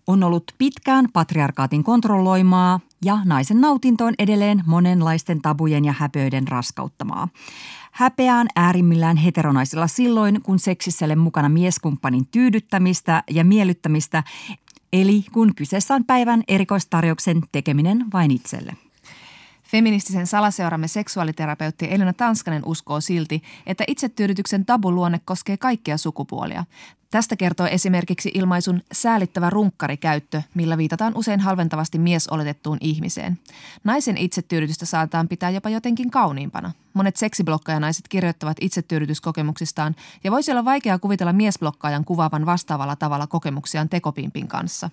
on 0.07 0.23
ollut 0.23 0.45
pitkään 0.59 1.07
patriarkaatin 1.13 1.85
kontrolloimaa 1.85 2.81
ja 3.05 3.19
naisen 3.25 3.61
nautinto 3.61 4.05
on 4.05 4.15
edelleen 4.19 4.63
monenlaisten 4.67 5.43
tabujen 5.43 5.85
ja 5.85 5.95
häpöiden 5.99 6.49
raskauttamaa. 6.49 7.29
Häpeään 7.93 8.47
äärimmillään 8.57 9.17
heteronaisilla 9.17 9.87
silloin, 9.87 10.43
kun 10.43 10.59
seksissä 10.59 11.07
ei 11.07 11.17
mukana 11.17 11.49
mieskumppanin 11.49 12.27
tyydyttämistä 12.27 13.23
ja 13.31 13.45
miellyttämistä, 13.45 14.23
eli 14.93 15.25
kun 15.33 15.55
kyseessä 15.55 15.95
on 15.95 16.05
päivän 16.05 16.43
erikoistarjouksen 16.49 17.43
tekeminen 17.53 18.05
vain 18.13 18.31
itselle. 18.31 18.86
Feministisen 19.71 20.27
salaseuramme 20.27 20.89
seksuaaliterapeutti 20.89 21.89
Elina 21.91 22.13
Tanskanen 22.13 22.63
uskoo 22.65 23.01
silti, 23.01 23.43
että 23.67 23.85
itsetyydytyksen 23.89 24.67
tabuluonne 24.67 25.21
koskee 25.25 25.57
kaikkia 25.57 25.97
sukupuolia. 25.97 26.65
Tästä 27.11 27.37
kertoo 27.37 27.67
esimerkiksi 27.67 28.31
ilmaisun 28.35 28.83
säälittävä 28.93 29.51
runkkarikäyttö, 29.51 30.43
millä 30.55 30.79
viitataan 30.79 31.13
usein 31.17 31.41
halventavasti 31.41 31.99
miesoletettuun 31.99 32.79
ihmiseen. 32.81 33.39
Naisen 33.85 34.17
itsetyydytystä 34.17 34.87
saataan 34.87 35.29
pitää 35.29 35.51
jopa 35.51 35.69
jotenkin 35.69 36.11
kauniimpana. 36.11 36.73
Monet 36.95 37.17
seksiblokkajanaiset 37.17 38.09
kirjoittavat 38.09 38.57
itsetyydytyskokemuksistaan 38.61 39.97
ja 40.25 40.31
voisi 40.31 40.51
olla 40.51 40.65
vaikea 40.65 40.99
kuvitella 40.99 41.33
miesblokkaajan 41.33 42.05
kuvaavan 42.05 42.47
vastaavalla 42.47 42.97
tavalla 42.97 43.27
kokemuksiaan 43.27 43.89
tekopimpin 43.89 44.49
kanssa. 44.49 44.91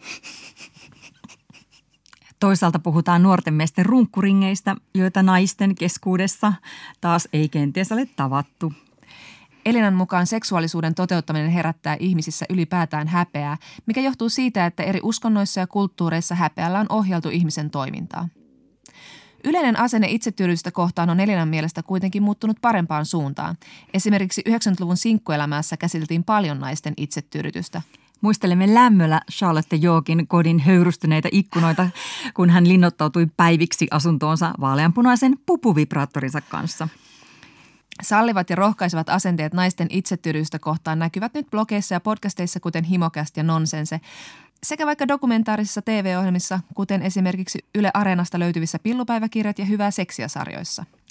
Toisaalta 2.44 2.80
puhutaan 2.80 3.24
nuorten 3.24 3.54
miesten 3.54 3.86
runkkuringeistä, 3.86 4.76
joita 4.96 5.24
naisten 5.24 5.76
keskuudessa 5.76 6.54
taas 7.02 7.28
ei 7.34 7.50
kenties 7.50 7.92
ole 7.92 8.06
tavattu. 8.06 8.74
Elinan 9.66 9.94
mukaan 9.94 10.28
seksuaalisuuden 10.28 10.96
toteuttaminen 10.96 11.50
herättää 11.50 11.98
ihmisissä 12.00 12.46
ylipäätään 12.50 13.08
häpeää, 13.08 13.58
mikä 13.86 14.02
johtuu 14.02 14.30
siitä, 14.30 14.66
että 14.66 14.84
eri 14.84 15.00
uskonnoissa 15.04 15.60
ja 15.60 15.68
kulttuureissa 15.68 16.36
häpeällä 16.36 16.80
on 16.80 16.86
ohjeltu 16.90 17.30
ihmisen 17.30 17.70
toimintaa. 17.70 18.30
Yleinen 19.44 19.80
asenne 19.80 20.08
itsetyydytystä 20.10 20.72
kohtaan 20.72 21.10
on 21.10 21.20
Elinan 21.20 21.48
mielestä 21.48 21.84
kuitenkin 21.84 22.24
muuttunut 22.24 22.58
parempaan 22.62 23.06
suuntaan. 23.06 23.58
Esimerkiksi 23.94 24.42
90-luvun 24.50 24.98
sinkkuelämässä 24.98 25.78
käsiteltiin 25.78 26.24
paljon 26.24 26.60
naisten 26.60 26.94
itsetyydytystä– 26.98 27.82
Muistelemme 28.24 28.74
lämmöllä 28.74 29.22
Charlotte 29.32 29.76
Jookin 29.76 30.28
kodin 30.28 30.60
höyrystyneitä 30.60 31.30
ikkunoita, 31.32 31.90
kun 32.34 32.50
hän 32.50 32.68
linnoittautui 32.68 33.28
päiviksi 33.38 33.88
asuntoonsa 33.92 34.54
vaaleanpunaisen 34.60 35.36
pupuvibraattorinsa 35.46 36.42
kanssa. 36.42 36.88
Sallivat 38.02 38.50
ja 38.50 38.56
rohkaisevat 38.56 39.10
asenteet 39.10 39.54
naisten 39.54 39.88
itsetyydystä 39.90 40.60
kohtaan 40.60 41.00
näkyvät 41.00 41.34
nyt 41.34 41.50
blogeissa 41.52 41.96
ja 41.96 42.00
podcasteissa, 42.00 42.60
kuten 42.60 42.84
Himokast 42.84 43.38
ja 43.38 43.44
Nonsense, 43.44 44.00
sekä 44.64 44.86
vaikka 44.86 45.08
dokumentaarisissa 45.08 45.82
TV-ohjelmissa, 45.82 46.60
kuten 46.76 47.02
esimerkiksi 47.02 47.60
Yle 47.76 47.92
Areenasta 47.94 48.40
löytyvissä 48.40 48.80
pillupäiväkirjat 48.80 49.60
ja 49.60 49.66
Hyvää 49.66 49.92
seksiä 49.92 50.28
sarjoissa– 50.28 50.86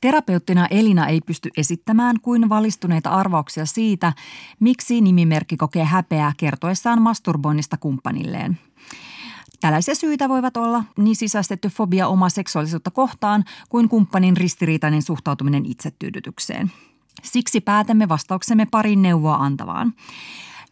Terapeuttina 0.00 0.66
Elina 0.70 1.06
ei 1.06 1.20
pysty 1.20 1.50
esittämään 1.56 2.20
kuin 2.22 2.48
valistuneita 2.48 3.10
arvauksia 3.10 3.66
siitä, 3.66 4.12
miksi 4.60 5.00
nimimerkki 5.00 5.56
kokee 5.56 5.84
häpeää 5.84 6.32
kertoessaan 6.36 7.02
masturboinnista 7.02 7.76
kumppanilleen. 7.76 8.58
Tällaisia 9.60 9.94
syitä 9.94 10.28
voivat 10.28 10.56
olla 10.56 10.84
niin 10.96 11.16
sisäistetty 11.16 11.68
fobia 11.68 12.08
omaa 12.08 12.28
seksuaalisuutta 12.28 12.90
kohtaan 12.90 13.44
kuin 13.68 13.88
kumppanin 13.88 14.36
ristiriitainen 14.36 15.02
suhtautuminen 15.02 15.66
itsetyydytykseen. 15.66 16.72
Siksi 17.22 17.60
päätämme 17.60 18.08
vastauksemme 18.08 18.66
parin 18.70 19.02
neuvoa 19.02 19.34
antavaan. 19.36 19.94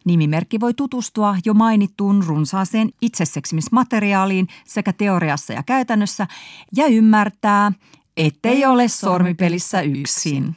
Nimimerkki 0.05 0.59
voi 0.59 0.73
tutustua 0.73 1.35
jo 1.45 1.53
mainittuun 1.53 2.23
runsaaseen 2.27 2.89
itseseksimismateriaaliin 3.01 4.47
sekä 4.65 4.93
teoriassa 4.93 5.53
ja 5.53 5.63
käytännössä 5.63 6.27
ja 6.75 6.85
ymmärtää, 6.85 7.71
ettei 8.19 8.65
ole 8.65 8.87
sormipelissä 8.87 9.81
yksin. 9.81 10.55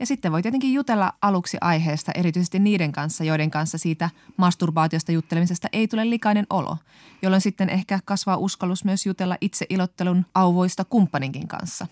Ja 0.00 0.06
sitten 0.06 0.32
voi 0.32 0.42
tietenkin 0.42 0.72
jutella 0.72 1.12
aluksi 1.22 1.56
aiheesta, 1.60 2.12
erityisesti 2.14 2.58
niiden 2.58 2.92
kanssa, 2.92 3.24
joiden 3.24 3.50
kanssa 3.50 3.78
siitä 3.78 4.10
masturbaatiosta 4.36 5.12
juttelemisesta 5.12 5.68
ei 5.72 5.88
tule 5.88 6.10
likainen 6.10 6.46
olo, 6.50 6.76
jolloin 7.22 7.40
sitten 7.40 7.70
ehkä 7.70 7.98
kasvaa 8.04 8.36
uskallus 8.36 8.84
myös 8.84 9.06
jutella 9.06 9.36
itse 9.40 9.66
ilottelun 9.68 10.26
auvoista 10.34 10.84
kumppaninkin 10.84 11.48
kanssa. 11.48 11.86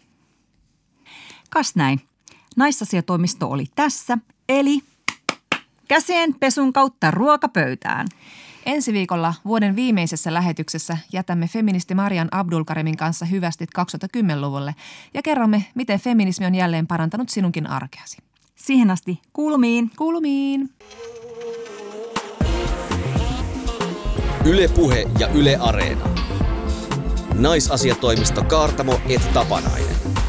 Kas 1.51 1.77
näin. 1.77 2.01
Naisasiatoimisto 2.57 3.51
oli 3.51 3.67
tässä, 3.75 4.19
eli 4.49 4.81
käsien 5.89 6.35
pesun 6.35 6.73
kautta 6.73 7.11
ruokapöytään– 7.11 8.07
Ensi 8.67 8.93
viikolla 8.93 9.35
vuoden 9.45 9.77
viimeisessä 9.77 10.35
lähetyksessä 10.35 10.99
jätämme 11.13 11.49
feministi 11.49 11.95
Marian 11.95 12.29
Abdulkarimin 12.31 12.97
kanssa 12.97 13.27
hyvästit 13.27 13.71
2010-luvulle 13.79 14.75
ja 15.15 15.23
kerromme, 15.23 15.65
miten 15.75 16.01
feminismi 16.01 16.47
on 16.47 16.55
jälleen 16.55 16.87
parantanut 16.87 17.29
sinunkin 17.29 17.67
arkeasi. 17.67 18.19
Siihen 18.55 18.91
asti 18.91 19.21
kuulumiin. 19.33 19.91
Kuulumiin. 19.97 20.71
Yle 24.45 24.69
Puhe 24.69 25.09
ja 25.19 25.29
Yle 25.29 25.57
Areena. 25.61 26.09
Naisasiatoimisto 27.35 28.45
Kaartamo 28.45 29.01
et 29.09 29.33
Tapanainen. 29.35 30.22